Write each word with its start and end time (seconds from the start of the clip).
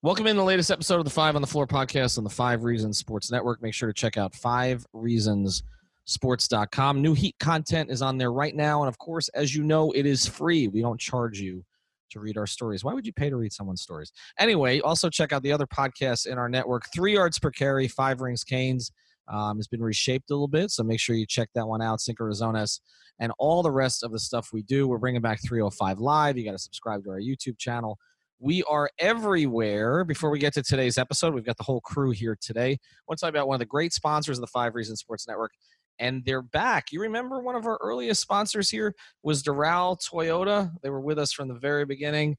Welcome 0.00 0.28
in 0.28 0.36
the 0.36 0.44
latest 0.44 0.70
episode 0.70 1.00
of 1.00 1.04
the 1.04 1.10
Five 1.10 1.34
on 1.34 1.42
the 1.42 1.48
Floor 1.48 1.66
podcast 1.66 2.18
on 2.18 2.24
the 2.24 2.30
Five 2.30 2.62
Reasons 2.62 2.98
Sports 2.98 3.32
Network. 3.32 3.60
Make 3.60 3.74
sure 3.74 3.88
to 3.88 3.92
check 3.92 4.16
out 4.16 4.32
Five 4.32 4.86
Reasons 4.92 5.64
sports.com. 6.04 7.02
New 7.02 7.14
Heat 7.14 7.34
content 7.40 7.90
is 7.90 8.00
on 8.00 8.16
there 8.16 8.30
right 8.30 8.54
now. 8.54 8.80
And 8.80 8.88
of 8.88 8.96
course, 8.98 9.28
as 9.30 9.56
you 9.56 9.64
know, 9.64 9.90
it 9.90 10.06
is 10.06 10.24
free. 10.24 10.68
We 10.68 10.82
don't 10.82 11.00
charge 11.00 11.40
you 11.40 11.64
to 12.10 12.20
read 12.20 12.38
our 12.38 12.46
stories. 12.46 12.84
Why 12.84 12.94
would 12.94 13.06
you 13.06 13.12
pay 13.12 13.28
to 13.28 13.36
read 13.36 13.52
someone's 13.52 13.82
stories? 13.82 14.12
Anyway, 14.38 14.78
also 14.78 15.10
check 15.10 15.32
out 15.32 15.42
the 15.42 15.50
other 15.50 15.66
podcasts 15.66 16.28
in 16.28 16.38
our 16.38 16.48
network 16.48 16.84
Three 16.94 17.14
Yards 17.14 17.40
Per 17.40 17.50
Carry, 17.50 17.88
Five 17.88 18.20
Rings 18.20 18.44
Canes. 18.44 18.92
Um, 19.26 19.56
has 19.56 19.66
been 19.66 19.82
reshaped 19.82 20.30
a 20.30 20.34
little 20.34 20.46
bit, 20.46 20.70
so 20.70 20.84
make 20.84 21.00
sure 21.00 21.16
you 21.16 21.26
check 21.26 21.50
that 21.56 21.66
one 21.66 21.82
out. 21.82 22.00
Cinco 22.00 22.22
Razones 22.22 22.78
and 23.18 23.32
all 23.38 23.64
the 23.64 23.70
rest 23.70 24.04
of 24.04 24.12
the 24.12 24.18
stuff 24.20 24.50
we 24.52 24.62
do. 24.62 24.86
We're 24.86 24.98
bringing 24.98 25.20
back 25.20 25.40
305 25.42 25.98
Live. 25.98 26.38
You 26.38 26.44
got 26.44 26.52
to 26.52 26.58
subscribe 26.58 27.02
to 27.02 27.10
our 27.10 27.20
YouTube 27.20 27.58
channel. 27.58 27.98
We 28.40 28.62
are 28.64 28.88
everywhere. 29.00 30.04
Before 30.04 30.30
we 30.30 30.38
get 30.38 30.54
to 30.54 30.62
today's 30.62 30.96
episode, 30.96 31.34
we've 31.34 31.44
got 31.44 31.56
the 31.56 31.64
whole 31.64 31.80
crew 31.80 32.12
here 32.12 32.36
today. 32.40 32.70
I 32.70 32.78
want 33.08 33.18
to 33.18 33.26
talk 33.26 33.30
about 33.30 33.48
one 33.48 33.56
of 33.56 33.60
the 33.60 33.66
great 33.66 33.92
sponsors 33.92 34.38
of 34.38 34.42
the 34.42 34.46
Five 34.46 34.76
Reasons 34.76 35.00
Sports 35.00 35.26
Network, 35.26 35.50
and 35.98 36.24
they're 36.24 36.42
back. 36.42 36.92
You 36.92 37.00
remember 37.00 37.40
one 37.40 37.56
of 37.56 37.66
our 37.66 37.78
earliest 37.82 38.20
sponsors 38.20 38.70
here 38.70 38.94
was 39.24 39.42
Doral 39.42 39.98
Toyota. 40.00 40.70
They 40.82 40.90
were 40.90 41.00
with 41.00 41.18
us 41.18 41.32
from 41.32 41.48
the 41.48 41.54
very 41.54 41.84
beginning. 41.84 42.36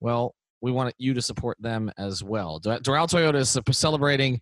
Well, 0.00 0.34
we 0.60 0.72
want 0.72 0.94
you 0.98 1.14
to 1.14 1.22
support 1.22 1.56
them 1.60 1.92
as 1.96 2.24
well. 2.24 2.60
Doral 2.60 3.08
Toyota 3.08 3.36
is 3.36 3.56
celebrating 3.70 4.40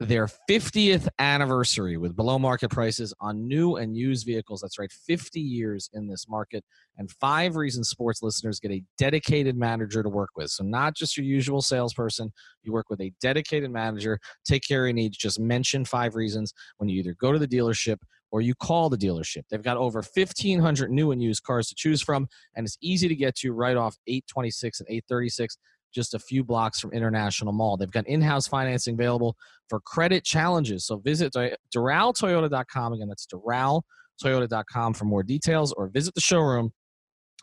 their 0.00 0.28
50th 0.48 1.08
anniversary 1.18 1.96
with 1.96 2.14
below 2.14 2.38
market 2.38 2.70
prices 2.70 3.12
on 3.20 3.48
new 3.48 3.76
and 3.76 3.96
used 3.96 4.26
vehicles. 4.26 4.60
That's 4.60 4.78
right, 4.78 4.92
50 4.92 5.40
years 5.40 5.90
in 5.92 6.06
this 6.06 6.26
market. 6.28 6.64
And 6.96 7.10
five 7.10 7.56
reasons 7.56 7.88
sports 7.88 8.22
listeners 8.22 8.60
get 8.60 8.70
a 8.70 8.82
dedicated 8.96 9.56
manager 9.56 10.02
to 10.02 10.08
work 10.08 10.30
with. 10.36 10.50
So, 10.50 10.62
not 10.62 10.94
just 10.94 11.16
your 11.16 11.26
usual 11.26 11.62
salesperson, 11.62 12.32
you 12.62 12.72
work 12.72 12.90
with 12.90 13.00
a 13.00 13.12
dedicated 13.20 13.70
manager. 13.70 14.20
Take 14.46 14.66
care 14.66 14.84
of 14.84 14.88
your 14.88 14.94
needs. 14.94 15.16
Just 15.16 15.40
mention 15.40 15.84
five 15.84 16.14
reasons 16.14 16.52
when 16.76 16.88
you 16.88 16.98
either 17.00 17.16
go 17.20 17.32
to 17.32 17.38
the 17.38 17.48
dealership 17.48 17.98
or 18.30 18.40
you 18.40 18.54
call 18.54 18.88
the 18.88 18.98
dealership. 18.98 19.42
They've 19.50 19.62
got 19.62 19.78
over 19.78 20.02
1,500 20.02 20.90
new 20.90 21.12
and 21.12 21.22
used 21.22 21.42
cars 21.42 21.68
to 21.68 21.74
choose 21.74 22.02
from, 22.02 22.28
and 22.54 22.66
it's 22.66 22.78
easy 22.80 23.08
to 23.08 23.16
get 23.16 23.36
to 23.36 23.52
right 23.52 23.76
off 23.76 23.96
826 24.06 24.80
and 24.80 24.88
836 24.88 25.56
just 25.94 26.14
a 26.14 26.18
few 26.18 26.44
blocks 26.44 26.80
from 26.80 26.92
International 26.92 27.52
Mall. 27.52 27.76
They've 27.76 27.90
got 27.90 28.06
in-house 28.06 28.46
financing 28.46 28.94
available 28.94 29.36
for 29.68 29.80
credit 29.80 30.24
challenges. 30.24 30.86
So 30.86 30.98
visit 30.98 31.32
DoralToyota.com. 31.74 32.92
Again, 32.92 33.08
that's 33.08 33.26
DoralToyota.com 33.26 34.94
for 34.94 35.04
more 35.04 35.22
details 35.22 35.72
or 35.72 35.88
visit 35.88 36.14
the 36.14 36.20
showroom 36.20 36.72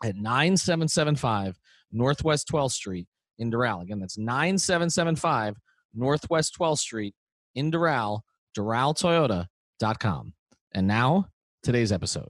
at 0.04 0.16
9775 0.16 1.58
Northwest 1.92 2.48
12th 2.52 2.72
Street 2.72 3.06
in 3.38 3.50
Doral. 3.50 3.82
Again, 3.82 4.00
that's 4.00 4.18
9775 4.18 5.56
Northwest 5.94 6.56
12th 6.58 6.78
Street 6.78 7.14
in 7.54 7.70
Doral, 7.70 8.20
DoralToyota.com. 8.56 10.32
And 10.74 10.86
now, 10.86 11.28
today's 11.62 11.92
episode. 11.92 12.28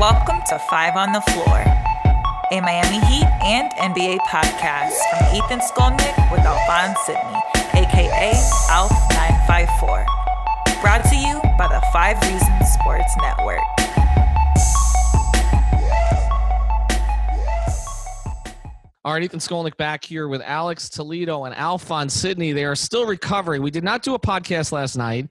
Welcome 0.00 0.40
to 0.48 0.58
Five 0.70 0.96
on 0.96 1.12
the 1.12 1.20
Floor 1.20 1.87
a 2.50 2.60
Miami 2.62 2.98
Heat 3.06 3.26
and 3.42 3.70
NBA 3.72 4.20
podcast 4.20 4.96
from 5.10 5.36
Ethan 5.36 5.60
Skolnick 5.60 6.32
with 6.32 6.40
Alphonse 6.40 6.98
Sydney, 7.04 7.36
aka 7.74 8.32
Alf954. 8.70 10.06
Brought 10.80 11.04
to 11.04 11.16
you 11.16 11.40
by 11.58 11.68
the 11.68 11.84
Five 11.92 12.16
Reasons 12.22 12.72
Sports 12.72 13.14
Network. 13.20 13.60
All 19.04 19.12
right, 19.12 19.22
Ethan 19.22 19.40
Skolnick 19.40 19.76
back 19.76 20.02
here 20.02 20.28
with 20.28 20.40
Alex 20.40 20.88
Toledo 20.88 21.44
and 21.44 21.54
Alphonse 21.54 22.14
Sydney. 22.14 22.52
They 22.52 22.64
are 22.64 22.76
still 22.76 23.06
recovering. 23.06 23.60
We 23.60 23.70
did 23.70 23.84
not 23.84 24.02
do 24.02 24.14
a 24.14 24.18
podcast 24.18 24.72
last 24.72 24.96
night 24.96 25.30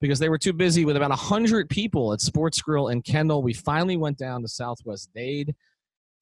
because 0.00 0.20
they 0.20 0.28
were 0.28 0.38
too 0.38 0.52
busy 0.52 0.84
with 0.84 0.96
about 0.96 1.10
100 1.10 1.68
people 1.68 2.12
at 2.12 2.20
Sports 2.20 2.62
Grill 2.62 2.88
in 2.88 3.02
Kendall. 3.02 3.42
We 3.42 3.52
finally 3.52 3.96
went 3.96 4.16
down 4.16 4.42
to 4.42 4.48
Southwest 4.48 5.10
Dade 5.12 5.56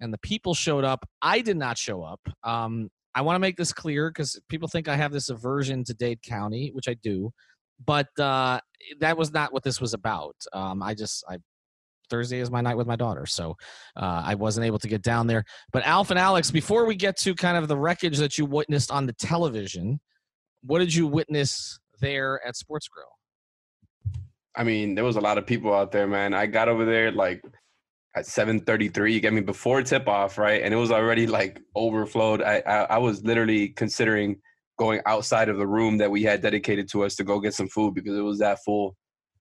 and 0.00 0.12
the 0.12 0.18
people 0.18 0.54
showed 0.54 0.84
up. 0.84 1.06
I 1.22 1.40
did 1.40 1.56
not 1.56 1.78
show 1.78 2.02
up. 2.02 2.20
Um, 2.42 2.88
I 3.14 3.22
want 3.22 3.36
to 3.36 3.40
make 3.40 3.56
this 3.56 3.72
clear 3.72 4.10
because 4.10 4.40
people 4.48 4.68
think 4.68 4.88
I 4.88 4.96
have 4.96 5.12
this 5.12 5.28
aversion 5.28 5.84
to 5.84 5.94
Dade 5.94 6.22
County, 6.22 6.70
which 6.72 6.88
I 6.88 6.94
do, 7.02 7.32
but 7.84 8.06
uh, 8.18 8.60
that 9.00 9.16
was 9.16 9.32
not 9.32 9.52
what 9.52 9.64
this 9.64 9.80
was 9.80 9.94
about. 9.94 10.36
Um, 10.52 10.82
I 10.82 10.94
just 10.94 11.24
I 11.28 11.38
Thursday 12.08 12.40
is 12.40 12.50
my 12.50 12.60
night 12.60 12.76
with 12.76 12.86
my 12.86 12.96
daughter, 12.96 13.26
so 13.26 13.56
uh, 13.96 14.22
I 14.24 14.34
wasn't 14.34 14.66
able 14.66 14.78
to 14.80 14.88
get 14.88 15.02
down 15.02 15.26
there. 15.26 15.44
But 15.72 15.86
Alf 15.86 16.10
and 16.10 16.18
Alex, 16.18 16.50
before 16.50 16.84
we 16.84 16.96
get 16.96 17.16
to 17.18 17.34
kind 17.34 17.56
of 17.56 17.68
the 17.68 17.76
wreckage 17.76 18.18
that 18.18 18.36
you 18.36 18.46
witnessed 18.46 18.90
on 18.90 19.06
the 19.06 19.12
television, 19.12 20.00
what 20.62 20.80
did 20.80 20.94
you 20.94 21.06
witness 21.06 21.78
there 22.00 22.40
at 22.46 22.56
Sports 22.56 22.88
Grill? 22.88 23.06
I 24.56 24.64
mean, 24.64 24.94
there 24.94 25.04
was 25.04 25.16
a 25.16 25.20
lot 25.20 25.38
of 25.38 25.46
people 25.46 25.72
out 25.72 25.92
there, 25.92 26.08
man. 26.08 26.34
I 26.34 26.46
got 26.46 26.68
over 26.68 26.84
there 26.84 27.12
like 27.12 27.42
at 28.16 28.24
7:33. 28.26 29.12
You 29.12 29.20
get 29.20 29.32
me 29.32 29.40
before 29.40 29.82
tip 29.82 30.08
off, 30.08 30.38
right? 30.38 30.62
And 30.62 30.74
it 30.74 30.76
was 30.76 30.90
already 30.90 31.26
like 31.26 31.60
overflowed. 31.76 32.42
I, 32.42 32.62
I, 32.66 32.76
I 32.82 32.98
was 32.98 33.22
literally 33.24 33.68
considering 33.68 34.40
going 34.78 35.00
outside 35.06 35.48
of 35.48 35.58
the 35.58 35.66
room 35.66 35.98
that 35.98 36.10
we 36.10 36.22
had 36.22 36.40
dedicated 36.40 36.88
to 36.90 37.04
us 37.04 37.14
to 37.16 37.24
go 37.24 37.38
get 37.38 37.54
some 37.54 37.68
food 37.68 37.94
because 37.94 38.16
it 38.16 38.22
was 38.22 38.38
that 38.38 38.58
full. 38.64 38.96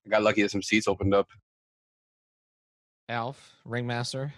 I 0.06 0.10
got 0.10 0.22
lucky 0.22 0.42
that 0.42 0.50
some 0.50 0.62
seats 0.62 0.86
opened 0.86 1.14
up. 1.14 1.28
Alf, 3.08 3.56
ringmaster. 3.64 4.32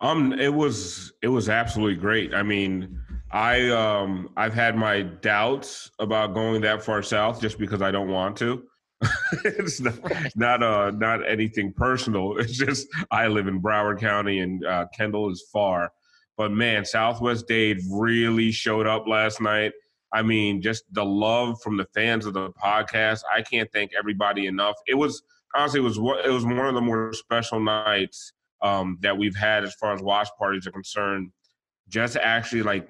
Um, 0.00 0.34
it 0.34 0.52
was 0.52 1.12
it 1.22 1.28
was 1.28 1.48
absolutely 1.48 1.96
great. 1.96 2.34
I 2.34 2.42
mean, 2.42 3.00
I 3.32 3.70
um 3.70 4.28
I've 4.36 4.54
had 4.54 4.76
my 4.76 5.02
doubts 5.02 5.90
about 5.98 6.34
going 6.34 6.60
that 6.62 6.82
far 6.82 7.02
south 7.02 7.40
just 7.40 7.58
because 7.58 7.82
I 7.82 7.90
don't 7.90 8.10
want 8.10 8.36
to. 8.38 8.62
it's 9.44 9.80
not 9.80 9.94
not 10.36 10.62
uh 10.62 10.90
not 10.90 11.26
anything 11.28 11.72
personal. 11.72 12.36
It's 12.38 12.56
just 12.56 12.88
I 13.10 13.26
live 13.26 13.46
in 13.46 13.60
Broward 13.60 14.00
County 14.00 14.40
and 14.40 14.64
uh, 14.64 14.86
Kendall 14.96 15.30
is 15.30 15.44
far. 15.52 15.92
But 16.36 16.52
man, 16.52 16.84
Southwest 16.84 17.46
Dade 17.46 17.78
really 17.90 18.52
showed 18.52 18.86
up 18.86 19.06
last 19.06 19.40
night. 19.40 19.72
I 20.12 20.22
mean, 20.22 20.62
just 20.62 20.84
the 20.92 21.04
love 21.04 21.60
from 21.62 21.76
the 21.76 21.86
fans 21.94 22.26
of 22.26 22.34
the 22.34 22.50
podcast. 22.52 23.20
I 23.34 23.42
can't 23.42 23.70
thank 23.72 23.92
everybody 23.98 24.46
enough. 24.46 24.76
It 24.86 24.94
was 24.94 25.22
honestly 25.54 25.80
it 25.80 25.84
was 25.84 25.98
it 25.98 26.30
was 26.30 26.44
one 26.44 26.66
of 26.66 26.74
the 26.74 26.80
more 26.80 27.12
special 27.12 27.60
nights 27.60 28.32
um, 28.62 28.98
that 29.02 29.16
we've 29.16 29.36
had 29.36 29.64
as 29.64 29.74
far 29.74 29.92
as 29.92 30.02
watch 30.02 30.28
parties 30.38 30.66
are 30.66 30.72
concerned. 30.72 31.30
Just 31.88 32.16
actually 32.16 32.62
like 32.62 32.88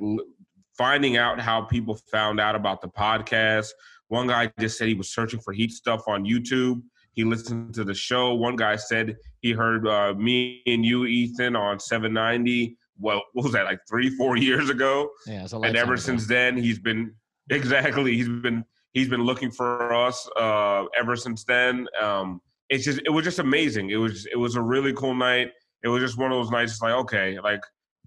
finding 0.76 1.16
out 1.16 1.40
how 1.40 1.62
people 1.62 1.96
found 2.10 2.38
out 2.38 2.54
about 2.54 2.80
the 2.80 2.88
podcast 2.88 3.70
one 4.08 4.26
guy 4.28 4.52
just 4.58 4.78
said 4.78 4.88
he 4.88 4.94
was 4.94 5.12
searching 5.12 5.40
for 5.40 5.52
Heat 5.52 5.72
stuff 5.72 6.02
on 6.06 6.24
YouTube. 6.24 6.82
He 7.12 7.24
listened 7.24 7.74
to 7.74 7.84
the 7.84 7.94
show. 7.94 8.34
One 8.34 8.56
guy 8.56 8.76
said 8.76 9.16
he 9.40 9.52
heard 9.52 9.86
uh, 9.88 10.14
me 10.14 10.62
and 10.66 10.84
you, 10.84 11.06
Ethan, 11.06 11.56
on 11.56 11.80
790. 11.80 12.76
Well, 12.98 13.22
what 13.32 13.44
was 13.44 13.52
that, 13.52 13.64
like 13.64 13.80
three, 13.88 14.10
four 14.10 14.36
years 14.36 14.70
ago? 14.70 15.10
Yeah, 15.26 15.46
and 15.52 15.76
ever 15.76 15.96
since 15.96 16.26
then, 16.26 16.56
he's 16.56 16.78
been 16.78 17.14
exactly 17.50 18.14
he's 18.16 18.28
been 18.28 18.64
he's 18.92 19.08
been 19.08 19.22
looking 19.22 19.50
for 19.50 19.92
us 19.94 20.28
uh, 20.36 20.84
ever 20.98 21.16
since 21.16 21.44
then. 21.44 21.86
Um, 22.00 22.40
it's 22.68 22.84
just 22.84 23.00
it 23.04 23.10
was 23.10 23.24
just 23.24 23.38
amazing. 23.38 23.90
It 23.90 23.96
was 23.96 24.26
it 24.32 24.36
was 24.36 24.56
a 24.56 24.62
really 24.62 24.92
cool 24.92 25.14
night. 25.14 25.50
It 25.84 25.88
was 25.88 26.02
just 26.02 26.18
one 26.18 26.32
of 26.32 26.38
those 26.38 26.50
nights. 26.50 26.72
It's 26.72 26.82
like 26.82 26.94
okay, 26.94 27.38
like 27.40 27.60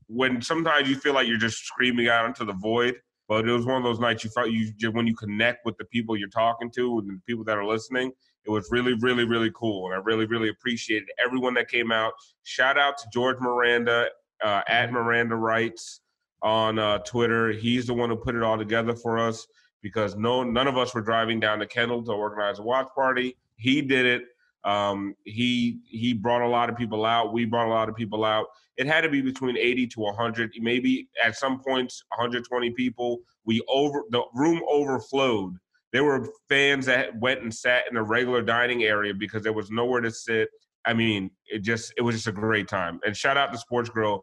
when 0.07 0.41
sometimes 0.41 0.89
you 0.89 0.95
feel 0.95 1.13
like 1.13 1.27
you're 1.27 1.37
just 1.37 1.59
screaming 1.65 2.09
out 2.09 2.25
into 2.25 2.43
the 2.43 2.53
void 2.53 2.95
but 3.29 3.47
it 3.47 3.51
was 3.51 3.65
one 3.65 3.77
of 3.77 3.83
those 3.83 3.99
nights 3.99 4.23
you 4.23 4.29
felt 4.31 4.49
you 4.49 4.73
just 4.73 4.95
when 4.95 5.05
you 5.05 5.15
connect 5.15 5.63
with 5.63 5.77
the 5.77 5.85
people 5.85 6.17
you're 6.17 6.27
talking 6.29 6.69
to 6.71 6.97
and 6.97 7.07
the 7.07 7.21
people 7.27 7.45
that 7.45 7.57
are 7.57 7.65
listening. 7.65 8.11
It 8.45 8.49
was 8.49 8.69
really, 8.71 8.93
really, 8.95 9.25
really 9.25 9.51
cool, 9.53 9.85
and 9.85 9.93
I 9.93 9.97
really, 10.03 10.25
really 10.25 10.49
appreciated 10.49 11.07
everyone 11.23 11.53
that 11.53 11.69
came 11.69 11.91
out. 11.91 12.13
Shout 12.43 12.79
out 12.79 12.97
to 12.97 13.03
George 13.13 13.37
Miranda 13.39 14.07
uh, 14.43 14.61
at 14.67 14.91
Miranda 14.91 15.35
Writes 15.35 16.01
on 16.41 16.79
uh, 16.79 16.97
Twitter. 16.99 17.51
He's 17.51 17.85
the 17.85 17.93
one 17.93 18.09
who 18.09 18.15
put 18.15 18.35
it 18.35 18.41
all 18.41 18.57
together 18.57 18.95
for 18.95 19.19
us 19.19 19.45
because 19.83 20.15
no 20.15 20.43
none 20.43 20.67
of 20.67 20.77
us 20.77 20.95
were 20.95 21.01
driving 21.01 21.39
down 21.39 21.59
to 21.59 21.67
Kendall 21.67 22.03
to 22.05 22.11
organize 22.11 22.57
a 22.57 22.63
watch 22.63 22.87
party. 22.95 23.37
He 23.57 23.81
did 23.81 24.05
it. 24.05 24.23
Um, 24.63 25.15
he 25.25 25.79
he 25.85 26.13
brought 26.13 26.41
a 26.41 26.47
lot 26.47 26.69
of 26.69 26.75
people 26.75 27.05
out. 27.05 27.31
We 27.31 27.45
brought 27.45 27.67
a 27.67 27.73
lot 27.73 27.89
of 27.89 27.95
people 27.95 28.25
out. 28.25 28.47
It 28.79 28.87
had 28.87 29.01
to 29.01 29.09
be 29.09 29.21
between 29.21 29.57
80 29.57 29.87
to 29.87 29.99
100, 29.99 30.53
maybe 30.61 31.09
at 31.21 31.35
some 31.35 31.59
points 31.59 32.01
120 32.15 32.71
people. 32.71 33.19
We 33.43 33.61
over 33.67 34.03
the 34.09 34.23
room 34.33 34.61
overflowed. 34.71 35.57
There 35.91 36.05
were 36.05 36.29
fans 36.47 36.85
that 36.85 37.19
went 37.19 37.41
and 37.41 37.53
sat 37.53 37.83
in 37.89 37.95
the 37.95 38.01
regular 38.01 38.41
dining 38.41 38.83
area 38.83 39.13
because 39.13 39.43
there 39.43 39.51
was 39.51 39.69
nowhere 39.69 39.99
to 39.99 40.09
sit. 40.09 40.47
I 40.85 40.93
mean, 40.93 41.29
it 41.47 41.59
just 41.59 41.93
it 41.97 42.01
was 42.01 42.15
just 42.15 42.27
a 42.27 42.31
great 42.31 42.69
time. 42.69 43.01
And 43.05 43.15
shout 43.17 43.35
out 43.35 43.51
to 43.51 43.57
Sports 43.57 43.89
Grill 43.89 44.21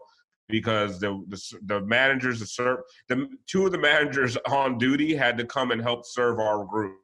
because 0.48 1.00
the 1.00 1.22
the, 1.28 1.58
the 1.66 1.80
managers, 1.82 2.40
the 2.40 2.46
serve, 2.46 2.78
the 3.10 3.28
two 3.46 3.66
of 3.66 3.72
the 3.72 3.78
managers 3.78 4.38
on 4.48 4.78
duty 4.78 5.14
had 5.14 5.36
to 5.36 5.44
come 5.44 5.70
and 5.70 5.82
help 5.82 6.06
serve 6.06 6.38
our 6.38 6.64
group. 6.64 6.96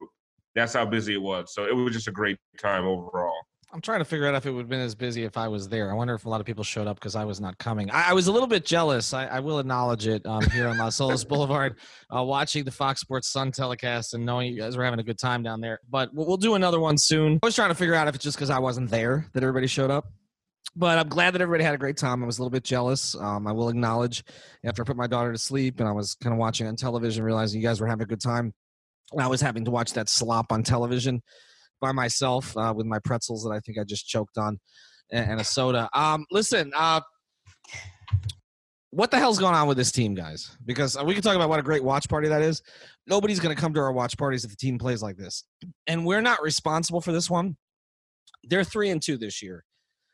That's 0.55 0.73
how 0.73 0.87
busy 0.87 1.13
it 1.13 1.21
was. 1.21 1.53
So 1.53 1.65
it 1.65 1.75
was 1.75 1.93
just 1.93 2.07
a 2.07 2.11
great 2.11 2.39
time 2.57 2.85
overall. 2.85 3.35
I'm 3.73 3.81
trying 3.81 3.99
to 3.99 4.05
figure 4.05 4.27
out 4.27 4.35
if 4.35 4.45
it 4.45 4.51
would 4.51 4.61
have 4.61 4.69
been 4.69 4.81
as 4.81 4.93
busy 4.93 5.23
if 5.23 5.35
I 5.35 5.47
was 5.47 5.67
there. 5.67 5.89
I 5.89 5.95
wonder 5.95 6.13
if 6.13 6.25
a 6.25 6.29
lot 6.29 6.39
of 6.39 6.45
people 6.45 6.63
showed 6.63 6.85
up 6.85 6.97
because 6.97 7.15
I 7.15 7.25
was 7.25 7.41
not 7.41 7.57
coming. 7.57 7.89
I, 7.89 8.11
I, 8.11 8.13
was 8.13 8.27
a 8.27 8.31
little 8.31 8.47
bit 8.47 8.65
jealous. 8.65 9.15
I, 9.15 9.25
I 9.25 9.39
will 9.39 9.57
acknowledge 9.57 10.05
it 10.05 10.23
um, 10.27 10.47
here 10.51 10.67
on 10.67 10.77
Las 10.77 10.99
Olas 10.99 11.27
Boulevard, 11.27 11.77
uh, 12.15 12.21
watching 12.21 12.63
the 12.65 12.71
Fox 12.71 13.01
Sports 13.01 13.29
Sun 13.29 13.51
telecast 13.51 14.13
and 14.13 14.23
knowing 14.23 14.53
you 14.53 14.61
guys 14.61 14.77
were 14.77 14.85
having 14.85 14.99
a 14.99 15.03
good 15.03 15.17
time 15.17 15.41
down 15.41 15.59
there. 15.59 15.79
But 15.89 16.13
we'll, 16.13 16.27
we'll 16.27 16.37
do 16.37 16.53
another 16.53 16.79
one 16.79 16.99
soon. 16.99 17.39
I 17.41 17.47
was 17.47 17.55
trying 17.55 17.69
to 17.69 17.75
figure 17.75 17.95
out 17.95 18.07
if 18.07 18.13
it's 18.13 18.23
just 18.23 18.37
because 18.37 18.51
I 18.51 18.59
wasn't 18.59 18.91
there 18.91 19.25
that 19.33 19.41
everybody 19.41 19.65
showed 19.65 19.89
up. 19.89 20.05
But 20.75 20.99
I'm 20.99 21.09
glad 21.09 21.31
that 21.31 21.41
everybody 21.41 21.63
had 21.63 21.73
a 21.73 21.79
great 21.79 21.97
time. 21.97 22.21
I 22.21 22.27
was 22.27 22.37
a 22.37 22.41
little 22.43 22.51
bit 22.51 22.63
jealous. 22.63 23.15
Um, 23.15 23.47
I 23.47 23.53
will 23.53 23.69
acknowledge 23.69 24.23
after 24.63 24.83
I 24.83 24.85
put 24.85 24.97
my 24.97 25.07
daughter 25.07 25.31
to 25.31 25.37
sleep 25.39 25.79
and 25.79 25.89
I 25.89 25.93
was 25.93 26.15
kind 26.21 26.31
of 26.31 26.37
watching 26.37 26.67
on 26.67 26.75
television, 26.75 27.23
realizing 27.23 27.59
you 27.59 27.67
guys 27.67 27.81
were 27.81 27.87
having 27.87 28.03
a 28.03 28.07
good 28.07 28.21
time. 28.21 28.53
I 29.17 29.27
was 29.27 29.41
having 29.41 29.65
to 29.65 29.71
watch 29.71 29.93
that 29.93 30.09
slop 30.09 30.51
on 30.51 30.61
television 30.61 31.23
by 31.83 31.91
myself 31.91 32.55
uh, 32.55 32.73
with 32.75 32.85
my 32.85 32.97
pretzels 32.99 33.43
that 33.43 33.51
I 33.51 33.59
think 33.59 33.77
I 33.77 33.83
just 33.83 34.07
choked 34.07 34.37
on 34.37 34.57
and, 35.11 35.31
and 35.31 35.41
a 35.41 35.43
soda. 35.43 35.89
Um, 35.93 36.25
listen, 36.31 36.71
uh, 36.75 37.01
what 38.91 39.11
the 39.11 39.17
hell's 39.17 39.37
going 39.37 39.53
on 39.53 39.67
with 39.67 39.75
this 39.75 39.91
team, 39.91 40.15
guys? 40.15 40.55
Because 40.65 40.97
we 41.03 41.13
can 41.13 41.21
talk 41.21 41.35
about 41.35 41.49
what 41.49 41.59
a 41.59 41.63
great 41.63 41.83
watch 41.83 42.07
party 42.07 42.29
that 42.29 42.41
is. 42.41 42.61
Nobody's 43.05 43.41
going 43.41 43.53
to 43.53 43.61
come 43.61 43.73
to 43.73 43.81
our 43.81 43.91
watch 43.91 44.17
parties 44.17 44.45
if 44.45 44.51
the 44.51 44.55
team 44.55 44.79
plays 44.79 45.03
like 45.03 45.17
this, 45.17 45.43
and 45.85 46.05
we're 46.05 46.21
not 46.21 46.41
responsible 46.41 47.01
for 47.01 47.11
this 47.11 47.29
one. 47.29 47.57
They're 48.45 48.63
three 48.63 48.89
and 48.89 49.01
two 49.01 49.17
this 49.17 49.41
year 49.41 49.65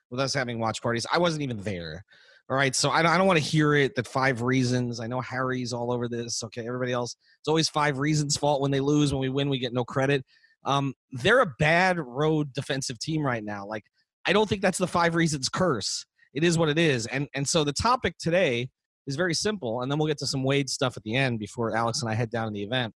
with 0.10 0.20
us 0.20 0.34
having 0.34 0.60
watch 0.60 0.82
parties. 0.82 1.06
I 1.12 1.20
wasn't 1.20 1.44
even 1.44 1.62
there. 1.62 2.04
All 2.50 2.58
right, 2.58 2.76
so 2.76 2.90
I 2.90 3.04
don't, 3.04 3.12
I 3.12 3.18
don't 3.20 3.28
want 3.28 3.38
to 3.38 3.46
hear 3.46 3.76
it 3.76 3.94
that 3.94 4.08
five 4.08 4.42
reasons. 4.42 5.00
I 5.00 5.06
know 5.06 5.22
Harry's 5.22 5.72
all 5.72 5.92
over 5.92 6.08
this. 6.08 6.44
Okay, 6.46 6.66
everybody 6.66 6.94
else. 6.94 7.16
It's 7.42 7.48
always 7.48 7.70
five 7.70 8.00
reasons 8.00 8.38
fault 8.38 8.60
when 8.60 8.72
they 8.72 8.80
lose. 8.80 9.14
When 9.14 9.22
we 9.22 9.30
win, 9.30 9.50
we 9.50 9.60
get 9.60 9.72
no 9.72 9.86
credit. 9.86 10.26
Um, 10.66 10.94
they're 11.12 11.42
a 11.42 11.54
bad 11.60 12.00
road 12.00 12.54
defensive 12.54 13.00
team 13.00 13.26
right 13.26 13.44
now. 13.44 13.66
Like, 13.66 13.84
I 14.26 14.34
don't 14.34 14.48
think 14.48 14.62
that's 14.62 14.78
the 14.78 14.88
five 14.88 15.16
reasons 15.16 15.50
curse. 15.50 16.06
It 16.34 16.44
is 16.44 16.58
what 16.58 16.70
it 16.70 16.78
is. 16.78 17.08
And 17.08 17.28
and 17.34 17.48
so 17.48 17.64
the 17.64 17.74
topic 17.74 18.18
today 18.20 18.70
is 19.08 19.16
very 19.16 19.34
simple, 19.34 19.82
and 19.82 19.92
then 19.92 19.98
we'll 19.98 20.08
get 20.08 20.20
to 20.20 20.28
some 20.28 20.44
Wade 20.44 20.70
stuff 20.70 20.98
at 20.98 21.04
the 21.04 21.16
end 21.16 21.40
before 21.40 21.76
Alex 21.76 22.02
and 22.02 22.12
I 22.12 22.14
head 22.14 22.30
down 22.30 22.48
to 22.48 22.54
the 22.54 22.64
event. 22.64 22.94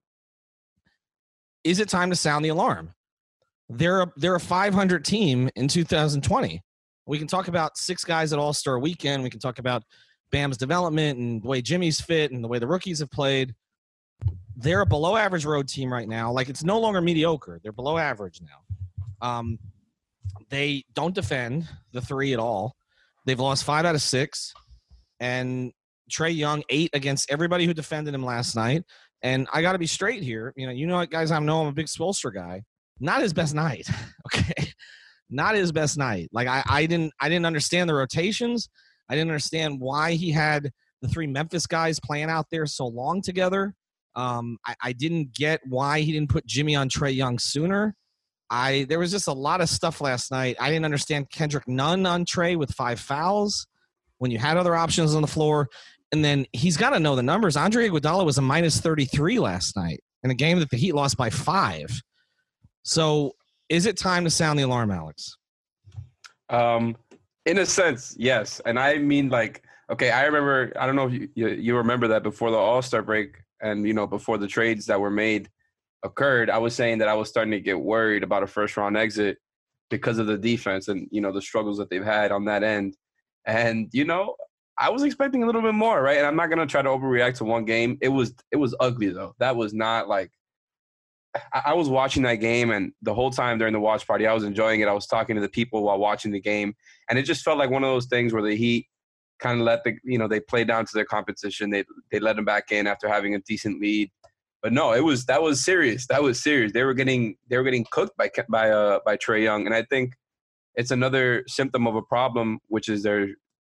Is 1.64 1.80
it 1.80 1.90
time 1.90 2.10
to 2.10 2.16
sound 2.16 2.44
the 2.44 2.50
alarm? 2.50 2.94
They're 3.70 4.02
a, 4.02 4.12
they're 4.18 4.36
a 4.36 4.40
500 4.40 5.06
team 5.06 5.50
in 5.56 5.68
2020. 5.68 6.62
We 7.06 7.18
can 7.18 7.28
talk 7.28 7.48
about 7.48 7.78
six 7.78 8.04
guys 8.04 8.34
at 8.34 8.40
All 8.40 8.54
Star 8.54 8.80
Weekend. 8.80 9.24
We 9.24 9.30
can 9.30 9.40
talk 9.40 9.60
about 9.60 9.84
Bam's 10.32 10.58
development 10.58 11.20
and 11.20 11.42
the 11.42 11.48
way 11.48 11.62
Jimmy's 11.62 12.02
fit 12.02 12.32
and 12.32 12.44
the 12.44 12.48
way 12.48 12.60
the 12.60 12.68
rookies 12.68 13.00
have 13.00 13.12
played 13.12 13.54
they're 14.56 14.82
a 14.82 14.86
below 14.86 15.16
average 15.16 15.46
road 15.46 15.68
team 15.68 15.92
right 15.92 16.08
now. 16.08 16.32
Like 16.32 16.50
it's 16.50 16.64
no 16.64 16.80
longer 16.80 17.02
mediocre. 17.02 17.60
They're 17.64 17.72
below 17.72 17.98
average 17.98 18.42
now. 18.42 19.28
Um, 19.28 19.60
they 20.50 20.84
don't 20.94 21.16
defend 21.16 21.68
the 21.94 22.02
three 22.02 22.34
at 22.34 22.40
all. 22.40 22.76
They've 23.26 23.40
lost 23.40 23.64
five 23.64 23.86
out 23.86 23.96
of 23.96 24.02
six, 24.02 24.54
and 25.20 25.72
Trae 26.12 26.36
Young 26.36 26.64
eight 26.70 26.90
against 26.94 27.32
everybody 27.32 27.66
who 27.66 27.74
defended 27.74 28.14
him 28.14 28.26
last 28.26 28.56
night. 28.56 28.84
And 29.24 29.48
I 29.54 29.62
got 29.62 29.74
to 29.74 29.80
be 29.80 29.88
straight 29.88 30.24
here. 30.24 30.52
You 30.56 30.66
know, 30.68 30.74
you 30.74 30.88
know, 30.88 30.98
what, 30.98 31.12
guys, 31.12 31.32
I 31.32 31.40
know 31.40 31.62
I'm 31.62 31.68
a 31.68 31.72
big 31.72 31.86
Spoelstra 31.86 32.34
guy. 32.34 32.64
Not 33.00 33.22
his 33.22 33.34
best 33.34 33.56
night. 33.56 33.88
Okay, 34.34 34.72
not 35.30 35.56
his 35.56 35.74
best 35.74 35.98
night. 35.98 36.30
Like 36.32 36.48
I, 36.48 36.64
I 36.66 36.86
didn't, 36.86 37.12
I 37.20 37.28
didn't 37.28 37.46
understand 37.46 37.90
the 37.90 37.94
rotations. 37.94 38.70
I 39.10 39.16
didn't 39.16 39.30
understand 39.30 39.82
why 39.82 40.14
he 40.14 40.32
had 40.32 40.72
the 41.02 41.10
three 41.10 41.28
Memphis 41.28 41.68
guys 41.68 42.00
playing 42.00 42.30
out 42.30 42.46
there 42.50 42.66
so 42.66 42.88
long 42.88 43.22
together. 43.22 43.74
Um, 44.16 44.58
I, 44.66 44.76
I 44.84 44.94
didn't 44.94 45.34
get 45.34 45.62
why 45.68 46.02
he 46.02 46.12
didn't 46.12 46.30
put 46.30 46.46
Jimmy 46.46 46.76
on 46.76 46.90
Trae 46.90 47.16
Young 47.16 47.40
sooner. 47.40 47.96
I 48.50 48.86
there 48.90 49.00
was 49.00 49.12
just 49.12 49.28
a 49.28 49.34
lot 49.34 49.62
of 49.62 49.70
stuff 49.70 50.02
last 50.02 50.30
night. 50.32 50.58
I 50.60 50.70
didn't 50.70 50.86
understand 50.86 51.30
Kendrick 51.30 51.68
Nunn 51.68 52.06
on 52.06 52.26
Trae 52.26 52.58
with 52.58 52.72
five 52.72 53.00
fouls 53.00 53.66
when 54.18 54.30
you 54.30 54.38
had 54.38 54.58
other 54.58 54.76
options 54.76 55.16
on 55.16 55.22
the 55.22 55.28
floor. 55.28 55.70
And 56.12 56.24
then 56.24 56.46
he's 56.52 56.76
got 56.76 56.90
to 56.90 57.00
know 57.00 57.16
the 57.16 57.24
numbers. 57.24 57.56
Andre 57.56 57.88
Iguodala 57.88 58.26
was 58.26 58.38
a 58.38 58.42
minus 58.42 58.82
33 58.82 59.40
last 59.40 59.78
night 59.78 60.02
in 60.24 60.30
a 60.32 60.36
game 60.36 60.60
that 60.60 60.70
the 60.70 60.78
Heat 60.78 60.94
lost 60.94 61.18
by 61.18 61.30
five. 61.30 61.90
So 62.84 63.32
is 63.70 63.86
it 63.86 63.98
time 63.98 64.26
to 64.26 64.30
sound 64.30 64.60
the 64.60 64.64
alarm, 64.64 64.92
Alex? 64.92 65.38
Um, 66.50 66.98
in 67.46 67.58
a 67.60 67.66
sense, 67.66 68.16
yes. 68.20 68.62
And 68.66 68.78
I 68.78 68.98
mean, 68.98 69.30
like, 69.30 69.64
okay, 69.90 70.12
I 70.12 70.26
remember, 70.26 70.74
I 70.78 70.86
don't 70.86 70.96
know 70.96 71.08
if 71.08 71.14
you, 71.14 71.30
you, 71.36 71.48
you 71.48 71.78
remember 71.78 72.10
that 72.10 72.24
before 72.24 72.52
the 72.52 72.58
All 72.58 72.82
Star 72.82 73.02
break, 73.02 73.38
and 73.62 73.86
you 73.86 73.94
know 73.94 74.08
before 74.08 74.38
the 74.38 74.48
trades 74.48 74.86
that 74.88 75.00
were 75.00 75.12
made 75.12 75.50
occurred, 76.04 76.50
I 76.50 76.58
was 76.58 76.76
saying 76.76 77.00
that 77.00 77.08
I 77.08 77.14
was 77.14 77.30
starting 77.30 77.52
to 77.52 77.60
get 77.60 77.80
worried 77.80 78.24
about 78.24 78.44
a 78.44 78.48
first 78.48 78.78
round 78.78 78.98
exit 78.98 79.38
because 79.90 80.18
of 80.18 80.28
the 80.28 80.38
defense 80.38 80.88
and 80.88 81.08
you 81.12 81.22
know 81.22 81.32
the 81.32 81.42
struggles 81.42 81.78
that 81.78 81.90
they've 81.90 82.04
had 82.04 82.32
on 82.32 82.46
that 82.46 82.64
end. 82.64 82.96
And 83.46 83.90
you 83.92 84.06
know, 84.06 84.36
I 84.78 84.90
was 84.90 85.04
expecting 85.04 85.44
a 85.44 85.46
little 85.46 85.62
bit 85.62 85.74
more, 85.74 86.02
right? 86.02 86.18
And 86.18 86.26
I'm 86.26 86.36
not 86.36 86.50
gonna 86.50 86.66
try 86.66 86.82
to 86.82 86.90
overreact 86.90 87.36
to 87.38 87.46
one 87.46 87.66
game. 87.66 87.98
It 88.02 88.10
was 88.10 88.34
it 88.52 88.58
was 88.58 88.76
ugly 88.80 89.10
though. 89.10 89.36
That 89.40 89.56
was 89.56 89.74
not 89.74 90.08
like 90.08 90.32
I, 91.54 91.62
I 91.68 91.74
was 91.74 91.90
watching 91.90 92.24
that 92.24 92.36
game 92.36 92.72
and 92.72 92.92
the 93.02 93.14
whole 93.14 93.32
time 93.32 93.58
during 93.58 93.74
the 93.74 93.80
watch 93.80 94.08
party, 94.08 94.28
I 94.28 94.34
was 94.34 94.44
enjoying 94.44 94.82
it. 94.82 94.88
I 94.88 94.94
was 94.94 95.08
talking 95.08 95.36
to 95.36 95.42
the 95.42 95.50
people 95.50 95.84
while 95.84 96.00
watching 96.00 96.32
the 96.32 96.42
game, 96.42 96.74
and 97.10 97.20
it 97.20 97.24
just 97.24 97.44
felt 97.44 97.58
like 97.58 97.70
one 97.70 97.84
of 97.84 97.90
those 97.90 98.08
things 98.08 98.34
where 98.34 98.42
the 98.42 98.56
Heat 98.56 98.88
kind 99.42 99.60
of 99.60 99.66
let 99.66 99.84
the 99.84 99.96
you 100.04 100.18
know 100.18 100.28
they 100.28 100.40
play 100.40 100.64
down 100.64 100.86
to 100.86 100.92
their 100.94 101.06
competition. 101.06 101.70
They 101.70 101.84
they 102.12 102.20
let 102.20 102.36
them 102.36 102.46
back 102.46 102.72
in 102.72 102.88
after 102.88 103.08
having 103.08 103.36
a 103.36 103.40
decent 103.40 103.82
lead. 103.82 104.10
But 104.62 104.74
no, 104.74 104.94
it 104.94 105.04
was 105.04 105.26
that 105.26 105.42
was 105.42 105.64
serious. 105.64 106.08
That 106.08 106.24
was 106.24 106.42
serious. 106.42 106.72
They 106.72 106.84
were 106.84 106.94
getting 106.94 107.36
they 107.50 107.58
were 107.58 107.64
getting 107.64 107.86
cooked 107.92 108.16
by 108.18 108.30
by 108.50 108.70
uh 108.70 109.00
by 109.06 109.18
Trae 109.18 109.44
Young, 109.44 109.66
and 109.66 109.76
I 109.76 109.84
think 109.84 110.14
it's 110.76 110.92
another 110.92 111.44
symptom 111.48 111.88
of 111.88 111.96
a 111.96 112.02
problem, 112.02 112.60
which 112.68 112.88
is 112.88 113.04
their 113.04 113.28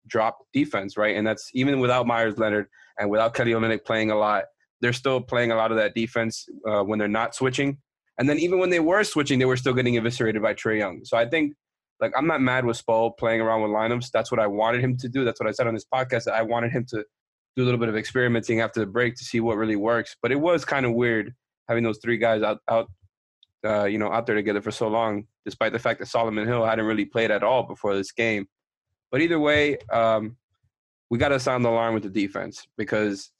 drop 0.06 0.38
defense, 0.52 0.96
right? 0.96 1.16
And 1.16 1.26
that's 1.26 1.50
even 1.52 1.80
without 1.80 2.06
Meyers 2.06 2.38
Leonard 2.38 2.68
and 2.98 3.10
without 3.10 3.34
Kelly 3.34 3.52
Olynyk 3.52 3.84
playing 3.84 4.10
a 4.10 4.16
lot, 4.16 4.44
they're 4.80 4.92
still 4.92 5.20
playing 5.20 5.50
a 5.50 5.56
lot 5.56 5.70
of 5.70 5.76
that 5.76 5.94
defense 5.94 6.46
uh, 6.66 6.82
when 6.82 6.98
they're 6.98 7.08
not 7.08 7.34
switching. 7.34 7.78
And 8.18 8.28
then 8.28 8.38
even 8.38 8.58
when 8.58 8.70
they 8.70 8.80
were 8.80 9.04
switching, 9.04 9.38
they 9.38 9.44
were 9.44 9.56
still 9.56 9.74
getting 9.74 9.96
eviscerated 9.96 10.40
by 10.40 10.54
Trae 10.54 10.78
Young. 10.78 11.04
So 11.04 11.16
I 11.18 11.28
think 11.28 11.54
like 12.00 12.12
I'm 12.16 12.26
not 12.26 12.40
mad 12.40 12.64
with 12.64 12.84
Spo 12.84 13.16
playing 13.16 13.40
around 13.40 13.62
with 13.62 13.70
lineups. 13.70 14.10
That's 14.10 14.30
what 14.30 14.40
I 14.40 14.46
wanted 14.46 14.82
him 14.82 14.96
to 14.98 15.08
do. 15.08 15.24
That's 15.24 15.40
what 15.40 15.48
I 15.48 15.52
said 15.52 15.66
on 15.66 15.74
this 15.74 15.86
podcast. 15.92 16.30
I 16.30 16.42
wanted 16.42 16.72
him 16.72 16.84
to 16.90 17.04
do 17.56 17.62
a 17.62 17.64
little 17.64 17.80
bit 17.80 17.88
of 17.88 17.96
experimenting 17.96 18.60
after 18.60 18.80
the 18.80 18.86
break 18.86 19.14
to 19.16 19.24
see 19.24 19.40
what 19.40 19.56
really 19.56 19.76
works. 19.76 20.16
But 20.20 20.32
it 20.32 20.40
was 20.40 20.64
kind 20.64 20.84
of 20.84 20.92
weird 20.92 21.34
having 21.68 21.84
those 21.84 21.98
three 22.02 22.18
guys 22.18 22.42
out 22.42 22.58
out 22.68 22.90
uh, 23.64 23.84
you 23.84 23.98
know 23.98 24.12
out 24.12 24.26
there 24.26 24.34
together 24.36 24.60
for 24.60 24.70
so 24.70 24.88
long, 24.88 25.26
despite 25.44 25.72
the 25.72 25.78
fact 25.78 25.98
that 26.00 26.06
Solomon 26.06 26.46
Hill 26.46 26.64
hadn't 26.64 26.84
really 26.84 27.06
played 27.06 27.30
at 27.30 27.42
all 27.42 27.62
before 27.62 27.94
this 27.94 28.12
game. 28.12 28.46
But 29.10 29.20
either 29.20 29.40
way, 29.40 29.78
um, 29.92 30.36
we 31.10 31.18
got 31.18 31.28
to 31.28 31.40
sound 31.40 31.64
the 31.64 31.70
alarm 31.70 31.94
with 31.94 32.02
the 32.02 32.10
defense 32.10 32.66
because 32.76 33.30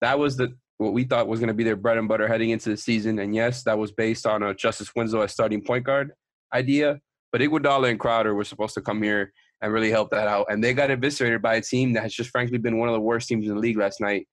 that 0.00 0.18
was 0.18 0.36
the 0.36 0.54
what 0.78 0.92
we 0.92 1.04
thought 1.04 1.26
was 1.26 1.40
going 1.40 1.48
to 1.48 1.54
be 1.54 1.64
their 1.64 1.76
bread 1.76 1.96
and 1.98 2.08
butter 2.08 2.28
heading 2.28 2.50
into 2.50 2.68
the 2.68 2.76
season. 2.76 3.18
And 3.18 3.34
yes, 3.34 3.62
that 3.62 3.78
was 3.78 3.92
based 3.92 4.26
on 4.26 4.42
a 4.42 4.54
Justice 4.54 4.94
Winslow 4.94 5.22
as 5.22 5.32
starting 5.32 5.62
point 5.62 5.84
guard 5.84 6.12
idea. 6.52 7.00
But 7.32 7.40
Iguodala 7.40 7.90
and 7.90 8.00
Crowder 8.00 8.34
were 8.34 8.44
supposed 8.44 8.74
to 8.74 8.80
come 8.80 9.02
here 9.02 9.32
and 9.60 9.72
really 9.72 9.90
help 9.90 10.10
that 10.10 10.28
out, 10.28 10.46
and 10.50 10.62
they 10.62 10.74
got 10.74 10.90
eviscerated 10.90 11.42
by 11.42 11.56
a 11.56 11.62
team 11.62 11.94
that 11.94 12.02
has 12.02 12.14
just 12.14 12.30
frankly 12.30 12.58
been 12.58 12.78
one 12.78 12.88
of 12.88 12.94
the 12.94 13.00
worst 13.00 13.28
teams 13.28 13.46
in 13.46 13.54
the 13.54 13.60
league 13.60 13.78
last 13.78 14.00
night. 14.00 14.28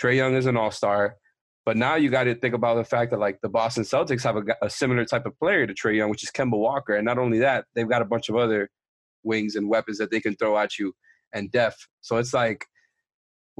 Trae 0.00 0.16
Young 0.16 0.34
is 0.34 0.46
an 0.46 0.56
All 0.56 0.70
Star, 0.70 1.16
but 1.64 1.76
now 1.76 1.94
you 1.96 2.10
got 2.10 2.24
to 2.24 2.34
think 2.34 2.54
about 2.54 2.76
the 2.76 2.84
fact 2.84 3.10
that 3.10 3.18
like 3.18 3.40
the 3.40 3.48
Boston 3.48 3.84
Celtics 3.84 4.22
have 4.22 4.36
a, 4.36 4.42
a 4.62 4.70
similar 4.70 5.04
type 5.04 5.24
of 5.26 5.38
player 5.38 5.66
to 5.66 5.74
Trae 5.74 5.96
Young, 5.96 6.10
which 6.10 6.22
is 6.22 6.30
Kemba 6.30 6.58
Walker, 6.58 6.94
and 6.94 7.04
not 7.04 7.18
only 7.18 7.38
that, 7.38 7.64
they've 7.74 7.88
got 7.88 8.02
a 8.02 8.04
bunch 8.04 8.28
of 8.28 8.36
other 8.36 8.68
wings 9.24 9.56
and 9.56 9.68
weapons 9.68 9.98
that 9.98 10.10
they 10.10 10.20
can 10.20 10.36
throw 10.36 10.56
at 10.58 10.78
you 10.78 10.92
and 11.32 11.50
def. 11.50 11.74
So 12.02 12.16
it's 12.16 12.34
like, 12.34 12.64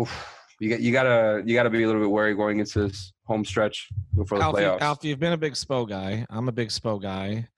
oof, 0.01 0.37
you 0.61 0.71
got 0.71 0.81
you 0.81 0.93
gotta 0.93 1.43
you 1.45 1.55
gotta 1.55 1.71
be 1.71 1.83
a 1.83 1.87
little 1.87 2.01
bit 2.01 2.11
worried 2.11 2.37
going 2.37 2.61
into 2.61 2.87
this 2.87 3.13
home 3.25 3.45
stretch 3.45 3.89
before 4.15 4.39
the 4.39 4.45
Alfie, 4.45 4.63
playoffs. 4.63 4.81
Alfie, 4.81 5.09
you've 5.09 5.21
been 5.21 5.33
a 5.33 5.39
big 5.39 5.55
Spo 5.55 5.89
guy. 5.89 6.25
I'm 6.31 6.49
a 6.49 6.53
big 6.53 6.69
Spo 6.69 7.01
guy. 7.01 7.49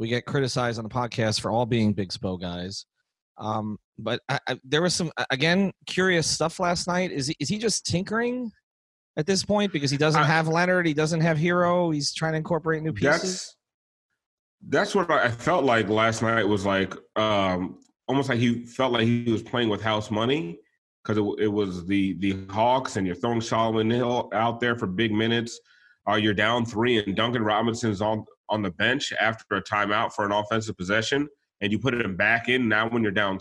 We 0.00 0.08
get 0.08 0.24
criticized 0.24 0.78
on 0.78 0.84
the 0.84 0.90
podcast 0.90 1.42
for 1.42 1.50
all 1.50 1.66
being 1.66 1.92
big 1.92 2.08
Spo 2.08 2.40
guys. 2.40 2.86
Um, 3.36 3.78
but 3.98 4.22
I, 4.30 4.38
I, 4.48 4.58
there 4.64 4.80
was 4.80 4.94
some 4.94 5.12
again 5.30 5.72
curious 5.86 6.26
stuff 6.26 6.58
last 6.58 6.88
night. 6.88 7.12
Is 7.12 7.26
he, 7.26 7.36
is 7.38 7.50
he 7.50 7.58
just 7.58 7.84
tinkering 7.84 8.50
at 9.18 9.26
this 9.26 9.44
point 9.44 9.74
because 9.74 9.90
he 9.90 9.98
doesn't 9.98 10.22
I, 10.22 10.26
have 10.26 10.48
Leonard, 10.48 10.86
he 10.86 10.94
doesn't 10.94 11.20
have 11.20 11.36
Herro, 11.36 11.92
he's 11.92 12.14
trying 12.14 12.32
to 12.32 12.38
incorporate 12.38 12.82
new 12.82 12.94
pieces. 12.94 13.54
that's 14.68 14.94
what 14.94 15.10
I 15.10 15.30
felt 15.30 15.64
like 15.64 15.90
last 15.90 16.22
night 16.22 16.48
was 16.48 16.64
like 16.64 16.94
um, 17.16 17.78
almost 18.08 18.30
like 18.30 18.38
he 18.38 18.64
felt 18.64 18.92
like 18.94 19.04
he 19.04 19.30
was 19.30 19.42
playing 19.42 19.68
with 19.68 19.82
house 19.82 20.10
money 20.10 20.58
because 21.04 21.18
it, 21.18 21.44
it, 21.44 21.48
was 21.48 21.86
the 21.86 22.14
the 22.20 22.38
Hawks 22.48 22.96
and 22.96 23.06
you're 23.06 23.16
throwing 23.16 23.42
Solomon 23.42 23.90
Hill 23.90 24.30
out 24.32 24.60
there 24.60 24.76
for 24.76 24.86
big 24.86 25.12
minutes. 25.12 25.60
Uh, 26.08 26.14
you're 26.14 26.34
down 26.34 26.64
three 26.64 26.98
and 26.98 27.16
Duncan 27.16 27.42
Robinson's 27.42 28.00
on 28.00 28.24
on 28.48 28.62
the 28.62 28.70
bench 28.70 29.12
after 29.20 29.56
a 29.56 29.62
timeout 29.62 30.12
for 30.12 30.24
an 30.24 30.32
offensive 30.32 30.76
possession, 30.76 31.28
and 31.60 31.70
you 31.70 31.78
put 31.78 31.94
him 31.94 32.16
back 32.16 32.48
in 32.48 32.68
now 32.68 32.88
when 32.88 33.02
you're 33.02 33.12
down 33.12 33.38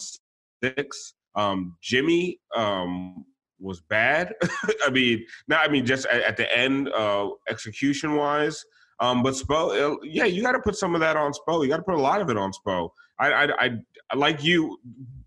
six. 0.64 1.14
Um, 1.36 1.78
Jimmy 1.82 2.40
um, 2.56 3.26
was 3.60 3.82
bad. 3.82 4.34
I 4.86 4.90
mean, 4.92 5.26
not 5.48 5.68
I 5.68 5.72
mean 5.72 5.86
just 5.86 6.06
at, 6.08 6.22
at 6.22 6.38
the 6.38 6.58
end, 6.58 6.90
uh, 6.90 7.30
execution 7.50 8.16
wise. 8.16 8.64
Um, 9.02 9.24
but 9.24 9.34
Spo, 9.34 9.94
uh, 9.94 9.98
yeah, 10.04 10.26
you 10.26 10.42
got 10.42 10.52
to 10.52 10.60
put 10.60 10.76
some 10.76 10.94
of 10.94 11.02
that 11.02 11.16
on 11.16 11.32
Spo. 11.32 11.64
You 11.64 11.70
got 11.70 11.78
to 11.78 11.84
put 11.84 11.96
a 11.96 12.02
lot 12.02 12.22
of 12.22 12.30
it 12.30 12.38
on 12.38 12.52
Spo. 12.52 12.90
I, 13.18 13.46
I, 13.46 13.70
I, 14.12 14.16
like 14.16 14.44
you. 14.44 14.78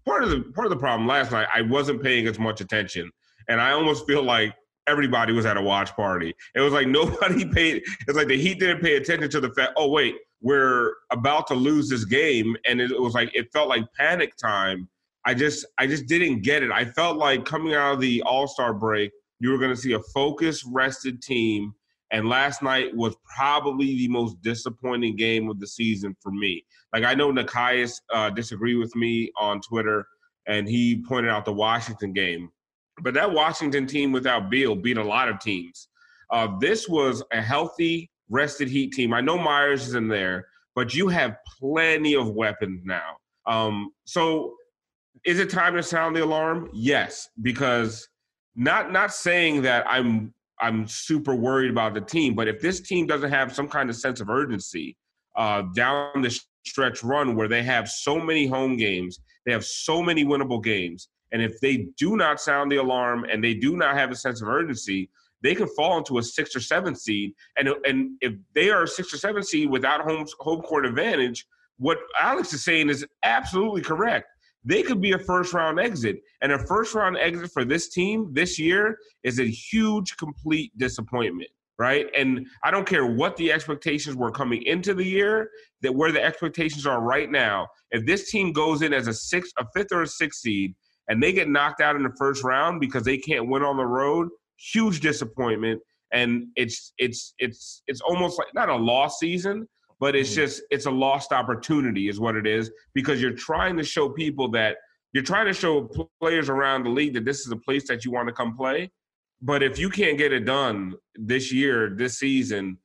Part 0.04 0.24
of 0.24 0.30
the 0.30 0.40
part 0.40 0.66
of 0.66 0.70
the 0.70 0.78
problem 0.78 1.06
last 1.06 1.30
night, 1.30 1.46
I 1.54 1.62
wasn't 1.62 2.02
paying 2.02 2.26
as 2.26 2.36
much 2.36 2.60
attention, 2.60 3.08
and 3.48 3.60
I 3.60 3.70
almost 3.70 4.04
feel 4.04 4.22
like 4.24 4.52
everybody 4.86 5.32
was 5.32 5.46
at 5.46 5.56
a 5.56 5.62
watch 5.62 5.94
party. 5.94 6.34
It 6.54 6.60
was 6.60 6.72
like 6.72 6.86
nobody 7.00 7.44
paid. 7.44 7.82
It's 8.06 8.16
like 8.16 8.28
the 8.28 8.38
Heat 8.38 8.60
didn't 8.60 8.82
pay 8.82 8.96
attention 8.96 9.30
to 9.30 9.40
the 9.40 9.50
fact. 9.50 9.72
Oh 9.76 9.88
wait, 9.88 10.16
we're 10.40 10.94
about 11.10 11.46
to 11.48 11.54
lose 11.54 11.88
this 11.88 12.04
game, 12.04 12.56
and 12.66 12.80
it, 12.80 12.90
was 13.00 13.14
like 13.14 13.34
it 13.34 13.52
felt 13.52 13.68
like 13.68 13.84
panic 13.96 14.36
time. 14.36 14.88
I 15.24 15.34
just 15.34 15.66
I 15.78 15.86
just 15.86 16.06
didn't 16.06 16.42
get 16.42 16.62
it. 16.62 16.70
I 16.70 16.84
felt 16.84 17.16
like 17.16 17.44
coming 17.44 17.74
out 17.74 17.94
of 17.94 18.00
the 18.00 18.22
All 18.22 18.48
Star 18.48 18.74
break, 18.74 19.12
you 19.40 19.50
were 19.50 19.58
going 19.58 19.74
to 19.74 19.80
see 19.80 19.92
a 19.92 20.00
focused, 20.14 20.64
rested 20.68 21.22
team 21.22 21.74
and 22.12 22.28
last 22.28 22.62
night 22.62 22.94
was 22.94 23.16
probably 23.24 23.96
the 23.96 24.08
most 24.08 24.40
disappointing 24.42 25.16
game 25.16 25.48
of 25.48 25.58
the 25.58 25.66
season 25.66 26.14
for 26.20 26.30
me. 26.30 26.64
Like 26.92 27.04
I 27.04 27.14
know 27.14 27.32
Nikias 27.32 28.00
uh, 28.12 28.28
disagreed 28.30 28.76
with 28.76 28.94
me 28.94 29.32
on 29.38 29.62
Twitter, 29.62 30.06
and 30.46 30.68
he 30.68 31.02
pointed 31.08 31.30
out 31.30 31.46
the 31.46 31.54
Washington 31.54 32.12
game. 32.12 32.50
But 33.02 33.14
that 33.14 33.32
Washington 33.32 33.86
team 33.86 34.12
without 34.12 34.50
Beal 34.50 34.74
beat 34.74 34.96
a 34.96 35.04
lot 35.04 35.28
of 35.28 35.40
teams. 35.40 35.88
Uh, 36.30 36.48
this 36.60 36.88
was 36.88 37.22
a 37.32 37.42
healthy, 37.42 38.10
rested 38.30 38.68
Heat 38.68 38.92
team. 38.92 39.12
I 39.12 39.20
know 39.20 39.36
Meyers 39.36 39.88
is 39.88 39.94
in 39.94 40.08
there, 40.08 40.46
but 40.74 40.94
you 40.94 41.08
have 41.08 41.36
plenty 41.58 42.14
of 42.14 42.30
weapons 42.30 42.82
now. 42.84 43.16
Um, 43.46 43.90
so 44.04 44.54
is 45.24 45.38
it 45.38 45.50
time 45.50 45.74
to 45.74 45.82
sound 45.82 46.16
the 46.16 46.24
alarm? 46.24 46.70
Yes, 46.72 47.28
because 47.42 48.08
not 48.54 48.92
not 48.92 49.12
saying 49.12 49.62
that 49.62 49.84
I'm 49.88 50.32
I'm 50.60 50.86
super 50.86 51.34
worried 51.34 51.70
about 51.70 51.94
the 51.94 52.00
team. 52.00 52.34
But 52.34 52.48
if 52.48 52.60
this 52.60 52.80
team 52.80 53.06
doesn't 53.06 53.30
have 53.30 53.54
some 53.54 53.68
kind 53.68 53.90
of 53.90 53.96
sense 53.96 54.20
of 54.20 54.30
urgency 54.30 54.96
uh, 55.36 55.62
down 55.74 56.22
the 56.22 56.40
stretch 56.64 57.02
run 57.02 57.34
where 57.34 57.48
they 57.48 57.62
have 57.62 57.88
so 57.88 58.18
many 58.18 58.46
home 58.46 58.76
games, 58.76 59.18
they 59.44 59.52
have 59.52 59.64
so 59.64 60.02
many 60.02 60.24
winnable 60.24 60.62
games, 60.62 61.08
and 61.32 61.42
if 61.42 61.60
they 61.60 61.88
do 61.98 62.16
not 62.16 62.40
sound 62.40 62.70
the 62.70 62.76
alarm 62.76 63.24
and 63.24 63.42
they 63.42 63.54
do 63.54 63.76
not 63.76 63.96
have 63.96 64.10
a 64.10 64.16
sense 64.16 64.42
of 64.42 64.48
urgency, 64.48 65.10
they 65.42 65.54
can 65.54 65.66
fall 65.68 65.98
into 65.98 66.18
a 66.18 66.22
six 66.22 66.54
or 66.54 66.60
seven 66.60 66.94
seed. 66.94 67.32
And 67.56 67.68
and 67.84 68.12
if 68.20 68.34
they 68.54 68.70
are 68.70 68.84
a 68.84 68.88
six 68.88 69.12
or 69.12 69.18
seven 69.18 69.42
seed 69.42 69.70
without 69.70 70.02
home 70.02 70.26
home 70.38 70.60
court 70.62 70.86
advantage, 70.86 71.46
what 71.78 71.98
Alex 72.20 72.52
is 72.52 72.64
saying 72.64 72.90
is 72.90 73.04
absolutely 73.24 73.82
correct 73.82 74.26
they 74.64 74.82
could 74.82 75.00
be 75.00 75.12
a 75.12 75.18
first 75.18 75.52
round 75.52 75.80
exit. 75.80 76.20
And 76.40 76.52
a 76.52 76.58
first 76.58 76.94
round 76.94 77.16
exit 77.16 77.50
for 77.52 77.64
this 77.64 77.88
team 77.88 78.28
this 78.32 78.58
year 78.58 78.98
is 79.22 79.40
a 79.40 79.44
huge, 79.44 80.16
complete 80.16 80.76
disappointment, 80.78 81.50
right? 81.78 82.06
And 82.16 82.46
I 82.62 82.70
don't 82.70 82.86
care 82.86 83.06
what 83.06 83.36
the 83.36 83.52
expectations 83.52 84.16
were 84.16 84.30
coming 84.30 84.62
into 84.62 84.94
the 84.94 85.04
year, 85.04 85.50
that 85.82 85.94
where 85.94 86.12
the 86.12 86.22
expectations 86.22 86.86
are 86.86 87.00
right 87.00 87.30
now. 87.30 87.68
If 87.90 88.06
this 88.06 88.30
team 88.30 88.52
goes 88.52 88.82
in 88.82 88.92
as 88.92 89.08
a 89.08 89.14
six, 89.14 89.50
a 89.58 89.66
fifth 89.74 89.92
or 89.92 90.02
a 90.02 90.06
sixth 90.06 90.40
seed, 90.40 90.74
and 91.08 91.22
they 91.22 91.32
get 91.32 91.48
knocked 91.48 91.80
out 91.80 91.96
in 91.96 92.02
the 92.02 92.14
first 92.18 92.44
round 92.44 92.80
because 92.80 93.04
they 93.04 93.18
can't 93.18 93.48
win 93.48 93.62
on 93.62 93.76
the 93.76 93.86
road, 93.86 94.28
huge 94.56 95.00
disappointment. 95.00 95.80
And 96.12 96.46
it's 96.56 96.92
it's 96.98 97.34
it's 97.38 97.82
it's 97.86 98.00
almost 98.00 98.38
like 98.38 98.48
not 98.54 98.68
a 98.68 98.76
lost 98.76 99.18
season, 99.18 99.66
but 100.02 100.16
it's 100.16 100.30
mm-hmm. 100.30 100.40
just 100.40 100.62
it's 100.70 100.86
a 100.86 100.90
lost 100.90 101.32
opportunity 101.32 102.08
is 102.08 102.18
what 102.18 102.34
it 102.34 102.46
is 102.46 102.72
because 102.92 103.22
you're 103.22 103.30
trying 103.30 103.76
to 103.76 103.84
show 103.84 104.08
people 104.08 104.50
that 104.50 104.76
you're 105.12 105.22
trying 105.22 105.46
to 105.46 105.52
show 105.52 105.88
players 106.20 106.48
around 106.48 106.82
the 106.82 106.90
league 106.90 107.14
that 107.14 107.24
this 107.24 107.40
is 107.46 107.52
a 107.52 107.56
place 107.56 107.86
that 107.86 108.04
you 108.04 108.10
want 108.10 108.26
to 108.26 108.34
come 108.34 108.56
play 108.56 108.90
but 109.40 109.62
if 109.62 109.78
you 109.78 109.88
can't 109.88 110.18
get 110.18 110.32
it 110.32 110.44
done 110.44 110.92
this 111.14 111.52
year 111.52 111.94
this 111.96 112.18
season 112.18 112.76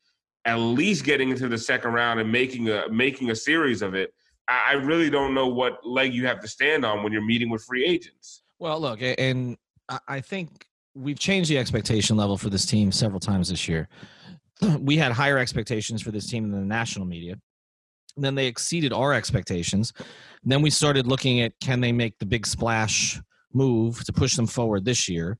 at 0.45 0.55
least 0.55 1.03
getting 1.03 1.29
into 1.29 1.47
the 1.47 1.57
second 1.57 1.91
round 1.91 2.19
and 2.19 2.31
making 2.31 2.69
a 2.69 2.88
making 2.89 3.31
a 3.31 3.36
series 3.36 3.81
of 3.81 3.95
it 3.95 4.13
i 4.48 4.74
really 4.74 5.10
don't 5.10 5.34
know 5.34 5.48
what 5.48 5.86
leg 5.86 6.13
you 6.13 6.25
have 6.25 6.39
to 6.39 6.48
stand 6.48 6.86
on 6.86 7.04
when 7.04 7.12
you're 7.12 7.25
meeting 7.25 7.50
with 7.50 7.63
free 7.63 7.86
agents 7.86 8.44
well 8.60 8.80
look 8.80 9.00
and 9.01 9.58
i 10.08 10.20
think 10.20 10.66
we've 10.96 11.20
changed 11.20 11.50
the 11.50 11.58
expectation 11.58 12.18
level 12.18 12.38
for 12.38 12.50
this 12.50 12.66
team 12.66 12.92
several 12.92 13.20
times 13.20 13.50
this 13.50 13.68
year 13.68 13.88
we 14.80 14.98
had 14.98 15.12
higher 15.12 15.38
expectations 15.38 16.01
for 16.01 16.12
this 16.12 16.27
team 16.30 16.50
than 16.50 16.62
the 16.62 16.66
national 16.68 17.06
media. 17.06 17.36
Then 18.16 18.36
they 18.36 18.48
exceeded 18.48 18.94
our 18.94 19.13
expectations. 19.13 19.94
Then 20.44 20.62
we 20.62 20.70
started 20.70 21.08
looking 21.08 21.42
at 21.42 21.54
can 21.62 21.82
they 21.82 21.92
make 21.92 22.18
the 22.18 22.25
big 22.25 22.48
splash 22.48 23.20
move 23.54 24.04
to 24.06 24.13
push 24.13 24.36
them 24.36 24.48
forward 24.48 24.86
this 24.86 25.08
year. 25.08 25.38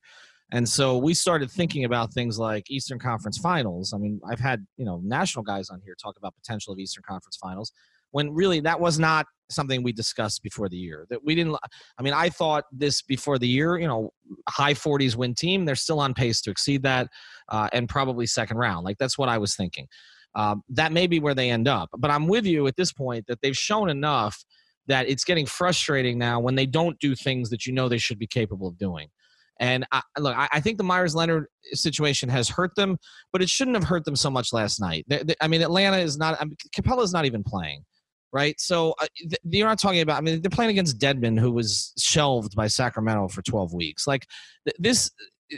And 0.50 0.66
so 0.66 0.96
we 0.96 1.12
started 1.12 1.50
thinking 1.50 1.84
about 1.84 2.12
things 2.14 2.38
like 2.38 2.70
Eastern 2.70 2.98
Conference 2.98 3.36
Finals. 3.36 3.92
I 3.92 3.98
mean, 3.98 4.20
I've 4.30 4.40
had, 4.40 4.66
you 4.76 4.84
know, 4.84 5.00
national 5.04 5.44
guys 5.44 5.68
on 5.68 5.80
here 5.84 5.94
talk 6.00 6.16
about 6.16 6.34
potential 6.36 6.72
of 6.72 6.78
Eastern 6.78 7.02
Conference 7.06 7.36
Finals 7.36 7.72
when 8.10 8.30
really 8.30 8.60
that 8.60 8.80
was 8.80 8.98
not 8.98 9.26
something 9.50 9.82
we 9.82 9.92
discussed 9.92 10.42
before 10.42 10.68
the 10.68 10.76
year. 10.76 11.06
That 11.10 11.24
we 11.24 11.34
didn't 11.34 11.56
I 11.98 12.02
mean, 12.02 12.12
I 12.12 12.28
thought 12.28 12.64
this 12.72 13.02
before 13.02 13.38
the 13.38 13.48
year, 13.48 13.78
you 13.78 13.86
know, 13.86 14.10
high 14.48 14.74
40s 14.74 15.16
win 15.16 15.34
team, 15.34 15.64
they're 15.64 15.74
still 15.74 16.00
on 16.00 16.14
pace 16.14 16.40
to 16.42 16.50
exceed 16.50 16.82
that 16.82 17.08
uh, 17.48 17.68
and 17.72 17.88
probably 17.88 18.26
second 18.26 18.58
round. 18.58 18.84
Like 18.84 18.98
that's 18.98 19.18
what 19.18 19.28
I 19.28 19.38
was 19.38 19.54
thinking. 19.54 19.86
Um, 20.34 20.62
that 20.70 20.92
may 20.92 21.06
be 21.06 21.20
where 21.20 21.34
they 21.34 21.50
end 21.50 21.66
up. 21.66 21.88
But 21.96 22.10
I'm 22.10 22.28
with 22.28 22.46
you 22.46 22.66
at 22.66 22.76
this 22.76 22.92
point 22.92 23.24
that 23.28 23.40
they've 23.42 23.56
shown 23.56 23.88
enough 23.88 24.44
that 24.86 25.08
it's 25.08 25.24
getting 25.24 25.46
frustrating 25.46 26.18
now 26.18 26.40
when 26.40 26.54
they 26.54 26.66
don't 26.66 26.98
do 26.98 27.14
things 27.14 27.50
that 27.50 27.66
you 27.66 27.72
know 27.72 27.88
they 27.88 27.98
should 27.98 28.18
be 28.18 28.26
capable 28.26 28.68
of 28.68 28.78
doing. 28.78 29.08
And 29.60 29.84
I, 29.90 30.02
look, 30.18 30.34
I, 30.36 30.60
think 30.60 30.78
the 30.78 30.84
Meyers 30.84 31.16
Leonard 31.16 31.46
situation 31.72 32.28
has 32.28 32.48
hurt 32.48 32.76
them, 32.76 32.96
but 33.32 33.42
it 33.42 33.48
shouldn't 33.48 33.76
have 33.76 33.84
hurt 33.84 34.04
them 34.04 34.14
so 34.14 34.30
much 34.30 34.52
last 34.52 34.80
night. 34.80 35.04
They, 35.08 35.24
they, 35.24 35.34
I 35.40 35.48
mean, 35.48 35.62
Atlanta 35.62 35.96
is 35.96 36.16
not. 36.16 36.40
I 36.40 36.44
mean, 36.44 36.56
Capela 36.76 37.02
is 37.02 37.12
not 37.12 37.26
even 37.26 37.42
playing, 37.42 37.82
right? 38.32 38.60
So 38.60 38.94
uh, 39.00 39.06
th- 39.18 39.40
you're 39.44 39.66
not 39.66 39.80
talking 39.80 40.00
about. 40.00 40.18
I 40.18 40.20
mean, 40.20 40.42
they're 40.42 40.50
playing 40.50 40.70
against 40.70 40.98
Dedmon, 40.98 41.38
who 41.38 41.52
was 41.52 41.92
shelved 41.98 42.54
by 42.54 42.66
Sacramento 42.66 43.28
for 43.28 43.42
12 43.42 43.72
weeks. 43.72 44.06
Like 44.06 44.26
th- 44.66 44.76
this, 44.78 45.10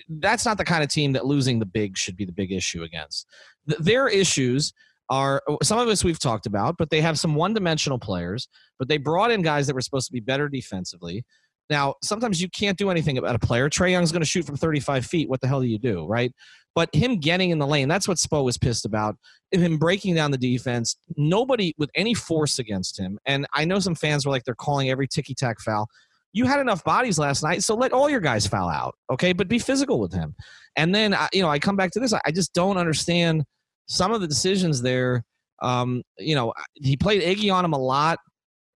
that's 0.09 0.45
not 0.45 0.59
the 0.59 0.65
kind 0.65 0.83
of 0.83 0.91
team 0.91 1.13
that 1.13 1.27
losing 1.27 1.59
the 1.59 1.67
big 1.67 1.97
should 1.97 2.17
be 2.17 2.25
the 2.25 2.33
big 2.33 2.53
issue 2.53 2.83
against. 2.83 3.27
Their 3.67 4.09
issues 4.09 4.73
are 5.09 5.43
some 5.63 5.79
of 5.79 5.89
us 5.89 6.05
we've 6.05 6.21
talked 6.21 6.47
about, 6.47 6.77
but 6.79 6.91
they 6.91 7.01
have 7.01 7.19
some 7.19 7.35
one 7.35 7.53
dimensional 7.53 7.99
players, 7.99 8.49
but 8.79 8.89
they 8.89 8.97
brought 8.97 9.33
in 9.33 9.43
guys 9.43 9.67
that 9.67 9.75
were 9.75 9.81
supposed 9.81 10.07
to 10.07 10.13
be 10.13 10.21
better 10.21 10.49
defensively. 10.49 11.25
Now, 11.69 11.95
sometimes 12.03 12.41
you 12.41 12.49
can't 12.49 12.79
do 12.79 12.91
anything 12.91 13.19
about 13.19 13.35
a 13.35 13.39
player. 13.39 13.69
Trae 13.69 13.91
Young's 13.91 14.11
going 14.13 14.23
to 14.23 14.27
shoot 14.27 14.45
from 14.45 14.57
35 14.57 15.07
feet. 15.07 15.29
What 15.29 15.41
the 15.41 15.47
hell 15.47 15.61
do 15.61 15.69
you 15.69 15.79
do, 15.79 16.07
right? 16.07 16.33
But 16.75 16.95
him 16.95 17.17
getting 17.17 17.51
in 17.51 17.59
the 17.59 17.67
lane, 17.67 17.89
that's 17.89 18.07
what 18.07 18.17
Spo 18.17 18.45
was 18.45 18.57
pissed 18.57 18.85
about. 18.85 19.17
Him 19.51 19.77
breaking 19.77 20.15
down 20.15 20.31
the 20.31 20.39
defense, 20.39 20.97
nobody 21.17 21.75
with 21.79 21.91
any 21.97 22.15
force 22.15 22.59
against 22.59 22.99
him. 22.99 23.19
And 23.27 23.47
I 23.55 23.65
know 23.65 23.81
some 23.81 23.97
fans 23.97 24.25
were 24.25 24.31
like, 24.31 24.45
they're 24.45 24.55
calling 24.55 24.89
every 24.89 25.09
ticky 25.09 25.35
tack 25.35 25.61
foul 25.61 25.89
you 26.33 26.45
had 26.47 26.61
enough 26.61 26.85
bodies 26.85 27.19
last 27.19 27.43
night, 27.43 27.63
so 27.63 27.75
let 27.75 27.93
all 27.93 28.09
your 28.09 28.21
guys 28.21 28.47
foul 28.47 28.69
out, 28.69 28.95
okay? 29.11 29.33
But 29.33 29.49
be 29.49 29.59
physical 29.59 29.99
with 29.99 30.13
him. 30.13 30.35
And 30.77 30.95
then, 30.95 31.17
you 31.33 31.43
know, 31.43 31.49
I 31.49 31.59
come 31.59 31.77
back 31.77 31.91
to 31.93 32.01
this. 32.01 32.13
I 32.13 32.31
just 32.31 32.55
don't 32.55 32.77
understand 32.77 33.45
some 33.87 34.13
of 34.13 34.21
the 34.21 34.29
decisions 34.29 34.81
there. 34.83 35.25
Um, 35.61 36.03
you 36.19 36.35
know, 36.35 36.53
he 36.75 36.97
played 36.97 37.23
Iggy 37.23 37.53
on 37.53 37.65
him 37.65 37.73
a 37.73 37.79
lot. 37.79 38.19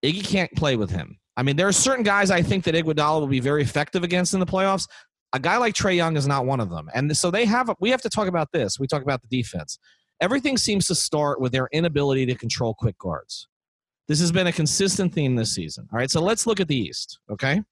Iggy 0.05 0.25
can't 0.25 0.51
play 0.57 0.77
with 0.77 0.91
him. 0.91 1.17
I 1.37 1.43
mean, 1.43 1.57
there 1.57 1.69
are 1.69 1.73
certain 1.73 2.05
guys 2.05 2.31
I 2.31 2.43
think 2.43 2.65
that 2.65 2.75
Iguodala 2.75 3.21
will 3.21 3.27
be 3.27 3.41
very 3.41 3.63
effective 3.63 4.03
against 4.03 4.35
in 4.35 4.41
the 4.41 4.47
playoffs. 4.47 4.87
A 5.35 5.39
guy 5.39 5.59
like 5.59 5.75
Trae 5.75 5.97
Young 5.97 6.17
is 6.17 6.27
not 6.27 6.47
one 6.47 6.61
of 6.61 6.71
them. 6.71 6.89
And 6.95 7.15
so 7.17 7.31
they 7.31 7.45
have. 7.45 7.75
We 7.81 7.91
have 7.91 8.03
to 8.03 8.09
talk 8.09 8.29
about 8.29 8.53
this. 8.53 8.79
We 8.79 8.87
talk 8.87 9.03
about 9.03 9.21
the 9.21 9.29
defense. 9.29 9.79
Everything 10.21 10.57
seems 10.57 10.87
to 10.87 10.95
start 10.95 11.41
with 11.41 11.53
their 11.53 11.69
inability 11.73 12.25
to 12.27 12.35
control 12.35 12.73
quick 12.73 12.97
guards. 12.99 13.49
This 14.07 14.21
has 14.21 14.31
been 14.31 14.47
a 14.47 14.53
consistent 14.53 15.13
theme 15.13 15.35
this 15.35 15.55
season. 15.55 15.89
All 15.93 15.99
right, 15.99 16.11
so 16.11 16.21
let's 16.21 16.47
look 16.47 16.61
at 16.61 16.69
the 16.69 16.77
East, 16.77 17.19
okay? 17.31 17.63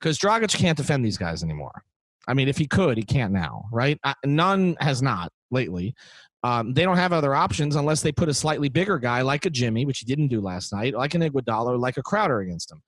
Because 0.00 0.18
Dragic 0.18 0.54
can't 0.56 0.76
defend 0.76 1.04
these 1.04 1.18
guys 1.18 1.42
anymore. 1.42 1.82
I 2.26 2.34
mean, 2.34 2.48
if 2.48 2.58
he 2.58 2.66
could, 2.66 2.96
he 2.98 3.04
can't 3.04 3.32
now, 3.32 3.66
right? 3.72 3.98
Uh, 4.04 4.14
Nunn 4.24 4.76
has 4.80 5.00
not 5.00 5.32
lately. 5.50 5.94
Um, 6.42 6.72
they 6.72 6.82
don't 6.82 6.96
have 6.96 7.12
other 7.12 7.34
options 7.34 7.76
unless 7.76 8.00
they 8.00 8.12
put 8.12 8.28
a 8.28 8.34
slightly 8.34 8.68
bigger 8.68 8.98
guy 8.98 9.22
like 9.22 9.44
a 9.44 9.50
Jimmy, 9.50 9.84
which 9.86 10.00
he 10.00 10.06
didn't 10.06 10.28
do 10.28 10.40
last 10.40 10.72
night, 10.72 10.94
like 10.94 11.14
an 11.14 11.22
Iguodala, 11.22 11.78
like 11.78 11.96
a 11.96 12.02
Crowder 12.02 12.40
against 12.40 12.70
him. 12.70 12.82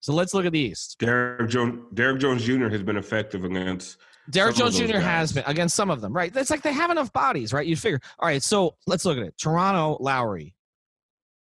So 0.00 0.14
let's 0.14 0.32
look 0.32 0.46
at 0.46 0.52
the 0.52 0.58
East. 0.58 0.96
Derrick 0.98 1.50
Jones, 1.50 1.80
Derrick 1.94 2.20
Jones 2.20 2.42
Jr. 2.42 2.68
has 2.68 2.82
been 2.82 2.96
effective 2.96 3.44
against. 3.44 3.98
Derrick 4.30 4.56
Jones 4.56 4.78
Jr. 4.78 4.92
Guys. 4.92 5.02
has 5.02 5.32
been 5.32 5.44
against 5.46 5.76
some 5.76 5.90
of 5.90 6.00
them, 6.00 6.12
right? 6.12 6.34
It's 6.34 6.50
like 6.50 6.62
they 6.62 6.72
have 6.72 6.90
enough 6.90 7.12
bodies, 7.12 7.52
right? 7.52 7.66
You 7.66 7.76
figure. 7.76 8.00
All 8.18 8.28
right, 8.28 8.42
so 8.42 8.76
let's 8.86 9.04
look 9.04 9.18
at 9.18 9.24
it. 9.24 9.34
Toronto, 9.38 9.96
Lowry, 10.00 10.54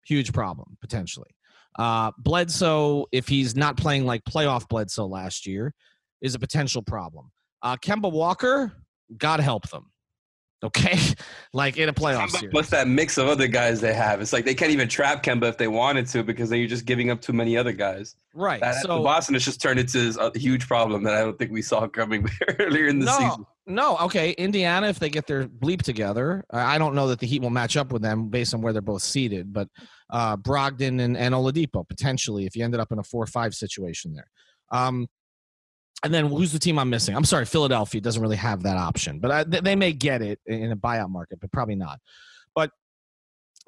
huge 0.06 0.34
problem 0.34 0.78
potentially. 0.82 1.30
Uh, 1.78 2.12
Bledsoe, 2.18 3.06
if 3.12 3.28
he's 3.28 3.56
not 3.56 3.78
playing 3.78 4.06
like 4.06 4.24
playoff 4.26 4.68
Bledsoe 4.68 5.06
last 5.06 5.46
year, 5.46 5.74
is 6.22 6.36
a 6.36 6.40
potential 6.40 6.82
problem. 6.82 7.32
Uh, 7.62 7.78
Kemba 7.78 8.12
Walker, 8.12 8.74
God 9.18 9.40
help 9.40 9.70
them. 9.70 9.92
Okay, 10.62 10.98
like 11.54 11.78
in 11.78 11.88
a 11.88 11.94
playoff 11.94 12.28
Kemba 12.28 12.32
series. 12.32 12.52
plus 12.52 12.70
that 12.70 12.88
mix 12.88 13.18
of 13.18 13.28
other 13.28 13.48
guys 13.48 13.80
they 13.80 13.94
have. 13.94 14.20
It's 14.20 14.34
like 14.34 14.44
they 14.44 14.54
can't 14.54 14.72
even 14.72 14.90
trap 14.90 15.24
Kemba 15.24 15.48
if 15.50 15.58
they 15.58 15.70
wanted 15.70 16.08
to 16.08 16.24
because 16.24 16.50
then 16.50 16.60
you're 16.60 16.68
just 16.68 16.86
giving 16.86 17.10
up 17.10 17.22
too 17.22 17.32
many 17.32 17.56
other 17.56 17.72
guys. 17.72 18.16
Right. 18.34 18.60
That, 18.60 18.76
so 18.84 19.02
Boston 19.02 19.36
has 19.36 19.46
just 19.46 19.62
turned 19.62 19.80
into 19.80 20.16
a 20.20 20.38
huge 20.38 20.68
problem 20.68 21.04
that 21.04 21.16
I 21.16 21.20
don't 21.20 21.40
think 21.40 21.52
we 21.52 21.62
saw 21.62 21.88
coming 21.88 22.28
earlier 22.60 22.88
in 22.88 23.00
the 23.00 23.06
no, 23.06 23.18
season. 23.18 23.46
no. 23.68 23.98
Okay, 24.00 24.32
Indiana, 24.32 24.88
if 24.88 25.00
they 25.00 25.10
get 25.10 25.28
their 25.28 25.48
bleep 25.48 25.82
together, 25.82 26.44
I 26.52 26.76
I 26.76 26.78
don't 26.78 26.94
know 26.94 27.08
that 27.08 27.20
the 27.20 27.28
Heat 27.28 27.42
will 27.42 27.50
match 27.50 27.78
up 27.78 27.94
with 27.94 28.02
them 28.02 28.28
based 28.28 28.54
on 28.54 28.62
where 28.62 28.74
they're 28.74 28.82
both 28.82 29.02
seated, 29.02 29.54
but 29.54 29.70
uh, 30.10 30.36
Brogdon 30.36 31.00
and, 31.02 31.16
and 31.16 31.34
Oladipo 31.34 31.88
potentially 31.88 32.46
if 32.46 32.56
you 32.56 32.66
ended 32.66 32.80
up 32.80 32.92
in 32.92 33.00
a 33.00 33.04
four-five 33.04 33.54
situation 33.54 34.14
there. 34.14 34.28
Um, 34.72 35.08
and 36.04 36.14
then 36.14 36.28
who's 36.28 36.52
the 36.52 36.60
team 36.60 36.80
I'm 36.80 36.90
missing? 36.90 37.16
I'm 37.16 37.26
sorry, 37.26 37.46
Philadelphia 37.46 38.02
doesn't 38.02 38.22
really 38.22 38.38
have 38.38 38.64
that 38.64 38.78
option, 38.78 39.20
but 39.20 39.32
I, 39.32 39.44
they 39.44 39.76
may 39.76 39.92
get 39.92 40.22
it 40.22 40.40
in 40.46 40.72
a 40.72 40.78
buyout 40.78 41.10
market, 41.10 41.40
but 41.40 41.52
probably 41.52 41.76
not. 41.76 42.00
But 42.56 42.72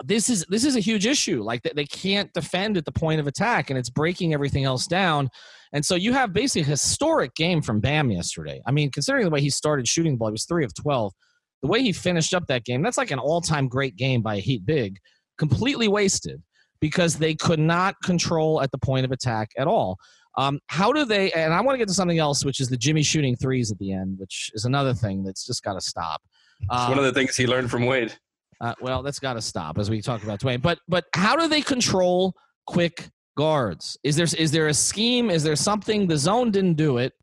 this 0.03 0.29
is 0.29 0.45
this 0.49 0.63
is 0.63 0.75
a 0.75 0.79
huge 0.79 1.05
issue. 1.05 1.43
Like 1.43 1.61
they, 1.63 1.85
can't 1.85 2.31
defend 2.33 2.77
at 2.77 2.85
the 2.85 2.91
point 2.91 3.19
of 3.19 3.27
attack, 3.27 3.69
and 3.69 3.77
it's 3.77 3.89
breaking 3.89 4.33
everything 4.33 4.63
else 4.63 4.87
down. 4.87 5.29
And 5.73 5.85
so 5.85 5.95
you 5.95 6.13
have 6.13 6.33
basically 6.33 6.63
a 6.63 6.65
historic 6.65 7.33
game 7.35 7.61
from 7.61 7.79
Bam 7.79 8.11
yesterday. 8.11 8.61
I 8.65 8.71
mean, 8.71 8.91
considering 8.91 9.25
the 9.25 9.31
way 9.31 9.41
he 9.41 9.49
started 9.49 9.87
shooting 9.87 10.13
the 10.13 10.17
ball, 10.17 10.29
he 10.29 10.33
was 10.33 10.45
three 10.45 10.65
of 10.65 10.73
twelve. 10.73 11.13
The 11.61 11.67
way 11.67 11.81
he 11.81 11.91
finished 11.91 12.33
up 12.33 12.47
that 12.47 12.65
game, 12.65 12.81
that's 12.81 12.97
like 12.97 13.11
an 13.11 13.19
all-time 13.19 13.67
great 13.67 13.95
game 13.95 14.21
by 14.23 14.35
a 14.35 14.39
Heat 14.39 14.65
big, 14.65 14.97
completely 15.37 15.87
wasted 15.87 16.41
because 16.79 17.17
they 17.17 17.35
could 17.35 17.59
not 17.59 17.95
control 18.03 18.61
at 18.63 18.71
the 18.71 18.79
point 18.79 19.05
of 19.05 19.11
attack 19.11 19.51
at 19.57 19.67
all. 19.67 19.97
Um, 20.37 20.59
how 20.67 20.91
do 20.91 21.05
they? 21.05 21.31
And 21.33 21.53
I 21.53 21.61
want 21.61 21.75
to 21.75 21.77
get 21.77 21.87
to 21.87 21.93
something 21.93 22.19
else, 22.19 22.45
which 22.45 22.59
is 22.59 22.69
the 22.69 22.77
Jimmy 22.77 23.03
shooting 23.03 23.35
threes 23.35 23.71
at 23.71 23.77
the 23.79 23.91
end, 23.93 24.17
which 24.19 24.51
is 24.53 24.65
another 24.65 24.93
thing 24.93 25.23
that's 25.23 25.45
just 25.45 25.63
got 25.63 25.73
to 25.73 25.81
stop. 25.81 26.21
It's 26.61 26.69
Um, 26.71 26.89
one 26.89 26.99
of 26.99 27.05
the 27.05 27.13
things 27.13 27.35
he 27.35 27.47
learned 27.47 27.69
from 27.69 27.85
Wade. 27.85 28.13
uh, 28.61 28.75
well, 28.81 29.03
that's 29.03 29.19
got 29.19 29.33
to 29.33 29.41
stop 29.41 29.77
as 29.77 29.89
we 29.89 30.01
talk 30.01 30.23
about 30.23 30.39
Dwyane. 30.39 30.61
But 30.61 30.79
but 30.87 31.05
how 31.15 31.35
do 31.35 31.47
they 31.47 31.61
control 31.61 32.33
quick 32.65 33.09
guards? 33.37 33.97
Is 34.03 34.15
there 34.15 34.27
is 34.37 34.51
there 34.51 34.67
a 34.67 34.73
scheme? 34.73 35.29
Is 35.29 35.43
there 35.43 35.55
something? 35.55 36.07
The 36.07 36.17
zone 36.17 36.51
didn't 36.51 36.75
do 36.75 36.97
it. 36.97 37.13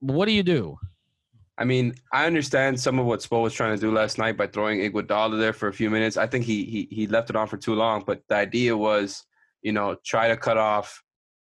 What 0.00 0.26
do 0.26 0.32
you 0.32 0.42
do? 0.42 0.76
I 1.60 1.64
mean, 1.64 1.94
I 2.12 2.24
understand 2.26 2.78
some 2.80 3.00
of 3.00 3.06
what 3.06 3.18
Spo 3.20 3.42
was 3.42 3.52
trying 3.52 3.74
to 3.74 3.80
do 3.80 3.90
last 3.92 4.16
night 4.16 4.36
by 4.36 4.46
throwing 4.46 4.78
Iguodala 4.80 5.38
there 5.40 5.52
for 5.52 5.66
a 5.68 5.72
few 5.72 5.90
minutes. 5.90 6.16
I 6.16 6.26
think 6.26 6.44
he 6.44 6.64
he 6.64 6.88
he 6.90 7.06
left 7.06 7.30
it 7.30 7.36
on 7.36 7.46
for 7.48 7.56
too 7.56 7.74
long, 7.74 8.04
but 8.06 8.22
the 8.28 8.36
idea 8.36 8.76
was, 8.76 9.24
you 9.62 9.72
know, 9.72 9.96
try 10.04 10.28
to 10.28 10.36
cut 10.36 10.56
off 10.56 11.02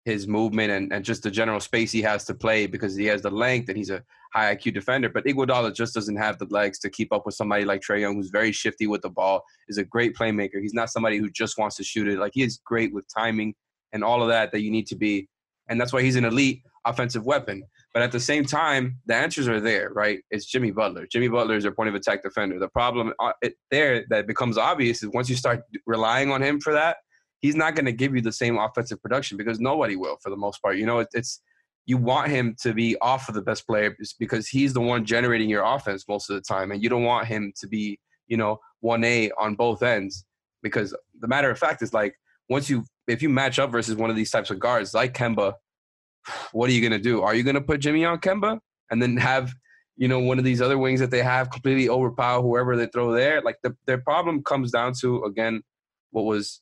his 0.05 0.27
movement 0.27 0.73
and, 0.73 0.93
and 0.93 1.05
just 1.05 1.23
the 1.23 1.31
general 1.31 1.61
space 1.61 1.93
he 1.93 2.03
has 2.03 2.25
to 2.25 2.35
play 2.35 2.67
because 2.67 2.97
he 2.97 3.07
has 3.07 3.23
the 3.23 3.31
length 3.31 3.69
and 3.69 3.79
he's 3.79 3.91
a 3.91 4.03
high 4.35 4.55
IQ 4.55 4.75
defender. 4.75 5.09
But 5.09 5.25
Iguodala 5.25 5.75
just 5.75 5.95
doesn't 5.95 6.17
have 6.17 6.39
the 6.39 6.47
legs 6.47 6.79
to 6.81 6.91
keep 6.91 7.13
up 7.13 7.25
with 7.25 7.35
somebody 7.35 7.65
like 7.65 7.83
Trae 7.83 8.01
Young, 8.01 8.17
who's 8.17 8.31
very 8.31 8.53
shifty 8.53 8.87
with 8.87 9.03
the 9.03 9.11
ball, 9.11 9.45
is 9.69 9.79
a 9.79 9.85
great 9.85 10.17
playmaker. 10.17 10.61
He's 10.61 10.75
not 10.75 10.91
somebody 10.91 11.19
who 11.19 11.31
just 11.31 11.57
wants 11.59 11.77
to 11.77 11.85
shoot 11.85 12.09
it. 12.09 12.19
Like 12.19 12.33
he 12.35 12.43
is 12.43 12.61
great 12.65 12.93
with 12.93 13.07
timing 13.15 13.55
and 13.93 14.03
all 14.03 14.23
of 14.23 14.29
that 14.29 14.51
that 14.53 14.63
you 14.63 14.71
need 14.71 14.87
to 14.89 14.97
be. 14.97 15.29
And 15.69 15.81
that's 15.81 15.93
why 15.93 16.03
he's 16.03 16.17
an 16.17 16.25
elite 16.25 16.63
offensive 16.85 17.25
weapon. 17.25 17.63
But 17.95 18.03
at 18.03 18.11
the 18.11 18.21
same 18.21 18.45
time, 18.45 18.99
the 19.07 19.15
answers 19.15 19.49
are 19.49 19.61
there, 19.61 19.91
right? 19.91 20.21
It's 20.31 20.47
Jimmy 20.47 20.71
Butler. 20.71 21.07
Jimmy 21.07 21.29
Butler 21.29 21.57
is 21.57 21.63
their 21.63 21.73
point 21.73 21.91
of 21.91 21.95
attack 21.95 22.23
defender. 22.23 22.59
The 22.59 22.69
problem 22.69 23.13
uh, 23.21 23.33
there 23.71 24.05
that 24.09 24.27
becomes 24.27 24.59
obvious 24.59 25.03
is 25.03 25.11
once 25.11 25.29
you 25.29 25.37
start 25.37 25.63
relying 25.87 26.33
on 26.33 26.43
him 26.43 26.59
for 26.61 26.73
that, 26.73 26.97
he's 27.43 27.57
not 27.57 27.75
going 27.75 27.85
to 27.85 27.93
give 27.93 28.15
you 28.15 28.23
the 28.23 28.33
same 28.33 28.57
offensive 28.57 29.03
production 29.03 29.37
because 29.37 29.61
nobody 29.61 29.97
will 29.97 30.17
for 30.23 30.31
the 30.31 30.37
most 30.37 30.63
part. 30.63 30.79
You 30.79 30.87
know, 30.87 31.01
it, 31.01 31.09
it's 31.13 31.43
you 31.85 31.99
want 31.99 32.31
him 32.31 32.55
to 32.63 32.73
be 32.73 32.97
off 33.01 33.29
of 33.29 33.35
the 33.35 33.43
best 33.43 33.67
player 33.67 33.95
because 34.19 34.49
he's 34.49 34.73
the 34.73 34.81
one 34.81 35.05
generating 35.05 35.51
your 35.51 35.65
offense 35.65 36.05
most 36.09 36.31
of 36.31 36.37
the 36.37 36.43
time, 36.43 36.71
and 36.71 36.83
you 36.83 36.89
don't 36.89 37.03
want 37.03 37.27
him 37.27 37.53
to 37.61 37.67
be, 37.67 37.99
you 38.29 38.37
know, 38.37 38.59
one 38.81 39.05
A 39.05 39.31
on 39.39 39.57
both 39.57 39.83
ends 39.83 40.25
because 40.63 40.97
the 41.21 41.29
matter 41.29 41.51
of 41.51 41.59
fact 41.59 41.83
is 41.83 41.93
like 41.93 42.15
once 42.49 42.71
you 42.71 42.85
if 43.09 43.21
you 43.21 43.29
match 43.29 43.59
up 43.59 43.71
versus 43.71 43.97
one 43.97 44.11
of 44.11 44.17
these 44.17 44.31
types 44.31 44.51
of 44.51 44.61
guards 44.61 44.95
like 44.95 45.13
Kemba, 45.13 45.55
what 46.53 46.71
are 46.71 46.73
you 46.73 46.81
going 46.81 46.93
to 46.93 46.99
do? 46.99 47.23
Are 47.23 47.35
you 47.35 47.43
going 47.43 47.55
to 47.55 47.61
put 47.61 47.81
Jimmy 47.81 48.05
on 48.05 48.19
Kemba 48.19 48.59
and 48.91 49.03
then 49.03 49.17
have 49.17 49.53
you 49.97 50.07
know 50.09 50.21
one 50.21 50.39
of 50.39 50.45
these 50.45 50.63
other 50.63 50.79
wings 50.79 51.01
that 51.01 51.11
they 51.11 51.23
have 51.23 51.51
completely 51.51 51.89
overpower 51.89 52.41
whoever 52.41 52.77
they 52.77 52.87
throw 52.87 53.11
there? 53.11 53.43
Like 53.43 53.57
the 53.65 53.77
their 53.87 53.99
problem 53.99 54.45
comes 54.45 54.71
down 54.71 54.93
to 55.01 55.25
again 55.25 55.63
what 56.11 56.25
was 56.25 56.62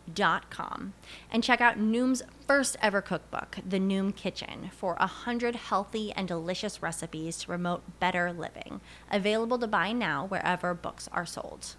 dot 0.13 0.49
com 0.49 0.93
and 1.31 1.43
check 1.43 1.61
out 1.61 1.77
Noom's 1.77 2.23
first 2.47 2.77
ever 2.81 3.01
cookbook, 3.01 3.57
The 3.67 3.79
Noom 3.79 4.15
Kitchen, 4.15 4.69
for 4.71 4.95
a 4.99 5.07
hundred 5.07 5.55
healthy 5.55 6.11
and 6.11 6.27
delicious 6.27 6.81
recipes 6.81 7.37
to 7.39 7.47
promote 7.47 7.99
better 7.99 8.33
living. 8.33 8.81
Available 9.09 9.57
to 9.59 9.67
buy 9.67 9.91
now 9.91 10.25
wherever 10.25 10.73
books 10.73 11.07
are 11.11 11.25
sold. 11.25 11.75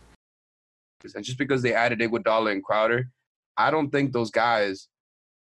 And 1.14 1.24
just 1.24 1.38
because 1.38 1.62
they 1.62 1.74
added 1.74 1.98
Iguodala 1.98 2.52
and 2.52 2.62
Crowder, 2.62 3.08
I 3.56 3.70
don't 3.70 3.90
think 3.90 4.12
those 4.12 4.30
guys 4.30 4.88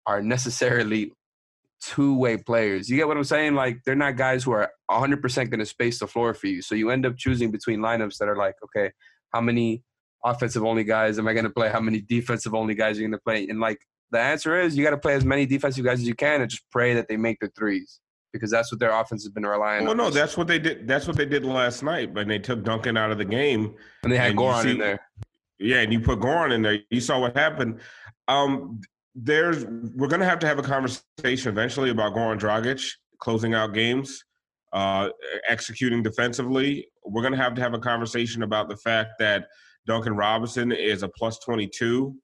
are 0.07 0.23
necessarily 0.23 1.13
two-way 1.83 2.37
players. 2.37 2.89
You 2.89 2.97
get 2.97 3.09
what 3.09 3.17
I'm 3.17 3.25
saying? 3.25 3.55
Like 3.55 3.79
they're 3.85 3.95
not 3.95 4.17
guys 4.17 4.45
who 4.45 4.53
are 4.53 4.71
100% 4.91 5.51
going 5.51 5.61
to 5.61 5.67
space 5.67 5.99
the 5.99 6.07
floor 6.07 6.35
for 6.35 6.47
you. 6.47 6.63
So 6.63 6.75
you 6.75 6.91
end 6.91 7.07
up 7.07 7.17
choosing 7.17 7.51
between 7.51 7.81
lineups 7.81 8.19
that 8.19 8.29
are 8.29 8.37
like, 8.37 8.57
okay, 8.65 8.91
how 9.33 9.41
many 9.41 9.83
offensive 10.25 10.65
only 10.65 10.85
guys 10.85 11.19
am 11.19 11.29
I 11.29 11.33
going 11.33 11.45
to 11.45 11.51
play? 11.51 11.69
How 11.71 11.81
many 11.81 12.01
defensive 12.01 12.55
only 12.55 12.75
guys 12.75 12.99
are 12.99 13.03
you 13.03 13.09
going 13.09 13.19
to 13.19 13.23
play? 13.25 13.47
And 13.49 13.61
like 13.61 13.79
the 14.11 14.19
answer 14.19 14.61
is 14.61 14.77
you 14.77 14.85
got 14.85 14.91
to 14.91 14.99
play 14.99 15.15
as 15.15 15.25
many 15.25 15.47
defensive 15.47 15.85
guys 15.85 16.01
as 16.01 16.07
you 16.07 16.15
can 16.15 16.41
and 16.41 16.51
just 16.51 16.65
pray 16.71 16.95
that 16.95 17.09
they 17.09 17.17
make 17.17 17.39
the 17.41 17.49
threes 17.49 18.01
because 18.33 18.51
that's 18.51 18.71
what 18.73 18.79
their 18.79 18.93
offense 18.93 19.25
has 19.25 19.33
been 19.33 19.45
relying 19.47 19.85
Well, 19.85 19.93
on. 19.93 19.99
Well, 19.99 20.09
no, 20.09 20.15
that's 20.15 20.37
what 20.37 20.47
they 20.47 20.59
did. 20.59 20.87
That's 20.87 21.07
what 21.07 21.17
they 21.17 21.27
did 21.27 21.45
last 21.45 21.83
night. 21.83 22.15
But 22.15 22.29
they 22.29 22.39
took 22.39 22.63
Duncan 22.63 22.97
out 22.97 23.11
of 23.11 23.19
the 23.19 23.25
game. 23.25 23.75
and 24.03 24.13
they 24.13 24.17
had 24.17 24.31
and 24.31 24.39
Goran 24.39 24.71
in 24.71 24.79
there. 24.79 25.01
Yeah, 25.59 25.81
and 25.81 25.93
you 25.93 26.01
put 26.01 26.21
Goran 26.21 26.53
in 26.55 26.63
there. 26.63 26.79
You 26.91 27.01
saw 27.01 27.21
what 27.21 27.37
happened. 27.37 27.81
Um, 28.29 28.81
there's 29.15 29.65
we're 29.67 30.09
gonna 30.09 30.25
have 30.25 30.39
to 30.41 30.47
have 30.47 30.59
a 30.59 30.63
conversation 30.63 31.51
eventually 31.51 31.91
about 31.91 32.15
Goran 32.15 32.39
Dragic 32.39 32.89
closing 33.19 33.55
out 33.55 33.75
games, 33.75 34.25
uh, 34.73 35.11
executing 35.49 36.03
defensively. 36.03 36.87
We're 37.05 37.23
gonna 37.23 37.37
have 37.37 37.55
to 37.55 37.61
have 37.61 37.75
a 37.75 37.79
conversation 37.79 38.43
about 38.43 38.69
the 38.69 38.77
fact 38.77 39.13
that 39.19 39.49
Duncan 39.91 40.15
Robinson 40.15 40.71
is 40.71 41.03
a 41.03 41.09
plus 41.09 41.37
twenty 41.41 41.69
two 41.81 42.15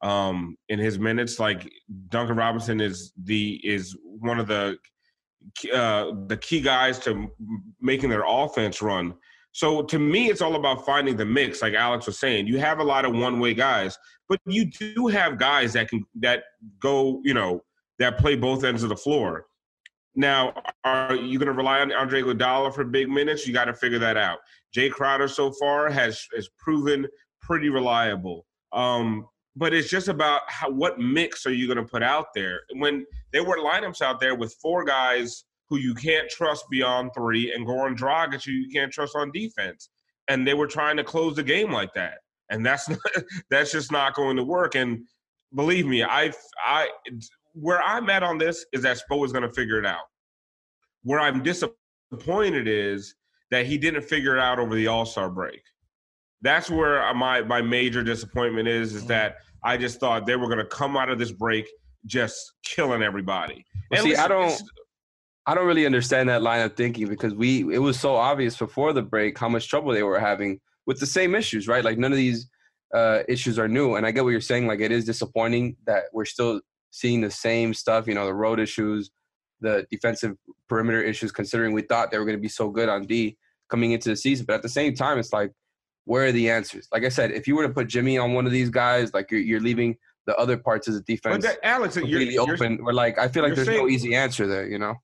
um, 0.00 0.56
in 0.72 0.78
his 0.78 0.98
minutes. 0.98 1.38
Like 1.38 1.60
Duncan 2.08 2.36
Robinson 2.36 2.80
is 2.80 3.12
the 3.24 3.60
is 3.62 3.94
one 4.02 4.38
of 4.40 4.46
the 4.46 4.78
uh, 5.80 6.04
the 6.30 6.38
key 6.40 6.62
guys 6.62 6.98
to 7.00 7.10
making 7.90 8.08
their 8.08 8.24
offense 8.26 8.80
run. 8.80 9.06
So 9.52 9.82
to 9.82 9.98
me, 9.98 10.30
it's 10.30 10.40
all 10.40 10.56
about 10.56 10.86
finding 10.86 11.16
the 11.18 11.26
mix. 11.26 11.60
Like 11.60 11.74
Alex 11.74 12.06
was 12.06 12.18
saying, 12.18 12.46
you 12.46 12.58
have 12.58 12.78
a 12.80 12.88
lot 12.94 13.04
of 13.04 13.12
one-way 13.14 13.52
guys, 13.52 13.98
but 14.28 14.40
you 14.46 14.64
do 14.64 15.06
have 15.08 15.38
guys 15.38 15.74
that 15.74 15.90
can 15.90 16.00
that 16.22 16.44
go, 16.80 17.20
you 17.22 17.34
know, 17.34 17.62
that 17.98 18.18
play 18.18 18.34
both 18.34 18.64
ends 18.64 18.82
of 18.82 18.88
the 18.88 18.96
floor. 18.96 19.46
Now, 20.16 20.54
are 20.84 21.14
you 21.14 21.38
going 21.38 21.46
to 21.46 21.52
rely 21.52 21.80
on 21.80 21.92
Andre 21.92 22.22
Iguodala 22.22 22.74
for 22.74 22.84
big 22.84 23.08
minutes? 23.08 23.46
You 23.46 23.52
got 23.52 23.64
to 23.64 23.74
figure 23.74 23.98
that 23.98 24.16
out. 24.16 24.38
Jae 24.74 24.90
Crowder 24.90 25.28
so 25.28 25.52
far 25.52 25.90
has 25.90 26.24
has 26.34 26.48
proven 26.58 27.06
pretty 27.40 27.68
reliable. 27.68 28.46
Um, 28.72 29.26
but 29.56 29.72
it's 29.72 29.88
just 29.88 30.08
about 30.08 30.42
how 30.48 30.70
what 30.70 30.98
mix 30.98 31.46
are 31.46 31.52
you 31.52 31.66
going 31.66 31.84
to 31.84 31.90
put 31.90 32.02
out 32.02 32.26
there? 32.34 32.60
When 32.74 33.04
there 33.32 33.44
were 33.44 33.58
lineups 33.58 34.02
out 34.02 34.20
there 34.20 34.34
with 34.34 34.56
four 34.60 34.84
guys 34.84 35.44
who 35.68 35.78
you 35.78 35.94
can't 35.94 36.28
trust 36.28 36.64
beyond 36.70 37.10
three, 37.16 37.52
and 37.52 37.66
Goran 37.66 37.96
Dragic, 37.96 38.44
who 38.44 38.52
you 38.52 38.68
can't 38.70 38.92
trust 38.92 39.16
on 39.16 39.30
defense. 39.32 39.90
And 40.28 40.46
they 40.46 40.54
were 40.54 40.66
trying 40.66 40.96
to 40.96 41.04
close 41.04 41.36
the 41.36 41.42
game 41.42 41.70
like 41.70 41.92
that, 41.94 42.18
and 42.50 42.64
that's 42.64 42.88
not, 42.88 42.98
that's 43.50 43.72
just 43.72 43.92
not 43.92 44.14
going 44.14 44.36
to 44.36 44.44
work. 44.44 44.74
And 44.74 45.04
believe 45.54 45.86
me, 45.86 46.02
I 46.02 46.32
I 46.64 46.88
where 47.54 47.82
I'm 47.82 48.10
at 48.10 48.22
on 48.22 48.38
this 48.38 48.66
is 48.72 48.82
that 48.82 49.00
Spo 49.00 49.24
is 49.24 49.32
going 49.32 49.42
to 49.42 49.52
figure 49.52 49.78
it 49.78 49.86
out. 49.86 50.04
Where 51.02 51.20
I'm 51.20 51.42
disappointed 51.42 52.68
is 52.68 53.14
that 53.50 53.66
he 53.66 53.78
didn't 53.78 54.02
figure 54.02 54.36
it 54.36 54.40
out 54.40 54.58
over 54.58 54.74
the 54.74 54.86
All 54.86 55.06
Star 55.06 55.30
break. 55.30 55.62
That's 56.42 56.68
where 56.68 57.12
my 57.14 57.42
my 57.42 57.62
major 57.62 58.02
disappointment 58.02 58.68
is. 58.68 58.94
Is 58.94 59.02
mm-hmm. 59.02 59.08
that 59.08 59.36
I 59.62 59.76
just 59.76 60.00
thought 60.00 60.26
they 60.26 60.36
were 60.36 60.46
going 60.46 60.58
to 60.58 60.66
come 60.66 60.96
out 60.96 61.08
of 61.08 61.18
this 61.18 61.32
break 61.32 61.66
just 62.06 62.54
killing 62.64 63.02
everybody. 63.02 63.64
Well, 63.90 64.02
see, 64.02 64.10
listen, 64.10 64.24
I 64.24 64.28
don't. 64.28 64.62
I 65.46 65.54
don't 65.54 65.66
really 65.66 65.84
understand 65.84 66.30
that 66.30 66.40
line 66.40 66.62
of 66.62 66.74
thinking 66.74 67.06
because 67.08 67.34
we 67.34 67.74
it 67.74 67.78
was 67.78 68.00
so 68.00 68.14
obvious 68.16 68.56
before 68.56 68.92
the 68.92 69.02
break 69.02 69.38
how 69.38 69.48
much 69.48 69.68
trouble 69.68 69.92
they 69.92 70.02
were 70.02 70.18
having 70.18 70.60
with 70.86 70.98
the 71.00 71.06
same 71.06 71.34
issues, 71.34 71.68
right? 71.68 71.84
Like 71.84 71.98
none 71.98 72.12
of 72.12 72.16
these 72.16 72.48
uh, 72.94 73.20
issues 73.28 73.58
are 73.58 73.68
new, 73.68 73.96
and 73.96 74.06
I 74.06 74.10
get 74.10 74.24
what 74.24 74.30
you're 74.30 74.40
saying. 74.40 74.66
Like 74.66 74.80
it 74.80 74.90
is 74.90 75.04
disappointing 75.04 75.76
that 75.86 76.04
we're 76.12 76.24
still 76.24 76.60
seeing 76.94 77.20
the 77.20 77.30
same 77.30 77.74
stuff. 77.74 78.06
You 78.06 78.14
know, 78.14 78.24
the 78.24 78.34
road 78.34 78.60
issues, 78.60 79.10
the 79.60 79.86
defensive 79.90 80.36
perimeter 80.68 81.02
issues. 81.02 81.32
Considering 81.32 81.72
we 81.72 81.82
thought 81.82 82.10
they 82.10 82.18
were 82.18 82.24
going 82.24 82.36
to 82.36 82.42
be 82.42 82.48
so 82.48 82.70
good 82.70 82.88
on 82.88 83.02
D 83.06 83.36
coming 83.68 83.92
into 83.92 84.08
the 84.10 84.16
season, 84.16 84.46
but 84.46 84.54
at 84.54 84.62
the 84.62 84.68
same 84.68 84.94
time, 84.94 85.18
it's 85.18 85.32
like, 85.32 85.50
where 86.04 86.26
are 86.26 86.32
the 86.32 86.50
answers? 86.50 86.86
Like 86.92 87.04
I 87.04 87.08
said, 87.08 87.32
if 87.32 87.48
you 87.48 87.56
were 87.56 87.66
to 87.66 87.72
put 87.72 87.88
Jimmy 87.88 88.18
on 88.18 88.34
one 88.34 88.46
of 88.46 88.52
these 88.52 88.70
guys, 88.70 89.12
like 89.12 89.30
you're 89.30 89.40
you're 89.40 89.60
leaving 89.60 89.96
the 90.26 90.36
other 90.36 90.56
parts 90.56 90.88
of 90.88 90.94
the 90.94 91.02
defense 91.02 91.44
that, 91.44 91.58
Alex, 91.62 91.96
completely 91.96 92.34
you're, 92.34 92.50
open. 92.50 92.76
You're, 92.76 92.84
We're 92.84 92.92
like, 92.92 93.18
I 93.18 93.28
feel 93.28 93.42
like 93.42 93.54
there's 93.54 93.66
saying, 93.66 93.78
no 93.78 93.88
easy 93.88 94.14
answer 94.14 94.46
there. 94.46 94.66
You 94.66 94.78
know. 94.78 94.94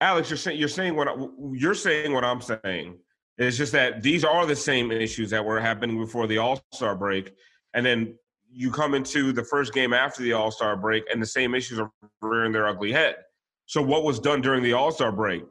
Alex, 0.00 0.30
you're 0.30 0.36
saying 0.36 0.58
you're 0.58 0.68
saying 0.68 0.94
what 0.94 1.08
you're 1.52 1.74
saying. 1.74 2.12
What 2.12 2.24
I'm 2.24 2.40
saying 2.40 2.98
it's 3.40 3.56
just 3.56 3.72
that 3.72 4.02
these 4.02 4.22
are 4.22 4.44
the 4.44 4.54
same 4.54 4.92
issues 4.92 5.30
that 5.30 5.42
were 5.42 5.58
happening 5.58 5.98
before 5.98 6.26
the 6.26 6.36
All 6.36 6.62
Star 6.74 6.94
break, 6.94 7.32
and 7.72 7.84
then 7.84 8.14
you 8.52 8.70
come 8.70 8.94
into 8.94 9.32
the 9.32 9.44
first 9.44 9.72
game 9.72 9.92
after 9.92 10.22
the 10.22 10.32
All 10.32 10.50
Star 10.50 10.76
break, 10.76 11.04
and 11.12 11.22
the 11.22 11.26
same 11.26 11.54
issues 11.54 11.78
are 11.78 11.90
rearing 12.20 12.52
their 12.52 12.66
ugly 12.66 12.92
head. 12.92 13.16
So, 13.66 13.80
what 13.82 14.04
was 14.04 14.18
done 14.18 14.40
during 14.40 14.62
the 14.62 14.72
All 14.72 14.90
Star 14.90 15.12
break? 15.12 15.44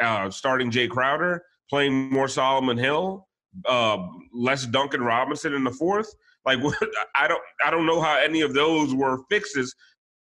Uh, 0.00 0.30
starting 0.30 0.70
Jae 0.70 0.88
Crowder, 0.88 1.42
playing 1.68 2.10
more 2.10 2.28
Solomon 2.28 2.78
Hill, 2.78 3.28
uh, 3.66 3.98
less 4.32 4.66
Duncan 4.66 5.02
Robinson 5.02 5.54
in 5.54 5.64
the 5.64 5.70
fourth. 5.70 6.14
Like, 6.46 6.58
I 7.14 7.28
don't, 7.28 7.42
I 7.64 7.70
don't 7.70 7.86
know 7.86 8.00
how 8.00 8.18
any 8.18 8.40
of 8.40 8.54
those 8.54 8.94
were 8.94 9.18
fixes 9.30 9.74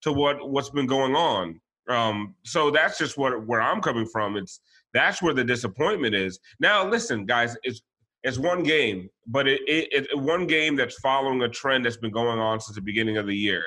to 0.04 0.13
what 0.13 0.49
what's 0.49 0.69
been 0.69 0.88
going 0.88 1.15
on. 1.15 1.60
Um, 1.89 2.36
so 2.45 2.71
that's 2.71 2.97
just 2.97 3.17
what 3.17 3.45
where 3.47 3.62
I'm 3.62 3.82
coming 3.82 4.08
from. 4.12 4.38
It's 4.38 4.62
that's 4.93 5.21
where 5.21 5.34
the 5.34 5.43
disappointment 5.43 6.15
is. 6.15 6.39
Now, 6.60 6.88
listen, 6.88 7.26
guys, 7.26 7.58
it's 7.63 7.82
it's 8.24 8.38
one 8.38 8.64
game, 8.64 9.10
but 9.28 9.48
it, 9.48 9.62
it, 9.68 10.08
it 10.12 10.18
one 10.18 10.48
game 10.48 10.76
that's 10.76 10.96
following 11.00 11.42
a 11.42 11.50
trend 11.50 11.86
that's 11.86 11.98
been 11.98 12.12
going 12.12 12.40
on 12.40 12.60
since 12.60 12.76
the 12.76 12.82
beginning 12.82 13.18
of 13.18 13.28
the 13.28 13.36
year. 13.36 13.66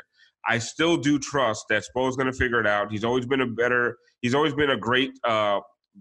I 0.48 0.58
still 0.58 0.96
do 0.96 1.18
trust 1.18 1.66
that 1.70 1.84
Spo's 1.84 2.16
going 2.16 2.30
to 2.30 2.36
figure 2.36 2.60
it 2.60 2.66
out. 2.66 2.90
He's 2.90 3.04
always 3.04 3.26
been 3.26 3.40
a 3.40 3.46
better. 3.46 3.96
He's 4.22 4.34
always 4.34 4.54
been 4.54 4.70
a 4.70 4.76
great 4.76 5.10
uh, 5.24 5.60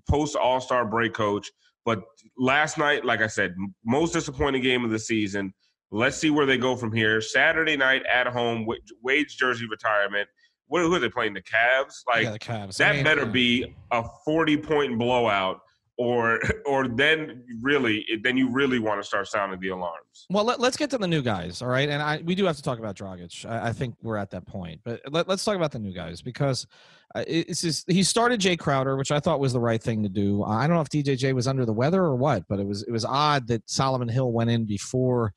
post 0.10 0.36
All 0.36 0.62
Star 0.62 0.86
break 0.86 1.13
coach. 1.13 1.50
But 1.84 2.02
last 2.38 2.78
night, 2.78 3.06
like 3.06 3.22
I 3.22 3.28
said, 3.28 3.56
most 3.84 4.13
disappointing 4.13 4.62
game 4.62 4.84
of 4.84 4.91
the 4.91 5.00
season. 5.00 5.54
Let's 5.91 6.18
see 6.18 6.32
where 6.32 6.46
they 6.46 6.58
go 6.58 6.76
from 6.76 6.91
here. 6.91 7.22
Saturday 7.22 7.78
night 7.78 8.04
at 8.12 8.28
home, 8.28 8.68
Wade's 9.04 9.36
jersey 9.36 9.68
retirement 9.70 10.28
what 10.68 10.82
who 10.82 10.94
are 10.96 11.00
they 11.00 11.10
playing? 11.10 11.34
The 11.34 11.41
Cavs? 11.41 12.02
Like 12.08 12.24
yeah, 12.24 12.32
the 12.32 12.39
Cavs. 12.39 12.78
That 12.78 12.91
I 12.91 12.96
mean, 12.96 13.04
better 13.04 13.26
yeah. 13.26 13.32
be 13.32 13.76
a 13.91 14.04
forty 14.26 14.58
point 14.58 14.98
blowout, 14.98 15.60
or 15.97 16.39
or 16.65 16.88
then 16.88 17.43
really 17.62 18.05
then 18.23 18.38
you 18.38 18.49
really 18.49 18.79
want 18.79 19.01
to 19.01 19.08
start 19.08 19.27
sounding 19.27 19.60
the 19.60 19.69
alarms. 19.69 20.25
Well, 20.29 20.43
let, 20.43 20.60
us 20.60 20.77
get 20.77 20.89
to 20.91 20.97
the 20.97 21.08
new 21.08 21.21
guys, 21.21 21.62
all 21.62 21.67
right? 21.67 21.89
And 21.89 22.01
I 22.01 22.21
we 22.23 22.36
do 22.36 22.45
have 22.45 22.55
to 22.58 22.62
talk 22.62 22.79
about 22.79 22.95
Dragic. 22.95 23.49
I, 23.49 23.69
I 23.69 23.73
think 23.73 23.95
we're 24.01 24.17
at 24.17 24.31
that 24.31 24.45
point, 24.45 24.81
but 24.84 25.01
let, 25.12 25.29
us 25.29 25.43
talk 25.43 25.55
about 25.55 25.71
the 25.71 25.79
new 25.79 25.93
guys 25.93 26.21
because 26.21 26.67
uh, 27.15 27.23
it's 27.27 27.62
just, 27.62 27.89
he 27.89 28.03
started 28.03 28.41
Jae 28.41 28.60
Crowder, 28.60 28.97
which 28.97 29.12
I 29.12 29.19
thought 29.19 29.39
was 29.39 29.53
the 29.53 29.60
right 29.60 29.81
thing 29.81 30.03
to 30.03 30.10
do. 30.10 30.43
I 30.43 30.67
don't 30.67 30.75
know 30.75 30.81
if 30.81 30.89
DJJ 30.89 31.34
was 31.34 31.47
under 31.47 31.65
the 31.65 31.73
weather 31.73 32.01
or 32.01 32.15
what, 32.15 32.43
but 32.49 32.60
it 32.60 32.67
was 32.67 32.84
it 32.84 32.91
was 32.91 33.05
odd 33.05 33.47
that 33.47 33.69
Solomon 33.69 34.10
Hill 34.10 34.31
went 34.31 34.49
in 34.49 34.65
before 34.65 35.34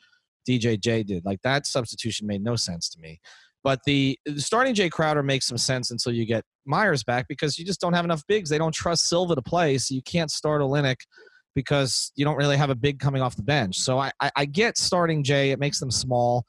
DJJ 0.49 1.07
did. 1.07 1.25
Like 1.25 1.43
that 1.43 1.67
substitution 1.67 2.27
made 2.27 2.43
no 2.43 2.57
sense 2.57 2.89
to 2.91 3.01
me. 3.01 3.21
But 3.69 3.81
the 3.85 4.19
starting 4.39 4.75
Jae 4.75 4.91
Crowder 4.91 5.23
makes 5.23 5.45
some 5.45 5.59
sense 5.59 5.91
until 5.91 6.11
you 6.11 6.25
get 6.25 6.43
Meyers 6.65 7.05
back 7.05 7.27
because 7.29 7.59
you 7.59 7.67
just 7.67 7.83
don't 7.83 7.93
have 7.93 8.07
enough 8.07 8.23
bigs. 8.27 8.49
They 8.49 8.57
don't 8.57 8.75
trust 8.75 9.11
Silva 9.11 9.35
to 9.35 9.43
play, 9.43 9.77
so 9.77 9.95
you 9.95 10.01
can't 10.01 10.31
start 10.31 10.63
Olynyk 10.63 10.97
because 11.55 12.11
you 12.17 12.25
don't 12.25 12.39
really 12.39 12.57
have 12.57 12.71
a 12.71 12.75
big 12.75 12.99
coming 12.99 13.21
off 13.21 13.37
the 13.37 13.43
bench. 13.43 13.77
So 13.77 13.99
I, 13.99 14.11
I, 14.23 14.31
I 14.37 14.45
get 14.47 14.79
starting 14.79 15.23
Jae. 15.23 15.53
It 15.53 15.59
makes 15.59 15.81
them 15.81 15.91
small. 15.91 16.47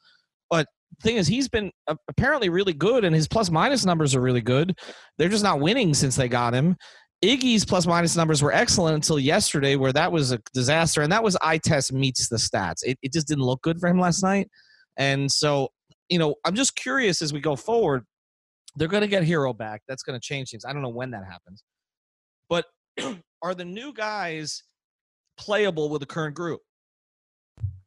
But 0.48 0.66
the 0.96 1.02
thing 1.02 1.16
is, 1.16 1.26
he's 1.26 1.46
been 1.46 1.70
apparently 2.08 2.48
really 2.48 2.72
good, 2.72 3.04
and 3.04 3.14
his 3.14 3.28
plus 3.28 3.50
minus 3.50 3.84
numbers 3.84 4.14
are 4.14 4.22
really 4.22 4.40
good. 4.40 4.74
They're 5.18 5.28
just 5.28 5.44
not 5.44 5.60
winning 5.60 5.92
since 5.92 6.16
they 6.16 6.26
got 6.26 6.54
him. 6.54 6.74
Iggy's 7.22 7.66
plus 7.66 7.86
minus 7.86 8.16
numbers 8.16 8.42
were 8.42 8.54
excellent 8.54 8.94
until 8.94 9.18
yesterday, 9.18 9.76
where 9.76 9.92
that 9.92 10.10
was 10.10 10.32
a 10.32 10.38
disaster. 10.54 11.02
And 11.02 11.12
that 11.12 11.22
was 11.22 11.36
eye 11.42 11.58
test 11.58 11.92
meets 11.92 12.30
the 12.30 12.36
stats. 12.36 12.82
It, 12.82 12.98
it 13.02 13.12
just 13.12 13.28
didn't 13.28 13.44
look 13.44 13.60
good 13.60 13.78
for 13.78 13.90
him 13.90 14.00
last 14.00 14.22
night. 14.22 14.48
And 14.96 15.30
so 15.30 15.68
you 16.10 16.18
know, 16.18 16.34
I'm 16.44 16.54
just 16.54 16.76
curious 16.76 17.22
as 17.22 17.32
we 17.32 17.40
go 17.40 17.56
forward. 17.56 18.04
They're 18.76 18.88
going 18.88 19.02
to 19.02 19.08
get 19.08 19.22
Herro 19.22 19.56
back. 19.56 19.82
That's 19.88 20.02
going 20.02 20.18
to 20.18 20.24
change 20.24 20.50
things. 20.50 20.64
I 20.64 20.72
don't 20.72 20.82
know 20.82 20.88
when 20.88 21.12
that 21.12 21.24
happens. 21.24 21.64
But 22.48 22.66
are 23.42 23.54
the 23.54 23.64
new 23.64 23.92
guys 23.92 24.62
playable 25.38 25.88
with 25.88 26.00
the 26.00 26.06
current 26.06 26.34
group? 26.34 26.60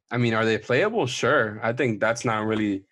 I 0.10 0.18
mean, 0.18 0.34
are 0.34 0.46
they 0.46 0.58
playable? 0.58 1.06
Sure. 1.06 1.60
I 1.62 1.74
think 1.74 2.00
that's 2.00 2.26
not 2.26 2.46
really 2.46 2.84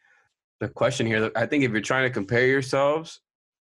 the 0.60 0.68
question 0.68 1.06
here. 1.06 1.32
I 1.36 1.46
think 1.46 1.64
if 1.64 1.72
you're 1.72 1.82
trying 1.82 2.04
to 2.04 2.14
compare 2.14 2.46
yourselves 2.46 3.22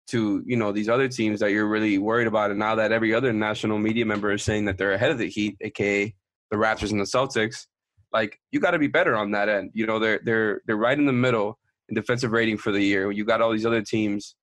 to, 0.09 0.43
you 0.47 0.57
know, 0.57 0.73
these 0.73 0.89
other 0.89 1.09
teams 1.09 1.41
that 1.41 1.51
you're 1.51 1.67
really 1.67 1.99
worried 1.99 2.27
about, 2.27 2.51
and 2.51 2.59
now 2.59 2.75
that 2.75 2.93
every 2.93 3.15
other 3.15 3.33
national 3.33 3.79
media 3.79 4.05
member 4.05 4.33
is 4.33 4.43
saying 4.43 4.67
that 4.67 4.77
they're 4.77 4.93
ahead 4.93 5.11
of 5.11 5.19
the 5.19 5.29
Heat, 5.29 5.57
aka 5.61 6.15
the 6.51 6.57
Raptors 6.57 6.91
and 6.91 7.01
the 7.01 7.05
Celtics, 7.05 7.67
like 8.15 8.39
you 8.53 8.61
got 8.61 8.71
to 8.71 8.79
be 8.79 8.87
better 8.87 9.17
on 9.17 9.33
that 9.33 9.49
end. 9.49 9.73
You 9.75 9.87
know, 9.87 9.99
they're 9.99 10.21
they're 10.25 10.63
they're 10.67 10.77
right 10.77 10.97
in 10.97 11.05
the 11.05 11.13
middle 11.13 11.59
in 11.89 11.97
defensive 11.97 12.31
rating 12.31 12.57
for 12.57 12.73
the 12.73 12.81
year. 12.81 13.11
You 13.11 13.25
got 13.25 13.43
all 13.43 13.53
these 13.53 13.67
other 13.67 13.83
teams 13.83 14.37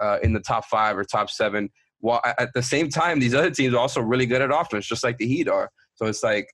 uh, 0.00 0.18
in 0.22 0.32
the 0.32 0.40
top 0.40 0.64
five 0.66 0.96
or 0.96 1.04
top 1.04 1.28
seven. 1.28 1.68
While 1.98 2.20
at 2.24 2.50
the 2.54 2.62
same 2.62 2.88
time, 2.88 3.18
these 3.18 3.34
other 3.34 3.50
teams 3.50 3.74
are 3.74 3.78
also 3.78 4.00
really 4.00 4.26
good 4.26 4.40
at 4.40 4.50
offense, 4.52 4.86
just 4.86 5.02
like 5.02 5.18
the 5.18 5.26
Heat 5.26 5.48
are. 5.48 5.70
So 5.96 6.06
it's 6.06 6.22
like 6.22 6.48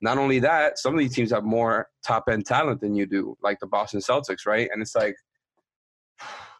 not 0.00 0.16
only 0.18 0.38
that, 0.40 0.78
some 0.78 0.94
of 0.94 0.98
these 0.98 1.14
teams 1.14 1.30
have 1.30 1.44
more 1.44 1.88
top 2.06 2.24
end 2.30 2.46
talent 2.46 2.80
than 2.80 2.94
you 2.94 3.04
do, 3.04 3.36
like 3.42 3.60
the 3.60 3.66
Boston 3.66 4.00
Celtics, 4.00 4.46
right? 4.46 4.68
And 4.72 4.80
it's 4.80 4.94
like 4.94 5.16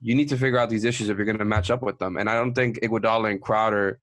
you 0.02 0.14
need 0.14 0.28
to 0.28 0.36
figure 0.36 0.58
out 0.58 0.68
these 0.68 0.84
issues 0.84 1.08
if 1.08 1.16
you're 1.16 1.24
going 1.24 1.38
to 1.38 1.44
match 1.44 1.70
up 1.70 1.82
with 1.82 1.98
them. 1.98 2.18
And 2.18 2.28
I 2.28 2.34
don't 2.34 2.54
think 2.54 2.80
Iguodala 2.80 3.30
and 3.30 3.40
Crowder 3.40 3.98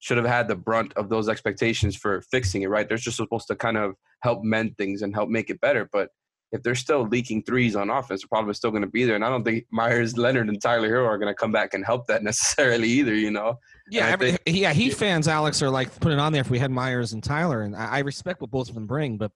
should 0.00 0.16
have 0.16 0.26
had 0.26 0.48
the 0.48 0.56
brunt 0.56 0.92
of 0.94 1.08
those 1.08 1.28
expectations 1.28 1.94
for 1.94 2.20
fixing 2.22 2.62
it, 2.62 2.68
right? 2.68 2.88
They're 2.88 2.98
just 2.98 3.16
supposed 3.16 3.46
to 3.48 3.54
kind 3.54 3.76
of 3.76 3.94
help 4.24 4.42
mend 4.42 4.76
things 4.78 5.02
and 5.02 5.14
help 5.14 5.28
make 5.28 5.50
it 5.50 5.60
better. 5.60 5.88
But 5.92 6.08
if 6.50 6.62
they're 6.62 6.74
still 6.74 7.06
leaking 7.06 7.42
threes 7.42 7.76
on 7.76 7.90
offense, 7.90 8.22
the 8.22 8.28
problem 8.28 8.50
is 8.50 8.56
still 8.56 8.70
going 8.70 8.82
to 8.82 8.88
be 8.88 9.04
there. 9.04 9.16
And 9.16 9.24
I 9.24 9.28
don't 9.28 9.44
think 9.44 9.66
Meyers, 9.70 10.16
Leonard 10.16 10.48
and 10.48 10.60
Tyler 10.60 10.88
Herro 10.88 11.06
are 11.06 11.18
going 11.18 11.30
to 11.30 11.34
come 11.34 11.52
back 11.52 11.74
and 11.74 11.84
help 11.84 12.06
that 12.06 12.22
necessarily 12.30 12.88
either, 12.88 13.14
you 13.14 13.30
know? 13.30 13.58
Yeah, 13.90 14.06
every, 14.06 14.32
think, 14.32 14.40
yeah. 14.46 14.72
Heat 14.72 14.94
fans, 14.94 15.28
Alex, 15.28 15.60
are 15.62 15.68
like 15.68 15.94
putting 16.00 16.18
on 16.18 16.32
there 16.32 16.40
if 16.40 16.50
we 16.50 16.58
had 16.58 16.70
Meyers 16.70 17.12
and 17.12 17.22
Tyler, 17.22 17.62
and 17.62 17.76
I, 17.76 17.86
I 17.86 17.98
respect 17.98 18.40
what 18.40 18.50
both 18.50 18.70
of 18.70 18.74
them 18.74 18.86
bring, 18.86 19.18
but 19.18 19.30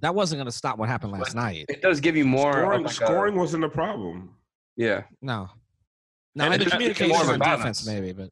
that 0.00 0.14
wasn't 0.14 0.38
going 0.38 0.46
to 0.46 0.52
stop 0.52 0.78
what 0.78 0.90
happened 0.90 1.12
last 1.12 1.34
night. 1.34 1.64
It 1.68 1.80
does 1.80 2.00
give 2.00 2.16
you 2.16 2.26
more. 2.26 2.52
Scoring, 2.52 2.82
like 2.82 2.92
scoring 2.92 3.34
a, 3.34 3.38
wasn't 3.38 3.64
a 3.64 3.68
problem. 3.68 4.34
Yeah. 4.76 5.04
No. 5.22 5.48
No, 6.34 6.44
and 6.46 6.60
the 6.60 6.66
communication 6.66 7.14
on 7.14 7.38
defense 7.38 7.86
maybe, 7.86 8.12
but 8.12 8.30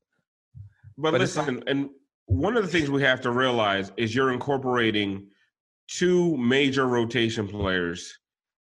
but, 0.96 1.12
but 1.12 1.20
listen, 1.20 1.62
and 1.66 1.90
one 2.26 2.56
of 2.56 2.62
the 2.62 2.68
things 2.68 2.90
we 2.90 3.02
have 3.02 3.20
to 3.22 3.30
realize 3.30 3.92
is 3.96 4.14
you're 4.14 4.32
incorporating 4.32 5.26
two 5.90 6.36
major 6.36 6.86
rotation 6.86 7.48
players, 7.48 8.18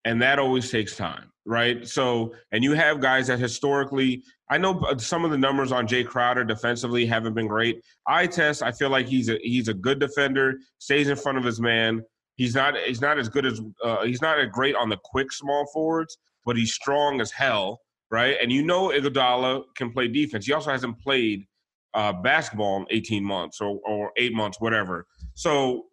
and 0.05 0.21
that 0.21 0.39
always 0.39 0.71
takes 0.71 0.95
time, 0.95 1.31
right? 1.45 1.87
So, 1.87 2.33
and 2.51 2.63
you 2.63 2.73
have 2.73 3.01
guys 3.01 3.27
that 3.27 3.39
historically, 3.39 4.23
I 4.49 4.57
know 4.57 4.81
some 4.97 5.25
of 5.25 5.31
the 5.31 5.37
numbers 5.37 5.71
on 5.71 5.87
Jae 5.87 6.07
Crowder 6.07 6.43
defensively 6.43 7.05
haven't 7.05 7.33
been 7.33 7.47
great. 7.47 7.83
I 8.07 8.25
test, 8.25 8.63
I 8.63 8.71
feel 8.71 8.89
like 8.89 9.07
he's 9.07 9.29
a 9.29 9.37
he's 9.41 9.67
a 9.67 9.73
good 9.73 9.99
defender, 9.99 10.55
stays 10.79 11.09
in 11.09 11.15
front 11.15 11.37
of 11.37 11.43
his 11.43 11.59
man. 11.59 12.01
He's 12.35 12.55
not 12.55 12.77
he's 12.77 13.01
not 13.01 13.19
as 13.19 13.27
good 13.27 13.45
as 13.45 13.61
uh, 13.83 14.03
he's 14.03 14.21
not 14.21 14.39
a 14.39 14.47
great 14.47 14.75
on 14.75 14.89
the 14.89 14.97
quick 15.03 15.31
small 15.31 15.67
forwards, 15.73 16.17
but 16.45 16.55
he's 16.55 16.73
strong 16.73 17.19
as 17.19 17.31
hell, 17.31 17.81
right? 18.09 18.37
And 18.41 18.51
you 18.51 18.63
know 18.63 18.89
Iguodala 18.89 19.63
can 19.75 19.91
play 19.91 20.07
defense. 20.07 20.45
He 20.45 20.53
also 20.53 20.71
hasn't 20.71 20.99
played 20.99 21.45
uh, 21.93 22.13
basketball 22.13 22.77
in 22.77 22.85
18 22.91 23.23
months 23.23 23.59
or, 23.61 23.79
or 23.85 24.11
eight 24.17 24.33
months, 24.33 24.61
whatever. 24.61 25.05
So 25.33 25.85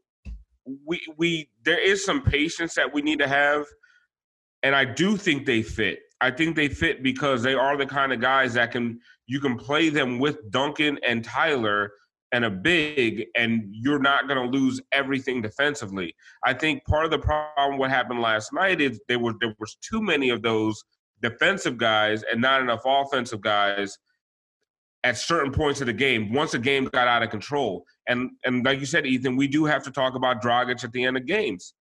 we 0.85 1.00
we 1.16 1.50
there 1.64 1.79
is 1.79 2.05
some 2.05 2.22
patience 2.22 2.74
that 2.74 2.92
we 2.92 3.02
need 3.02 3.18
to 3.20 3.29
have, 3.29 3.64
and 4.62 4.74
I 4.74 4.85
do 4.85 5.16
think 5.16 5.46
they 5.46 5.62
fit. 5.62 6.00
I 6.20 6.31
think 6.31 6.57
they 6.57 6.68
fit 6.68 7.02
because 7.02 7.42
they 7.42 7.55
are 7.55 7.76
the 7.76 7.87
kind 7.87 8.12
of 8.12 8.20
guys 8.20 8.55
that 8.55 8.72
can 8.72 9.00
you 9.26 9.40
can 9.40 9.57
play 9.57 9.88
them 9.88 10.18
with 10.18 10.50
Duncan 10.50 10.98
and 11.07 11.24
Tyler 11.24 11.92
and 12.33 12.44
a 12.44 12.50
big, 12.50 13.26
and 13.37 13.64
you're 13.70 14.00
not 14.00 14.29
going 14.29 14.50
to 14.50 14.59
lose 14.59 14.81
everything 14.92 15.40
defensively. 15.40 16.14
I 16.44 16.55
think 16.55 16.85
part 16.85 17.05
of 17.05 17.11
the 17.11 17.18
problem 17.18 17.79
what 17.79 17.90
happened 17.90 18.20
last 18.20 18.52
night 18.52 18.81
is 18.81 19.00
there 19.09 19.18
was 19.18 19.35
there 19.40 19.55
was 19.59 19.76
too 19.76 20.02
many 20.02 20.31
of 20.31 20.42
those 20.42 20.83
defensive 21.22 21.79
guys 21.79 22.22
and 22.31 22.40
not 22.40 22.61
enough 22.61 22.83
offensive 22.85 23.40
guys 23.40 23.96
at 25.06 25.16
certain 25.16 25.52
points 25.52 25.80
of 25.80 25.86
the 25.86 25.92
game 25.92 26.32
once 26.32 26.50
the 26.50 26.58
game 26.58 26.86
got 26.86 27.06
out 27.06 27.22
of 27.22 27.30
control. 27.30 27.84
And 28.08 28.30
and 28.44 28.64
like 28.64 28.80
you 28.80 28.86
said, 28.86 29.06
Ethan, 29.06 29.36
we 29.36 29.46
do 29.46 29.64
have 29.64 29.84
to 29.84 29.92
talk 29.92 30.16
about 30.16 30.42
Dragic 30.42 30.82
at 30.82 30.90
the 30.90 31.04
end 31.04 31.16
of 31.16 31.26
games. 31.26 31.74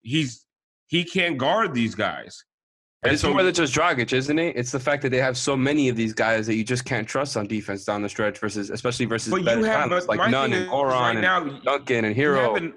He's 0.00 0.46
he 0.86 1.04
can't 1.04 1.36
guard 1.36 1.74
these 1.74 1.94
guys. 1.94 2.42
And 3.02 3.12
it's 3.12 3.22
so, 3.22 3.32
more 3.32 3.42
than 3.42 3.52
just 3.52 3.74
Dragic, 3.74 4.12
isn't 4.12 4.38
it? 4.38 4.56
It's 4.56 4.72
the 4.72 4.80
fact 4.80 5.02
that 5.02 5.10
they 5.10 5.18
have 5.18 5.36
so 5.36 5.56
many 5.56 5.90
of 5.90 5.94
these 5.94 6.14
guys 6.14 6.46
that 6.46 6.54
you 6.54 6.64
just 6.64 6.86
can't 6.86 7.06
trust 7.06 7.36
on 7.36 7.46
defense 7.46 7.84
down 7.84 8.02
the 8.02 8.08
stretch 8.08 8.38
versus, 8.38 8.70
especially 8.70 9.04
versus 9.04 9.30
but 9.30 9.42
you 9.42 9.64
have, 9.64 9.90
but 9.90 10.08
like 10.08 10.30
Nunn 10.30 10.52
and 10.52 10.68
Goran 10.68 10.90
right 10.90 11.10
and 11.12 11.20
now, 11.20 11.60
Duncan 11.60 12.06
and 12.06 12.16
Herro. 12.16 12.58
You 12.58 12.64
have, 12.64 12.74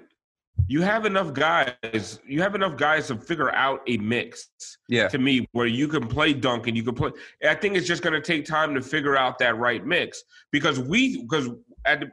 you 0.66 0.82
have 0.82 1.04
enough 1.04 1.32
guys. 1.32 2.20
You 2.26 2.40
have 2.42 2.54
enough 2.54 2.76
guys 2.76 3.08
to 3.08 3.16
figure 3.16 3.54
out 3.54 3.80
a 3.88 3.96
mix. 3.98 4.48
Yeah. 4.88 5.08
To 5.08 5.18
me, 5.18 5.46
where 5.52 5.66
you 5.66 5.88
can 5.88 6.06
play 6.06 6.32
Duncan, 6.32 6.76
you 6.76 6.82
can 6.82 6.94
play. 6.94 7.10
I 7.46 7.54
think 7.54 7.76
it's 7.76 7.86
just 7.86 8.02
going 8.02 8.14
to 8.14 8.20
take 8.20 8.44
time 8.44 8.74
to 8.74 8.82
figure 8.82 9.16
out 9.16 9.38
that 9.38 9.56
right 9.58 9.84
mix 9.84 10.22
because 10.50 10.78
we 10.78 11.22
because 11.22 11.48
at 11.84 12.04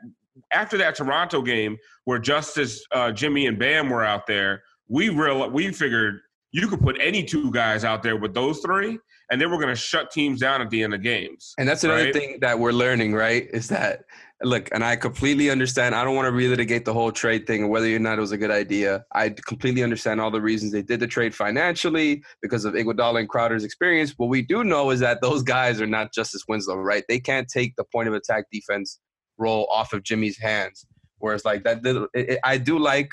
after 0.52 0.78
that 0.78 0.96
Toronto 0.96 1.42
game 1.42 1.78
where 2.06 2.20
Justice, 2.20 2.84
uh, 2.92 3.12
Jimmy, 3.12 3.48
and 3.48 3.60
Bam 3.60 3.90
were 3.90 4.04
out 4.04 4.26
there, 4.28 4.64
we 4.88 5.10
real 5.10 5.50
we 5.50 5.72
figured 5.72 6.20
you 6.52 6.68
could 6.68 6.82
put 6.82 6.98
any 7.00 7.24
two 7.24 7.52
guys 7.52 7.84
out 7.84 8.02
there 8.04 8.18
with 8.18 8.34
those 8.34 8.60
three, 8.60 8.98
and 9.30 9.40
they 9.40 9.46
were 9.46 9.58
going 9.58 9.70
to 9.70 9.76
shut 9.76 10.12
teams 10.12 10.40
down 10.40 10.62
at 10.62 10.70
the 10.70 10.84
end 10.84 10.94
of 10.94 11.02
games. 11.02 11.54
And 11.58 11.68
that's 11.68 11.84
another 11.84 12.06
right? 12.06 12.14
thing 12.14 12.38
that 12.42 12.60
we're 12.60 12.72
learning, 12.72 13.14
right? 13.14 13.48
Is 13.54 13.68
that 13.70 14.06
look, 14.44 14.70
and 14.72 14.84
I 14.84 14.96
completely 14.96 15.50
understand. 15.50 15.96
I 15.96 16.04
don't 16.04 16.16
want 16.16 16.28
to 16.28 16.32
relitigate 16.32 16.86
the 16.86 16.94
whole 16.94 17.12
trade 17.12 17.46
thing 17.46 17.64
and 17.64 17.70
whether 17.70 17.94
or 17.94 18.00
not 18.00 18.18
it 18.18 18.22
was 18.22 18.32
a 18.32 18.38
good 18.38 18.52
idea. 18.52 19.06
I 19.12 19.30
completely 19.30 19.84
understand 19.84 20.22
all 20.22 20.32
the 20.32 20.42
reasons 20.42 20.72
they 20.72 20.82
did 20.82 21.00
the 21.00 21.08
trade 21.08 21.36
financially 21.36 22.24
because 22.42 22.66
of 22.66 22.74
Iguodala 22.74 23.20
and 23.20 23.30
Crowder's 23.30 23.64
experience. 23.64 24.14
What 24.18 24.30
we 24.30 24.42
do 24.42 24.64
know 24.64 24.90
is 24.92 25.00
that 25.02 25.22
those 25.22 25.44
guys 25.44 25.82
are 25.82 25.88
not 25.88 26.14
Justice 26.14 26.44
Winslow, 26.48 26.78
right? 26.78 27.04
They 27.08 27.20
can't 27.20 27.48
take 27.48 27.76
the 27.76 27.84
point 27.84 28.08
of 28.08 28.14
attack 28.14 28.46
defense 28.52 29.00
role 29.38 29.68
off 29.72 29.94
of 29.94 30.04
Jimmy's 30.04 30.38
hands. 30.38 30.86
Whereas, 31.20 31.44
like 31.44 31.64
that, 31.66 31.86
it, 31.86 32.10
it, 32.14 32.40
I 32.44 32.58
do 32.58 32.80
like 32.80 33.10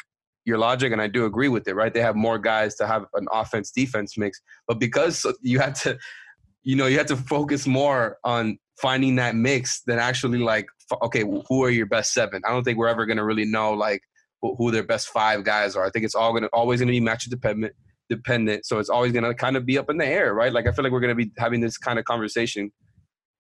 your 0.47 0.59
logic, 0.59 0.93
and 0.93 1.03
I 1.03 1.09
do 1.09 1.27
agree 1.27 1.49
with 1.49 1.69
it. 1.69 1.75
Right? 1.75 1.93
They 1.93 2.01
have 2.01 2.17
more 2.17 2.39
guys 2.39 2.75
to 2.77 2.87
have 2.87 3.05
an 3.15 3.27
offense 3.33 3.71
defense 3.71 4.17
mix, 4.17 4.41
but 4.67 4.79
because 4.79 5.27
you 5.43 5.59
have 5.59 5.79
to, 5.83 5.99
you 6.63 6.77
know, 6.77 6.87
you 6.87 6.97
have 6.99 7.09
to 7.09 7.17
focus 7.17 7.67
more 7.67 8.17
on 8.25 8.59
finding 8.81 9.17
that 9.17 9.35
mix 9.35 9.83
than 9.83 9.99
actually 9.99 10.39
like, 10.39 10.67
okay, 11.03 11.25
who 11.49 11.65
are 11.65 11.71
your 11.71 11.87
best 11.87 12.13
seven? 12.13 12.43
I 12.47 12.51
don't 12.51 12.65
think 12.65 12.79
we're 12.79 12.89
ever 12.89 13.05
gonna 13.05 13.25
really 13.25 13.45
know 13.45 13.73
like 13.75 14.01
who 14.41 14.71
their 14.71 14.85
best 14.85 15.09
five 15.09 15.45
guys 15.45 15.75
are. 15.77 15.85
I 15.85 15.91
think 15.91 16.05
it's 16.05 16.15
all 16.15 16.33
gonna 16.33 16.49
always 16.53 16.81
gonna 16.81 16.93
be 16.93 17.01
matchup 17.01 17.31
dependent. 17.31 17.75
Dependent, 18.09 18.65
so 18.65 18.79
it's 18.79 18.89
always 18.89 19.11
gonna 19.11 19.35
kind 19.35 19.57
of 19.57 19.67
be 19.67 19.79
up 19.79 19.91
in 19.91 19.97
the 19.97 20.07
air, 20.07 20.33
right? 20.33 20.53
Like 20.53 20.69
I 20.69 20.71
feel 20.71 20.85
like 20.85 20.93
we're 20.93 21.01
gonna 21.01 21.17
be 21.17 21.33
having 21.39 21.61
this 21.61 21.77
kind 21.77 21.99
of 21.99 22.05
conversation 22.05 22.71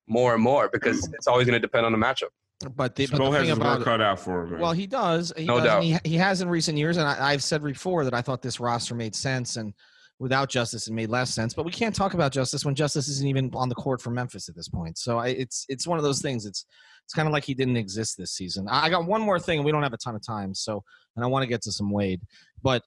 more 0.09 0.35
and 0.35 0.43
more 0.43 0.69
because 0.73 1.07
mm. 1.07 1.15
it's 1.15 1.29
always 1.29 1.47
gonna 1.47 1.61
depend 1.61 1.87
on 1.87 1.93
the 1.93 1.99
matchup. 1.99 2.31
But 2.61 2.97
the, 2.97 3.07
but 3.07 3.19
the 3.19 3.31
has 3.33 3.49
his 3.49 3.59
work 3.59 3.85
cut 3.85 4.01
out 4.01 4.19
for 4.19 4.47
him. 4.47 4.61
Well, 4.61 4.73
he 4.73 4.87
does. 4.87 5.33
He 5.37 5.45
no 5.45 5.57
does, 5.57 5.65
doubt. 5.65 5.83
He, 5.83 5.99
he, 6.05 6.17
has 6.17 6.41
in 6.41 6.49
recent 6.49 6.79
years, 6.79 6.97
and 6.97 7.07
I, 7.07 7.33
have 7.33 7.43
said 7.43 7.63
before 7.63 8.05
that 8.05 8.15
I 8.15 8.23
thought 8.23 8.41
this 8.41 8.61
roster 8.61 8.95
made 8.95 9.15
sense, 9.15 9.57
and 9.57 9.75
without 10.19 10.49
Justice, 10.49 10.89
it 10.89 10.95
made 10.95 11.11
less 11.11 11.35
sense. 11.35 11.53
But 11.53 11.67
we 11.67 11.71
can't 11.71 11.95
talk 11.95 12.15
about 12.15 12.33
Justice 12.33 12.65
when 12.65 12.75
Justice 12.75 13.09
isn't 13.09 13.29
even 13.29 13.51
on 13.55 13.69
the 13.69 13.75
court 13.75 14.01
for 14.01 14.11
Memphis 14.11 14.49
at 14.49 14.55
this 14.55 14.69
point. 14.69 14.97
So 14.97 15.19
I, 15.19 15.29
it's 15.29 15.67
it's 15.69 15.87
one 15.87 15.99
of 15.99 16.05
those 16.05 16.23
things. 16.23 16.47
It's 16.47 16.65
it's 17.05 17.13
kind 17.13 17.29
of 17.29 17.33
like 17.33 17.45
he 17.45 17.53
didn't 17.53 17.77
exist 17.77 18.17
this 18.17 18.33
season. 18.33 18.67
I 18.71 18.89
got 18.89 19.05
one 19.05 19.21
more 19.21 19.39
thing, 19.39 19.59
and 19.59 19.67
we 19.67 19.71
don't 19.71 19.83
have 19.83 19.93
a 19.93 19.99
ton 19.99 20.15
of 20.15 20.27
time, 20.27 20.55
so 20.55 20.83
and 21.15 21.25
I 21.25 21.29
want 21.29 21.43
to 21.43 21.49
get 21.49 21.61
to 21.63 21.73
some 21.73 21.91
Wade. 21.91 22.23
But 22.63 22.83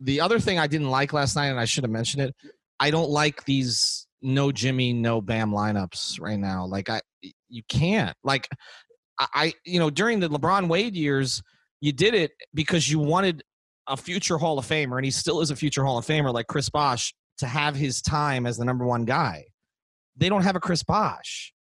the 0.00 0.22
other 0.22 0.40
thing 0.40 0.58
I 0.58 0.66
didn't 0.66 0.90
like 0.90 1.12
last 1.12 1.36
night, 1.36 1.48
and 1.48 1.60
I 1.60 1.66
should 1.66 1.84
have 1.84 1.90
mentioned 1.90 2.22
it, 2.22 2.34
I 2.80 2.90
don't 2.90 3.10
like 3.10 3.44
these 3.44 4.06
no 4.22 4.52
Jimmy, 4.52 4.92
no 4.92 5.20
Bam 5.20 5.50
lineups 5.50 6.20
right 6.20 6.38
now. 6.38 6.64
Like 6.64 6.88
I, 6.88 7.02
you 7.48 7.62
can't 7.68 8.16
like 8.24 8.48
I, 9.18 9.52
you 9.64 9.78
know, 9.78 9.90
during 9.90 10.20
the 10.20 10.28
LeBron 10.28 10.68
Wade 10.68 10.96
years, 10.96 11.42
you 11.80 11.92
did 11.92 12.14
it 12.14 12.32
because 12.54 12.90
you 12.90 12.98
wanted 12.98 13.42
a 13.88 13.96
future 13.96 14.38
Hall 14.38 14.58
of 14.58 14.66
Famer, 14.66 14.96
and 14.96 15.04
he 15.04 15.10
still 15.10 15.40
is 15.40 15.50
a 15.50 15.56
future 15.56 15.84
Hall 15.84 15.98
of 15.98 16.06
Famer 16.06 16.32
like 16.32 16.46
Chris 16.46 16.68
Bosh 16.68 17.14
to 17.38 17.46
have 17.46 17.74
his 17.74 18.00
time 18.00 18.46
as 18.46 18.56
the 18.56 18.64
number 18.64 18.86
one 18.86 19.04
guy. 19.04 19.44
They 20.16 20.28
don't 20.28 20.42
have 20.42 20.56
a 20.56 20.60
Chris 20.60 20.82
Bosh, 20.82 21.52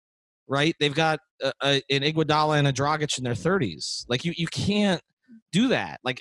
right? 0.48 0.74
They've 0.78 0.94
got 0.94 1.20
a, 1.42 1.52
a, 1.62 1.82
an 1.90 2.02
Iguodala 2.02 2.58
and 2.58 2.68
a 2.68 2.72
Dragic 2.72 3.16
in 3.18 3.24
their 3.24 3.34
30s. 3.34 4.04
Like 4.08 4.24
you, 4.24 4.32
you 4.36 4.46
can't 4.48 5.00
do 5.52 5.68
that. 5.68 6.00
Like, 6.04 6.20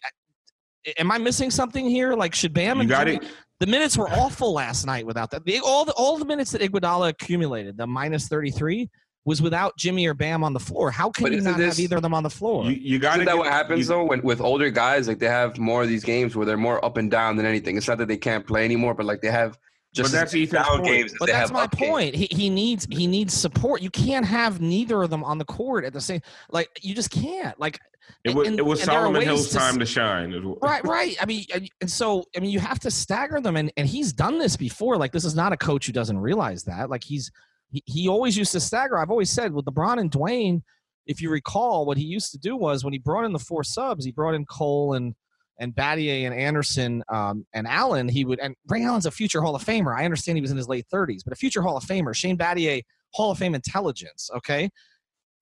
am 0.97 1.11
I 1.11 1.17
missing 1.17 1.51
something 1.51 1.89
here? 1.89 2.13
Like, 2.13 2.33
should 2.33 2.53
Bam? 2.53 2.85
Got 2.87 3.07
it. 3.07 3.25
The 3.59 3.67
minutes 3.67 3.97
were 3.97 4.09
awful 4.09 4.53
last 4.53 4.85
night 4.85 5.05
without 5.05 5.31
that. 5.31 5.43
The, 5.43 5.59
all 5.59 5.83
the 5.83 5.91
all 5.93 6.17
the 6.17 6.25
minutes 6.25 6.51
that 6.51 6.61
Iguodala 6.61 7.09
accumulated, 7.09 7.77
the 7.77 7.85
minus 7.85 8.27
33 8.29 8.89
was 9.25 9.41
without 9.41 9.77
Jimmy 9.77 10.07
or 10.07 10.13
Bam 10.13 10.43
on 10.43 10.53
the 10.53 10.59
floor. 10.59 10.91
How 10.91 11.09
can 11.09 11.23
but 11.23 11.31
you 11.33 11.41
not 11.41 11.57
this, 11.57 11.75
have 11.75 11.83
either 11.83 11.97
of 11.97 12.01
them 12.01 12.13
on 12.13 12.23
the 12.23 12.29
floor? 12.29 12.65
You, 12.65 12.71
you 12.71 12.99
got 12.99 13.23
that 13.23 13.37
what 13.37 13.47
happens 13.47 13.81
you, 13.81 13.85
though 13.85 14.05
when, 14.05 14.21
with 14.21 14.41
older 14.41 14.69
guys? 14.69 15.07
Like 15.07 15.19
they 15.19 15.27
have 15.27 15.57
more 15.57 15.83
of 15.83 15.89
these 15.89 16.03
games 16.03 16.35
where 16.35 16.45
they're 16.45 16.57
more 16.57 16.83
up 16.83 16.97
and 16.97 17.11
down 17.11 17.35
than 17.35 17.45
anything. 17.45 17.77
It's 17.77 17.87
not 17.87 17.97
that 17.99 18.07
they 18.07 18.17
can't 18.17 18.45
play 18.45 18.65
anymore, 18.65 18.93
but 18.93 19.05
like 19.05 19.21
they 19.21 19.31
have 19.31 19.57
just 19.93 20.11
but 20.11 20.17
that's 20.17 20.33
Ethan's 20.33 20.51
down 20.51 20.65
point. 20.65 20.85
games. 20.85 21.13
But 21.19 21.29
that's 21.29 21.51
my 21.51 21.67
point. 21.67 22.15
He, 22.15 22.27
he 22.31 22.49
needs 22.49 22.87
he 22.91 23.07
needs 23.07 23.33
support. 23.33 23.81
You 23.81 23.89
can't 23.89 24.25
have 24.25 24.61
neither 24.61 25.01
of 25.01 25.09
them 25.09 25.23
on 25.23 25.37
the 25.37 25.45
court 25.45 25.83
at 25.83 25.93
the 25.93 26.01
same. 26.01 26.21
Like 26.51 26.69
you 26.81 26.93
just 26.93 27.09
can't. 27.09 27.59
Like 27.59 27.79
it 28.23 28.35
was, 28.35 28.47
and, 28.47 28.59
it 28.59 28.65
was 28.65 28.83
Solomon 28.83 29.21
Hill's 29.21 29.49
to, 29.49 29.57
time 29.57 29.79
to 29.79 29.85
shine. 29.85 30.31
Right, 30.61 30.83
right. 30.87 31.15
I 31.21 31.25
mean, 31.25 31.45
and 31.81 31.89
so 31.89 32.25
I 32.35 32.39
mean, 32.39 32.51
you 32.51 32.59
have 32.59 32.79
to 32.79 32.91
stagger 32.91 33.41
them, 33.41 33.55
and 33.55 33.71
and 33.77 33.87
he's 33.87 34.13
done 34.13 34.37
this 34.37 34.55
before. 34.55 34.97
Like 34.97 35.11
this 35.11 35.25
is 35.25 35.35
not 35.35 35.53
a 35.53 35.57
coach 35.57 35.87
who 35.87 35.91
doesn't 35.91 36.19
realize 36.19 36.63
that. 36.63 36.89
Like 36.89 37.03
he's 37.03 37.31
he, 37.71 37.83
he 37.85 38.07
always 38.07 38.37
used 38.37 38.51
to 38.53 38.59
stagger. 38.59 38.97
I've 38.97 39.11
always 39.11 39.29
said 39.29 39.53
with 39.53 39.65
LeBron 39.65 39.99
and 39.99 40.11
Dwyane, 40.11 40.61
if 41.05 41.21
you 41.21 41.29
recall, 41.29 41.85
what 41.85 41.97
he 41.97 42.03
used 42.03 42.31
to 42.31 42.37
do 42.37 42.55
was 42.55 42.83
when 42.83 42.93
he 42.93 42.99
brought 42.99 43.25
in 43.25 43.33
the 43.33 43.39
four 43.39 43.63
subs, 43.63 44.05
he 44.05 44.11
brought 44.11 44.35
in 44.35 44.45
Cole 44.45 44.93
and 44.93 45.15
and 45.59 45.75
Battier 45.75 46.25
and 46.25 46.33
Andersen 46.33 47.03
um, 47.09 47.45
and 47.53 47.67
Allen. 47.67 48.07
He 48.07 48.25
would 48.25 48.39
and 48.39 48.55
Ray 48.67 48.83
Allen's 48.83 49.05
a 49.05 49.11
future 49.11 49.41
Hall 49.41 49.55
of 49.55 49.63
Famer. 49.63 49.97
I 49.97 50.05
understand 50.05 50.37
he 50.37 50.41
was 50.41 50.51
in 50.51 50.57
his 50.57 50.69
late 50.69 50.85
30s, 50.93 51.21
but 51.23 51.33
a 51.33 51.35
future 51.35 51.61
Hall 51.61 51.77
of 51.77 51.83
Famer. 51.83 52.15
Shane 52.15 52.37
Battier, 52.37 52.81
Hall 53.13 53.31
of 53.31 53.37
Fame 53.37 53.55
intelligence. 53.55 54.29
Okay, 54.35 54.69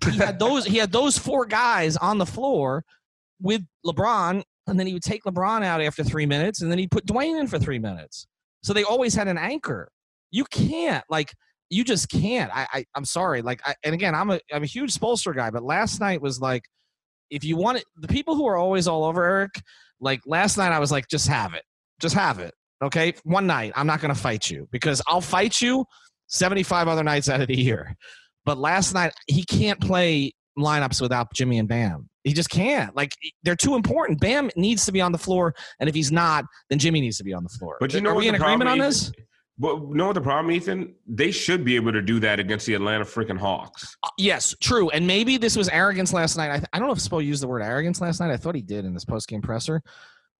he 0.06 0.18
had 0.18 0.40
those. 0.40 0.66
he 0.66 0.78
had 0.78 0.92
those 0.92 1.18
four 1.18 1.46
guys 1.46 1.98
on 1.98 2.18
the 2.18 2.26
floor 2.26 2.84
with 3.42 3.62
LeBron, 3.86 4.42
and 4.68 4.80
then 4.80 4.88
he 4.88 4.94
would 4.94 5.04
take 5.04 5.24
LeBron 5.24 5.64
out 5.64 5.82
after 5.82 6.04
three 6.04 6.26
minutes, 6.26 6.62
and 6.62 6.72
then 6.72 6.80
he 6.80 6.88
put 6.88 7.06
Dwyane 7.06 7.40
in 7.40 7.48
for 7.48 7.60
three 7.60 7.80
minutes. 7.80 8.28
So 8.64 8.74
they 8.74 8.84
always 8.84 9.14
had 9.14 9.28
an 9.28 9.38
anchor. 9.38 9.90
You 10.32 10.46
can't 10.46 11.04
like 11.10 11.34
you 11.70 11.84
just 11.84 12.10
can't. 12.10 12.52
I, 12.56 12.68
I 12.74 12.86
am 12.96 13.06
sorry. 13.06 13.42
Like, 13.42 13.62
I, 13.66 13.76
and 13.84 13.94
again, 13.94 14.16
I'm 14.16 14.30
a 14.30 14.40
I'm 14.52 14.64
a 14.64 14.68
huge 14.68 14.94
Spoelstra 14.94 15.36
guy, 15.36 15.50
but 15.50 15.64
last 15.64 16.00
night 16.00 16.22
was 16.22 16.40
like, 16.40 16.64
if 17.30 17.44
you 17.44 17.58
want 17.58 17.80
it, 17.80 17.86
the 17.98 18.08
people 18.08 18.36
who 18.36 18.48
are 18.48 18.58
always 18.58 18.88
all 18.88 19.04
over 19.04 19.24
Erik, 19.24 19.62
like 20.00 20.22
last 20.26 20.58
night, 20.58 20.72
I 20.72 20.80
was 20.80 20.92
like, 20.92 21.08
just 21.08 21.28
have 21.28 21.54
it, 21.54 21.64
just 22.00 22.16
have 22.16 22.40
it. 22.40 22.54
Okay, 22.82 23.14
one 23.24 23.48
night, 23.48 23.74
I'm 23.76 23.88
not 23.88 24.02
gonna 24.02 24.16
fight 24.16 24.50
you 24.50 24.68
because 24.72 25.02
I'll 25.08 25.22
fight 25.22 25.62
you 25.62 25.86
75 26.28 26.88
other 26.88 27.04
nights 27.04 27.30
out 27.30 27.42
of 27.42 27.48
the 27.48 27.58
year. 27.58 27.96
But 28.46 28.58
last 28.58 28.94
night, 28.94 29.14
he 29.28 29.44
can't 29.44 29.80
play 29.80 30.32
lineups 30.58 31.02
without 31.02 31.28
Jimmy 31.34 31.60
and 31.60 31.68
Bam. 31.68 32.10
He 32.24 32.34
just 32.34 32.50
can't. 32.50 32.96
Like 32.96 33.12
they're 33.44 33.56
too 33.56 33.76
important. 33.76 34.20
Bam 34.20 34.50
needs 34.56 34.86
to 34.86 34.92
be 34.92 35.02
on 35.02 35.12
the 35.12 35.18
floor, 35.18 35.54
and 35.80 35.90
if 35.90 35.96
he's 35.96 36.12
not, 36.12 36.46
then 36.70 36.80
Jimmy 36.80 37.02
needs 37.02 37.18
to 37.18 37.24
be 37.24 37.34
on 37.34 37.44
the 37.44 37.50
floor. 37.50 37.78
But 37.80 37.94
you 37.94 38.02
know, 38.02 38.12
are 38.12 38.16
we 38.16 38.28
in 38.28 38.36
agreement 38.36 38.70
on 38.70 38.78
this? 38.78 39.12
But 39.60 39.90
know 39.90 40.08
what 40.08 40.14
the 40.14 40.22
problem, 40.22 40.52
Ethan? 40.54 40.94
They 41.08 41.32
should 41.32 41.66
be 41.66 41.76
able 41.76 41.92
to 41.92 42.02
do 42.02 42.20
that 42.20 42.40
against 42.40 42.68
the 42.68 42.76
Atlanta 42.76 43.04
freaking 43.04 43.40
Hawks. 43.40 43.98
Uh, 44.04 44.10
yes, 44.18 44.56
true. 44.62 44.90
And 44.92 45.08
maybe 45.08 45.38
this 45.38 45.58
was 45.58 45.68
arrogance 45.70 46.14
last 46.14 46.38
night. 46.38 46.52
I, 46.52 46.58
th- 46.58 46.70
I 46.74 46.80
don't 46.80 46.88
know 46.88 46.94
if 46.94 47.00
Spo 47.00 47.24
used 47.26 47.42
the 47.42 47.48
word 47.48 47.64
arrogance 47.64 48.00
last 48.00 48.20
night. 48.20 48.30
I 48.30 48.38
thought 48.38 48.54
he 48.54 48.62
did 48.62 48.86
in 48.86 48.94
this 48.94 49.06
post 49.06 49.28
game 49.28 49.42
presser. 49.42 49.82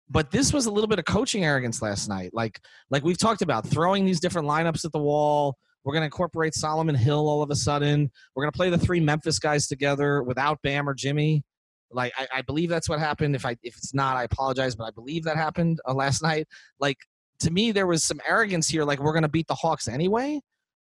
But 0.10 0.30
this 0.30 0.54
was 0.54 0.68
a 0.68 0.72
little 0.72 0.88
bit 0.88 1.00
of 1.00 1.06
coaching 1.06 1.44
arrogance 1.44 1.82
last 1.82 2.08
night. 2.08 2.30
Like 2.34 2.62
like 2.92 3.04
we've 3.04 3.18
talked 3.18 3.42
about, 3.42 3.68
throwing 3.68 4.06
these 4.06 4.20
different 4.20 4.48
lineups 4.48 4.86
at 4.86 4.92
the 4.92 5.00
wall. 5.00 5.58
We're 5.84 5.94
going 5.94 6.02
to 6.02 6.08
incorporate 6.08 6.54
Solomon 6.54 6.96
Hill 6.96 7.28
all 7.28 7.42
of 7.42 7.50
a 7.50 7.56
sudden. 7.56 8.12
We're 8.36 8.44
going 8.44 8.52
to 8.52 8.58
play 8.58 8.70
the 8.70 8.78
three 8.78 9.00
Memphis 9.00 9.40
guys 9.40 9.68
together 9.68 10.22
without 10.22 10.62
Bam 10.62 10.88
or 10.88 10.94
Jimmy. 10.94 11.44
Like 11.92 12.14
I, 12.18 12.28
I, 12.36 12.42
believe 12.42 12.70
that's 12.70 12.90
what 12.90 13.00
happened. 13.00 13.36
If 13.36 13.46
I 13.46 13.52
if 13.64 13.78
it's 13.78 13.94
not, 13.94 14.18
I 14.18 14.24
apologize, 14.24 14.76
but 14.76 14.84
I 14.84 14.92
believe 14.92 15.24
that 15.24 15.38
happened 15.38 15.80
uh, 15.88 15.94
last 15.94 16.22
night. 16.22 16.48
Like 16.80 16.98
to 17.42 17.52
me, 17.52 17.72
there 17.72 17.88
was 17.88 18.04
some 18.04 18.20
arrogance 18.28 18.68
here, 18.68 18.84
like 18.84 19.00
we're 19.00 19.14
going 19.14 19.24
to 19.24 19.30
beat 19.30 19.48
the 19.48 19.56
Hawks 19.56 19.88
anyway. 19.88 20.42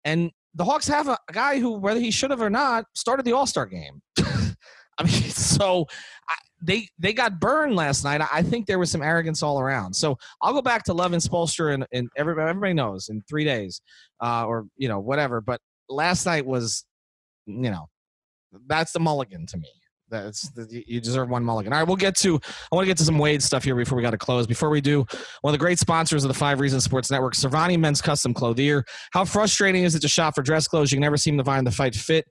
And 0.04 0.30
the 0.54 0.64
Hawks 0.64 0.88
have 0.88 1.08
a, 1.08 1.18
guy 1.32 1.58
who, 1.58 1.72
whether 1.78 2.00
he 2.00 2.10
should 2.10 2.30
have 2.30 2.40
or 2.40 2.50
not, 2.50 2.84
started 2.94 3.24
the 3.24 3.32
All 3.32 3.46
Star 3.46 3.66
game. 3.66 4.00
I 4.98 5.04
mean, 5.04 5.22
so 5.30 5.86
I, 6.28 6.34
they 6.60 6.88
they 6.98 7.12
got 7.12 7.38
burned 7.38 7.76
last 7.76 8.04
night. 8.04 8.20
I 8.32 8.42
think 8.42 8.66
there 8.66 8.78
was 8.78 8.90
some 8.90 9.02
arrogance 9.02 9.42
all 9.42 9.60
around. 9.60 9.94
So 9.94 10.16
I'll 10.42 10.52
go 10.52 10.62
back 10.62 10.84
to 10.84 10.92
Love 10.92 11.12
and 11.12 11.22
Spoelstra 11.22 11.74
and, 11.74 11.86
and 11.92 12.08
everybody 12.16 12.48
everybody 12.48 12.74
knows 12.74 13.08
in 13.08 13.22
three 13.28 13.44
days, 13.44 13.80
uh, 14.20 14.44
or 14.44 14.66
you 14.76 14.88
know 14.88 14.98
whatever. 14.98 15.40
But 15.40 15.60
last 15.88 16.26
night 16.26 16.44
was, 16.44 16.84
you 17.46 17.70
know, 17.70 17.86
that's 18.66 18.92
the 18.92 19.00
mulligan 19.00 19.46
to 19.46 19.56
me. 19.58 19.70
That's 20.10 20.50
you 20.70 21.00
deserve 21.00 21.28
one 21.28 21.44
mulligan. 21.44 21.72
All 21.72 21.78
right, 21.78 21.86
we'll 21.86 21.96
get 21.96 22.16
to. 22.18 22.40
I 22.72 22.76
want 22.76 22.84
to 22.84 22.86
get 22.86 22.96
to 22.98 23.04
some 23.04 23.18
Wade 23.18 23.42
stuff 23.42 23.64
here 23.64 23.74
before 23.74 23.96
we 23.96 24.02
got 24.02 24.10
to 24.10 24.18
close. 24.18 24.46
Before 24.46 24.70
we 24.70 24.80
do, 24.80 25.04
one 25.42 25.52
of 25.52 25.52
the 25.52 25.62
great 25.62 25.78
sponsors 25.78 26.24
of 26.24 26.28
the 26.28 26.34
Five 26.34 26.60
Reasons 26.60 26.84
Sports 26.84 27.10
Network, 27.10 27.34
Servani 27.34 27.78
Men's 27.78 28.00
Custom 28.00 28.32
Clothier. 28.32 28.84
How 29.12 29.24
frustrating 29.24 29.84
is 29.84 29.94
it 29.94 30.00
to 30.00 30.08
shop 30.08 30.34
for 30.34 30.42
dress 30.42 30.66
clothes? 30.66 30.92
You 30.92 31.00
never 31.00 31.16
seem 31.16 31.36
to 31.38 31.44
find 31.44 31.66
the 31.66 31.70
fight 31.70 31.94
fit 31.94 32.26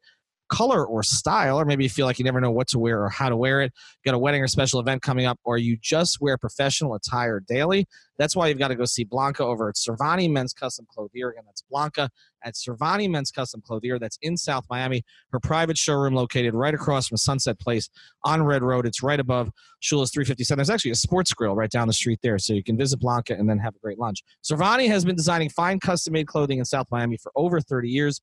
color 0.49 0.85
or 0.85 1.03
style, 1.03 1.59
or 1.59 1.65
maybe 1.65 1.83
you 1.83 1.89
feel 1.89 2.05
like 2.05 2.19
you 2.19 2.25
never 2.25 2.41
know 2.41 2.51
what 2.51 2.67
to 2.69 2.79
wear 2.79 3.03
or 3.03 3.09
how 3.09 3.29
to 3.29 3.37
wear 3.37 3.61
it. 3.61 3.73
got 4.05 4.13
a 4.13 4.19
wedding 4.19 4.41
or 4.41 4.47
special 4.47 4.79
event 4.79 5.01
coming 5.01 5.25
up, 5.25 5.39
or 5.43 5.57
you 5.57 5.77
just 5.81 6.19
wear 6.21 6.37
professional 6.37 6.95
attire 6.95 7.39
daily. 7.39 7.85
That's 8.17 8.35
why 8.35 8.47
you've 8.47 8.57
got 8.57 8.69
to 8.69 8.75
go 8.75 8.85
see 8.85 9.03
Blanca 9.03 9.43
over 9.43 9.69
at 9.69 9.75
Servani 9.75 10.29
Men's 10.29 10.53
Custom 10.53 10.87
Clothier. 10.89 11.29
Again, 11.29 11.43
that's 11.45 11.63
Blanca 11.69 12.09
at 12.43 12.55
Servani 12.55 13.09
Men's 13.09 13.31
Custom 13.31 13.61
Clothier. 13.61 13.99
That's 13.99 14.17
in 14.21 14.37
South 14.37 14.65
Miami. 14.69 15.03
Her 15.31 15.39
private 15.39 15.77
showroom 15.77 16.15
located 16.15 16.53
right 16.53 16.73
across 16.73 17.07
from 17.07 17.17
Sunset 17.17 17.59
Place 17.59 17.89
on 18.23 18.43
Red 18.43 18.63
Road. 18.63 18.85
It's 18.85 19.03
right 19.03 19.19
above 19.19 19.51
Shula's 19.81 20.11
357. 20.11 20.57
There's 20.57 20.69
actually 20.69 20.91
a 20.91 20.95
sports 20.95 21.33
grill 21.33 21.55
right 21.55 21.69
down 21.69 21.87
the 21.87 21.93
street 21.93 22.19
there, 22.23 22.39
so 22.39 22.53
you 22.53 22.63
can 22.63 22.77
visit 22.77 22.99
Blanca 22.99 23.33
and 23.33 23.49
then 23.49 23.59
have 23.59 23.75
a 23.75 23.79
great 23.79 23.99
lunch. 23.99 24.23
Servani 24.43 24.87
has 24.87 25.05
been 25.05 25.15
designing 25.15 25.49
fine 25.49 25.79
custom-made 25.79 26.27
clothing 26.27 26.59
in 26.59 26.65
South 26.65 26.87
Miami 26.89 27.17
for 27.17 27.31
over 27.35 27.61
30 27.61 27.89
years. 27.89 28.21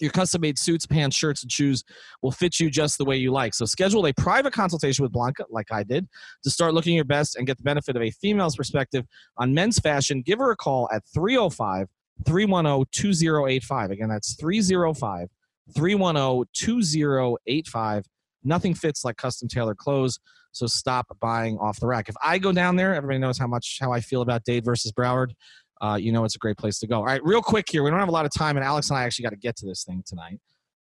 Your 0.00 0.10
custom 0.10 0.40
made 0.40 0.58
suits, 0.58 0.86
pants, 0.86 1.16
shirts, 1.16 1.42
and 1.42 1.50
shoes 1.50 1.84
will 2.22 2.30
fit 2.30 2.60
you 2.60 2.70
just 2.70 2.98
the 2.98 3.04
way 3.04 3.16
you 3.16 3.32
like. 3.32 3.54
So 3.54 3.64
schedule 3.64 4.06
a 4.06 4.12
private 4.12 4.52
consultation 4.52 5.02
with 5.02 5.12
Blanca, 5.12 5.44
like 5.50 5.72
I 5.72 5.82
did, 5.82 6.08
to 6.44 6.50
start 6.50 6.74
looking 6.74 6.94
your 6.94 7.04
best 7.04 7.36
and 7.36 7.46
get 7.46 7.56
the 7.56 7.64
benefit 7.64 7.96
of 7.96 8.02
a 8.02 8.10
female's 8.10 8.56
perspective 8.56 9.04
on 9.36 9.54
men's 9.54 9.78
fashion. 9.78 10.22
Give 10.22 10.38
her 10.38 10.50
a 10.50 10.56
call 10.56 10.88
at 10.92 11.02
305 11.14 11.88
310 12.26 12.86
2085. 12.92 13.90
Again, 13.90 14.08
that's 14.08 14.34
305 14.34 15.28
310 15.74 16.44
2085. 16.54 18.04
Nothing 18.44 18.74
fits 18.74 19.04
like 19.04 19.16
custom 19.16 19.48
tailored 19.48 19.78
clothes. 19.78 20.18
So 20.52 20.66
stop 20.66 21.06
buying 21.20 21.58
off 21.58 21.78
the 21.78 21.86
rack. 21.86 22.08
If 22.08 22.16
I 22.24 22.38
go 22.38 22.52
down 22.52 22.76
there, 22.76 22.94
everybody 22.94 23.18
knows 23.18 23.38
how 23.38 23.46
much 23.46 23.78
how 23.80 23.92
I 23.92 24.00
feel 24.00 24.22
about 24.22 24.44
Dade 24.44 24.64
versus 24.64 24.92
Broward 24.92 25.32
uh, 25.80 25.98
you 26.00 26.12
know 26.12 26.24
it's 26.24 26.36
a 26.36 26.38
great 26.38 26.56
place 26.56 26.78
to 26.80 26.86
go. 26.86 26.96
All 26.96 27.04
right, 27.04 27.22
real 27.24 27.42
quick 27.42 27.66
here. 27.70 27.82
We 27.82 27.90
don't 27.90 27.98
have 27.98 28.08
a 28.08 28.12
lot 28.12 28.26
of 28.26 28.32
time, 28.32 28.56
and 28.56 28.64
Alex 28.64 28.90
and 28.90 28.98
I 28.98 29.04
actually 29.04 29.24
got 29.24 29.30
to 29.30 29.36
get 29.36 29.56
to 29.56 29.66
this 29.66 29.84
thing 29.84 30.02
tonight, 30.06 30.40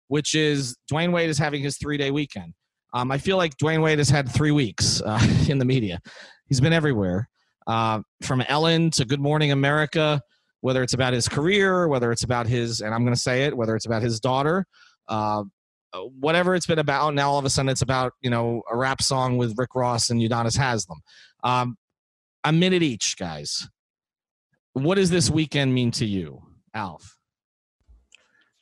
which 0.09 0.35
is 0.35 0.76
Dwyane 0.90 1.12
Wade 1.12 1.30
is 1.30 1.38
having 1.38 1.62
his 1.62 1.78
three 1.78 1.96
day 1.96 2.11
weekend. 2.11 2.54
Um, 2.92 3.11
I 3.11 3.18
feel 3.18 3.37
like 3.37 3.57
Dwyane 3.57 3.83
Wade 3.83 3.98
has 3.98 4.09
had 4.09 4.28
three 4.28 4.52
weeks 4.52 5.02
uh, 5.07 5.20
in 5.48 5.59
the 5.59 5.64
media. 5.64 6.00
He's 6.46 6.61
been 6.61 6.72
everywhere, 6.72 7.28
uh, 7.66 8.00
from 8.22 8.42
Ellen 8.42 8.90
to 8.92 9.04
Good 9.04 9.20
Morning 9.20 9.52
America, 9.52 10.20
whether 10.61 10.83
it's 10.83 10.94
about 10.94 11.12
his 11.12 11.28
career, 11.28 11.88
whether 11.88 12.12
it's 12.12 12.22
about 12.22 12.46
his, 12.46 12.80
and 12.80 12.94
I'm 12.94 13.02
going 13.02 13.14
to 13.14 13.20
say 13.20 13.44
it, 13.44 13.57
whether 13.57 13.74
it's 13.74 13.87
about 13.87 14.02
his 14.02 14.20
daughter, 14.20 14.66
uh, 15.09 15.42
whatever 16.20 16.54
it's 16.54 16.66
been 16.66 16.78
about. 16.78 17.14
Now 17.14 17.30
all 17.30 17.38
of 17.38 17.44
a 17.44 17.50
sudden 17.50 17.68
it's 17.68 17.83
about 17.83 18.12
you 18.20 18.30
know 18.30 18.62
a 18.70 18.76
rap 18.76 19.02
song 19.02 19.37
with 19.38 19.54
Rick 19.57 19.74
Ross 19.74 20.11
and 20.11 20.20
Udonis 20.20 20.57
Haslem. 20.57 21.00
Um, 21.42 21.76
a 22.44 22.52
minute 22.52 22.83
each, 22.83 23.16
guys. 23.18 23.68
What 24.74 24.96
does 24.96 25.08
this 25.08 25.30
weekend 25.30 25.72
mean 25.72 25.92
to 25.92 26.04
you, 26.04 26.42
Alf? 26.74 27.16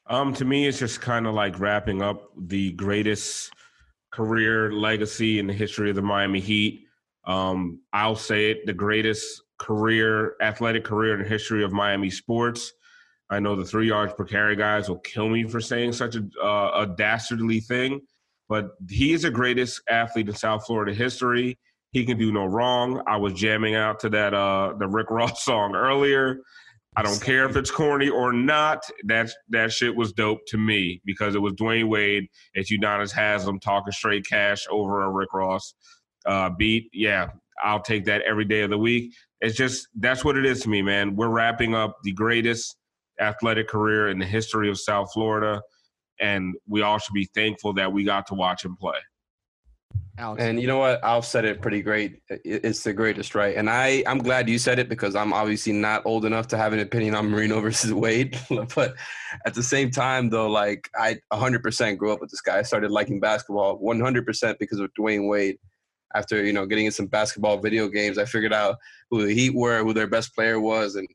Um, 0.07 0.35
to 0.35 0.45
me, 0.45 0.67
it's 0.67 0.79
just 0.79 1.01
kind 1.01 1.27
of 1.27 1.33
like 1.33 1.59
wrapping 1.59 2.03
up 2.03 2.29
the 2.39 2.73
greatest 2.73 3.51
career 4.13 4.71
legacy 4.73 5.39
in 5.39 5.47
the 5.47 5.55
history 5.55 5.89
of 5.89 5.97
the 5.97 6.03
Miami 6.03 6.39
Heat. 6.39 6.85
Um, 7.25 7.81
I'll 7.95 8.15
say 8.15 8.51
it, 8.51 8.67
the 8.67 8.75
greatest 8.75 9.43
career, 9.59 10.35
athletic 10.43 10.85
career 10.85 11.15
in 11.15 11.23
the 11.23 11.29
history 11.29 11.65
of 11.65 11.73
Miami 11.73 12.11
sports. 12.11 12.75
I 13.31 13.41
know 13.41 13.57
the 13.57 13.65
three 13.65 13.89
yards 13.89 14.13
per 14.13 14.27
carry 14.27 14.55
guys 14.55 14.91
will 14.91 14.99
kill 14.99 15.31
me 15.31 15.45
for 15.45 15.63
saying 15.63 15.95
such 15.95 16.17
a, 16.17 16.29
uh, 16.45 16.83
a 16.83 16.95
dastardly 16.95 17.61
thing, 17.61 18.03
but 18.51 18.73
he 18.91 19.15
is 19.15 19.23
the 19.23 19.31
greatest 19.31 19.81
athlete 19.89 20.29
in 20.29 20.35
South 20.35 20.67
Florida 20.67 20.93
history. 20.93 21.59
He 21.93 22.05
can 22.07 22.19
do 22.19 22.33
no 22.33 22.47
wrong. 22.47 23.03
I 23.07 23.19
was 23.19 23.35
jamming 23.35 23.75
out 23.75 24.01
to 24.01 24.09
that 24.11 24.35
uh 24.35 24.75
the 24.79 24.89
Rick 24.89 25.11
Ross 25.11 25.45
song 25.45 25.75
earlier. 25.75 26.41
I 26.95 27.03
don't 27.03 27.23
care 27.23 27.47
if 27.49 27.57
it's 27.57 27.71
corny 27.71 28.11
or 28.11 28.33
not. 28.33 28.83
That 29.05 29.31
that 29.49 29.73
shit 29.73 29.95
was 29.95 30.13
dope 30.13 30.41
to 30.49 30.59
me 30.59 31.01
because 31.05 31.35
it 31.35 31.39
was 31.39 31.55
Dwyane 31.55 31.89
Wade. 31.89 32.29
It's 32.55 32.71
Udonis 32.71 33.13
Haslem 33.13 33.61
talking 33.61 33.93
straight 33.93 34.27
cash 34.27 34.67
over 34.71 35.03
a 35.03 35.11
Rick 35.11 35.33
Ross 35.33 35.75
uh, 36.27 36.51
beat. 36.51 36.91
Yeah, 36.93 37.29
I'll 37.63 37.81
take 37.81 38.05
that 38.07 38.23
every 38.23 38.45
day 38.45 38.61
of 38.63 38.71
the 38.71 38.79
week. 38.79 39.15
It's 39.41 39.57
just 39.57 39.89
that's 39.99 40.25
what 40.25 40.37
it 40.37 40.45
is 40.45 40.61
to 40.63 40.69
me, 40.69 40.83
man. 40.83 41.17
We're 41.17 41.29
wrapping 41.29 41.75
up 41.75 41.97
the 42.03 42.13
greatest 42.13 42.77
athletic 43.21 43.69
career 43.69 44.09
in 44.09 44.19
the 44.19 44.27
history 44.27 44.69
of 44.69 44.79
South 44.79 45.13
Florida, 45.13 45.63
and 46.21 46.55
we 46.69 46.83
all 46.83 46.99
should 46.99 47.15
be 47.15 47.29
thankful 47.35 47.73
that 47.75 47.93
we 47.93 48.05
got 48.05 48.27
to 48.27 48.35
watch 48.35 48.65
him 48.65 48.77
play. 48.77 48.99
Alex. 50.19 50.43
And 50.43 50.61
you 50.61 50.67
know 50.67 50.79
what? 50.79 51.03
Alf 51.03 51.25
said 51.25 51.45
it 51.45 51.63
pretty 51.63 51.83
great. 51.83 52.21
It's 52.29 52.85
the 52.85 52.93
greatest, 52.93 53.35
right? 53.35 53.57
And 53.57 53.69
I, 53.71 54.05
I'm 54.07 54.19
glad 54.19 54.49
you 54.49 54.59
said 54.59 54.79
it 54.79 54.89
because 54.89 55.17
I'm 55.17 55.33
obviously 55.33 55.73
not 55.73 56.05
old 56.05 56.25
enough 56.25 56.47
to 56.49 56.59
have 56.59 56.73
an 56.73 56.81
opinion 56.81 57.15
on 57.15 57.31
Marino 57.31 57.61
versus 57.67 57.93
Wade. 57.93 58.39
but 58.75 58.95
at 59.47 59.55
the 59.55 59.63
same 59.63 59.91
time, 59.91 60.29
though, 60.29 60.49
like 60.49 60.91
I 60.99 61.19
100% 61.33 61.97
grew 61.97 62.13
up 62.13 62.21
with 62.21 62.31
this 62.31 62.43
guy. 62.43 62.59
I 62.59 62.63
started 62.63 62.91
liking 62.91 63.21
basketball 63.21 63.81
100% 63.81 64.59
because 64.59 64.79
of 64.79 64.91
Dwyane 64.99 65.29
Wade. 65.29 65.59
After 66.15 66.45
you 66.45 66.53
know 66.53 66.67
getting 66.67 66.85
in 66.85 66.93
some 66.93 67.07
basketball 67.07 67.57
video 67.57 67.89
games, 67.89 68.19
I 68.19 68.27
figured 68.27 68.53
out 68.53 68.77
who 69.11 69.27
the 69.27 69.33
Heat 69.33 69.55
were, 69.55 69.83
who 69.83 69.95
their 69.95 70.07
best 70.07 70.35
player 70.35 70.61
was, 70.61 70.95
and 70.95 71.09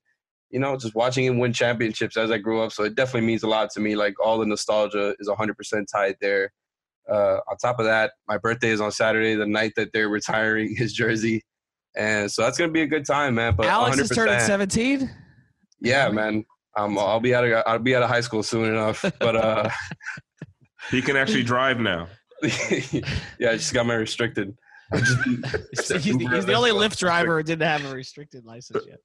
you 0.50 0.60
know 0.60 0.76
just 0.76 0.96
watching 0.96 1.24
him 1.24 1.38
win 1.38 1.54
championships 1.54 2.18
as 2.18 2.32
I 2.32 2.40
grew 2.40 2.64
up. 2.64 2.72
So 2.72 2.84
it 2.84 2.96
definitely 2.96 3.28
means 3.28 3.44
a 3.44 3.48
lot 3.48 3.70
to 3.74 3.80
me. 3.80 3.96
Like 3.96 4.16
all 4.20 4.40
the 4.40 4.48
nostalgia 4.48 5.14
is 5.20 5.30
100% 5.30 5.86
tied 5.94 6.16
there 6.20 6.52
uh, 7.10 7.40
on 7.50 7.58
top 7.58 7.80
of 7.80 7.86
that, 7.86 8.12
my 8.28 8.38
birthday 8.38 8.70
is 8.70 8.82
on 8.82 8.92
Saturday, 8.92 9.36
the 9.36 9.46
night 9.46 9.74
that 9.76 9.90
they're 9.94 10.10
retiring 10.10 10.76
his 10.76 10.94
jersey, 10.94 11.44
and 11.96 12.32
so 12.32 12.44
that's 12.44 12.58
gonna 12.58 12.72
be 12.72 12.82
a 12.82 12.88
good 12.88 13.06
time, 13.06 13.36
man. 13.36 13.56
But 13.56 13.68
Alex 13.68 13.98
100%, 13.98 14.02
is 14.02 14.10
turning 14.10 14.40
seventeen. 14.40 15.12
Yeah, 15.82 16.10
man. 16.10 16.46
Um, 16.78 16.98
I'll 16.98 17.20
be 17.20 17.34
out 17.34 17.44
of 17.44 17.64
I'll 17.66 17.80
be 17.80 17.96
out 17.96 18.04
of 18.04 18.10
high 18.10 18.22
school 18.22 18.44
soon 18.44 18.66
enough, 18.66 19.04
but 19.20 19.36
uh, 19.36 19.70
he 20.92 21.02
can 21.02 21.18
actually 21.18 21.44
drive 21.44 21.80
now. 21.80 22.08
yeah, 22.44 23.50
I 23.50 23.58
just 23.58 23.74
got 23.74 23.86
my 23.86 23.96
restricted. 23.96 24.56
he's, 24.94 25.90
he's 25.90 26.46
the 26.46 26.54
only 26.54 26.72
Lyft 26.72 26.98
driver 26.98 27.38
who 27.38 27.44
didn't 27.44 27.68
have 27.68 27.84
a 27.84 27.94
restricted 27.94 28.46
license 28.46 28.86
yet. 28.88 29.00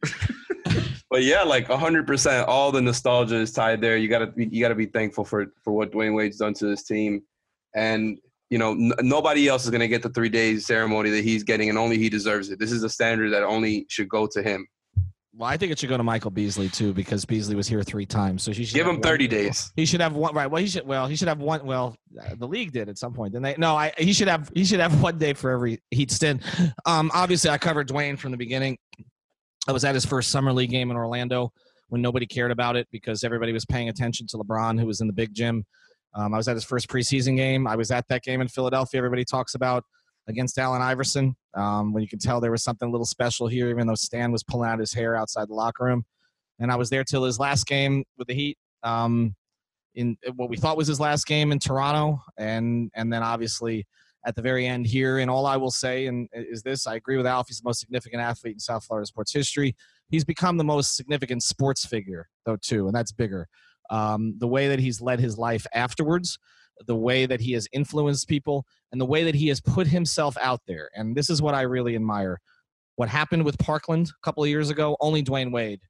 but 1.10 1.24
yeah, 1.24 1.42
like 1.42 1.66
hundred 1.66 2.06
percent, 2.06 2.46
all 2.46 2.70
the 2.70 2.80
nostalgia 2.80 3.36
is 3.36 3.52
tied 3.52 3.80
there. 3.80 3.96
You 3.96 4.08
gotta 4.08 4.32
you 4.36 4.60
gotta 4.60 4.74
be 4.74 4.86
thankful 4.86 5.24
for 5.24 5.46
for 5.64 5.72
what 5.72 5.92
Dwyane 5.92 6.14
Wade's 6.14 6.36
done 6.36 6.54
to 6.54 6.66
this 6.66 6.84
team 6.84 7.22
and 7.74 8.18
you 8.50 8.58
know 8.58 8.72
n- 8.72 8.92
nobody 9.00 9.48
else 9.48 9.64
is 9.64 9.70
going 9.70 9.80
to 9.80 9.88
get 9.88 10.02
the 10.02 10.10
three 10.10 10.28
days 10.28 10.66
ceremony 10.66 11.10
that 11.10 11.24
he's 11.24 11.42
getting, 11.42 11.68
and 11.68 11.78
only 11.78 11.98
he 11.98 12.08
deserves 12.08 12.50
it. 12.50 12.58
This 12.58 12.72
is 12.72 12.82
a 12.82 12.88
standard 12.90 13.32
that 13.32 13.42
only 13.42 13.86
should 13.88 14.08
go 14.08 14.26
to 14.26 14.42
him. 14.42 14.66
Well, 15.34 15.48
I 15.48 15.56
think 15.56 15.72
it 15.72 15.78
should 15.78 15.88
go 15.88 15.96
to 15.96 16.02
Michael 16.02 16.30
Beasley 16.30 16.68
too 16.68 16.92
because 16.92 17.24
Beasley 17.24 17.54
was 17.54 17.66
here 17.66 17.82
three 17.82 18.04
times, 18.04 18.42
so 18.42 18.52
he 18.52 18.64
should 18.64 18.74
give 18.74 18.86
him 18.86 19.00
thirty 19.00 19.24
one, 19.24 19.30
days. 19.30 19.72
He 19.76 19.86
should 19.86 20.02
have 20.02 20.14
one. 20.14 20.34
Right. 20.34 20.50
Well, 20.50 20.60
he 20.60 20.68
should. 20.68 20.86
Well, 20.86 21.06
he 21.06 21.16
should 21.16 21.28
have 21.28 21.40
one. 21.40 21.64
Well, 21.64 21.96
uh, 22.20 22.34
the 22.36 22.46
league 22.46 22.72
did 22.72 22.90
at 22.90 22.98
some 22.98 23.14
point, 23.14 23.32
didn't 23.32 23.44
they? 23.44 23.54
No, 23.56 23.74
I. 23.74 23.92
He 23.96 24.12
should 24.12 24.28
have. 24.28 24.50
He 24.54 24.64
should 24.64 24.80
have 24.80 25.00
one 25.02 25.16
day 25.16 25.32
for 25.32 25.50
every 25.50 25.80
Heat 25.90 26.10
stint. 26.10 26.42
Um, 26.84 27.10
obviously, 27.14 27.48
I 27.48 27.56
covered 27.56 27.88
Dwyane 27.88 28.18
from 28.18 28.32
the 28.32 28.36
beginning. 28.36 28.76
I 29.66 29.72
was 29.72 29.84
at 29.84 29.94
his 29.94 30.04
first 30.04 30.30
summer 30.30 30.52
league 30.52 30.70
game 30.70 30.90
in 30.90 30.96
Orlando 30.96 31.52
when 31.88 32.02
nobody 32.02 32.26
cared 32.26 32.50
about 32.50 32.76
it 32.76 32.88
because 32.90 33.22
everybody 33.24 33.52
was 33.52 33.64
paying 33.64 33.88
attention 33.88 34.26
to 34.26 34.36
LeBron, 34.36 34.78
who 34.78 34.86
was 34.86 35.00
in 35.00 35.06
the 35.06 35.12
big 35.12 35.32
gym. 35.34 35.64
Um, 36.14 36.34
I 36.34 36.36
was 36.36 36.48
at 36.48 36.56
his 36.56 36.64
first 36.64 36.88
preseason 36.88 37.36
game. 37.36 37.66
I 37.66 37.76
was 37.76 37.90
at 37.90 38.06
that 38.08 38.22
game 38.22 38.40
in 38.40 38.48
Philadelphia. 38.48 38.98
Everybody 38.98 39.24
talks 39.24 39.54
about 39.54 39.84
against 40.28 40.58
Allen 40.58 40.82
Iverson. 40.82 41.34
Um, 41.54 41.92
when 41.92 42.02
you 42.02 42.08
can 42.08 42.18
tell 42.18 42.40
there 42.40 42.50
was 42.50 42.62
something 42.62 42.88
a 42.88 42.90
little 42.90 43.06
special 43.06 43.46
here, 43.46 43.68
even 43.70 43.86
though 43.86 43.94
Stan 43.94 44.32
was 44.32 44.42
pulling 44.42 44.70
out 44.70 44.78
his 44.78 44.92
hair 44.92 45.16
outside 45.16 45.48
the 45.48 45.54
locker 45.54 45.84
room. 45.84 46.04
And 46.58 46.70
I 46.70 46.76
was 46.76 46.90
there 46.90 47.04
till 47.04 47.24
his 47.24 47.38
last 47.38 47.66
game 47.66 48.04
with 48.18 48.28
the 48.28 48.34
Heat. 48.34 48.58
Um, 48.82 49.34
in 49.94 50.16
what 50.36 50.48
we 50.48 50.56
thought 50.56 50.76
was 50.76 50.88
his 50.88 51.00
last 51.00 51.26
game 51.26 51.52
in 51.52 51.58
Toronto, 51.58 52.22
and 52.38 52.90
and 52.94 53.12
then 53.12 53.22
obviously 53.22 53.86
at 54.24 54.34
the 54.34 54.40
very 54.40 54.66
end 54.66 54.86
here. 54.86 55.18
And 55.18 55.30
all 55.30 55.44
I 55.44 55.56
will 55.56 55.70
say 55.70 56.06
and 56.06 56.28
is 56.32 56.62
this: 56.62 56.86
I 56.86 56.94
agree 56.94 57.16
with 57.16 57.26
Alf. 57.26 57.48
He's 57.48 57.60
the 57.60 57.68
most 57.68 57.80
significant 57.80 58.22
athlete 58.22 58.54
in 58.54 58.58
South 58.58 58.84
Florida 58.84 59.06
sports 59.06 59.32
history. 59.32 59.76
He's 60.08 60.24
become 60.24 60.56
the 60.56 60.64
most 60.64 60.96
significant 60.96 61.42
sports 61.42 61.84
figure, 61.84 62.28
though, 62.46 62.56
too, 62.56 62.86
and 62.86 62.94
that's 62.94 63.12
bigger 63.12 63.48
um, 63.92 64.34
the 64.38 64.48
way 64.48 64.68
that 64.68 64.80
he's 64.80 65.00
led 65.00 65.20
his 65.20 65.38
life 65.38 65.66
afterwards, 65.74 66.38
the 66.86 66.96
way 66.96 67.26
that 67.26 67.40
he 67.40 67.52
has 67.52 67.68
influenced 67.72 68.26
people, 68.26 68.64
and 68.90 69.00
the 69.00 69.06
way 69.06 69.22
that 69.22 69.34
he 69.34 69.48
has 69.48 69.60
put 69.60 69.86
himself 69.86 70.36
out 70.40 70.60
there. 70.66 70.88
And 70.96 71.14
this 71.14 71.30
is 71.30 71.40
what 71.40 71.54
I 71.54 71.62
really 71.62 71.94
admire. 71.94 72.40
What 72.96 73.10
happened 73.10 73.44
with 73.44 73.58
Parkland 73.58 74.08
a 74.08 74.24
couple 74.24 74.42
of 74.42 74.48
years 74.48 74.70
ago, 74.70 74.96
only 75.00 75.22
Dwyane 75.22 75.52
Wade 75.52 75.80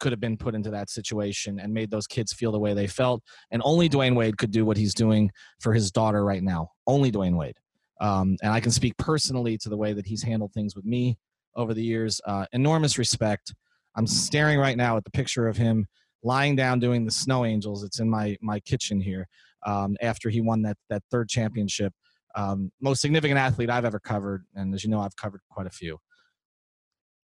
could 0.00 0.10
have 0.10 0.20
been 0.20 0.36
put 0.36 0.54
into 0.54 0.70
that 0.70 0.90
situation 0.90 1.60
and 1.60 1.72
made 1.72 1.90
those 1.90 2.06
kids 2.06 2.32
feel 2.32 2.50
the 2.50 2.58
way 2.58 2.74
they 2.74 2.86
felt. 2.86 3.22
And 3.50 3.62
only 3.64 3.88
Dwyane 3.88 4.16
Wade 4.16 4.38
could 4.38 4.50
do 4.50 4.64
what 4.64 4.76
he's 4.76 4.94
doing 4.94 5.30
for 5.60 5.72
his 5.74 5.90
daughter 5.90 6.24
right 6.24 6.42
now. 6.42 6.70
Only 6.86 7.12
Dwyane 7.12 7.36
Wade. 7.36 7.56
Um, 8.00 8.36
and 8.42 8.52
I 8.52 8.60
can 8.60 8.72
speak 8.72 8.96
personally 8.96 9.56
to 9.58 9.68
the 9.68 9.76
way 9.76 9.92
that 9.92 10.06
he's 10.06 10.22
handled 10.22 10.52
things 10.52 10.74
with 10.74 10.84
me 10.84 11.18
over 11.54 11.74
the 11.74 11.84
years. 11.84 12.20
Uh, 12.26 12.46
enormous 12.52 12.98
respect. 12.98 13.54
I'm 13.96 14.06
staring 14.06 14.58
right 14.58 14.76
now 14.76 14.96
at 14.96 15.04
the 15.04 15.10
picture 15.10 15.46
of 15.46 15.56
him 15.56 15.86
lying 16.24 16.56
down 16.56 16.80
doing 16.80 17.04
the 17.04 17.10
snow 17.10 17.44
angels. 17.44 17.84
It's 17.84 18.00
in 18.00 18.10
my 18.10 18.36
my 18.40 18.58
kitchen 18.60 19.00
here 19.00 19.28
um, 19.64 19.96
after 20.00 20.30
he 20.30 20.40
won 20.40 20.62
that 20.62 20.76
that 20.90 21.02
third 21.10 21.28
championship. 21.28 21.92
Um, 22.34 22.72
most 22.80 23.00
significant 23.00 23.38
athlete 23.38 23.70
I've 23.70 23.84
ever 23.84 24.00
covered, 24.00 24.44
and 24.54 24.74
as 24.74 24.82
you 24.82 24.90
know, 24.90 25.00
I've 25.00 25.14
covered 25.14 25.40
quite 25.50 25.68
a 25.68 25.70
few. 25.70 25.98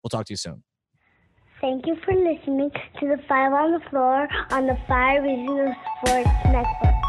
We'll 0.03 0.09
talk 0.09 0.25
to 0.25 0.33
you 0.33 0.37
soon. 0.37 0.63
Thank 1.61 1.85
you 1.85 1.95
for 2.05 2.13
listening 2.13 2.71
to 2.99 3.07
the 3.07 3.17
Five 3.27 3.53
on 3.53 3.71
the 3.71 3.89
Floor 3.89 4.27
on 4.51 4.67
the 4.67 4.77
Five 4.87 5.23
Regional 5.23 5.73
Sports 6.05 6.29
Network. 6.45 7.08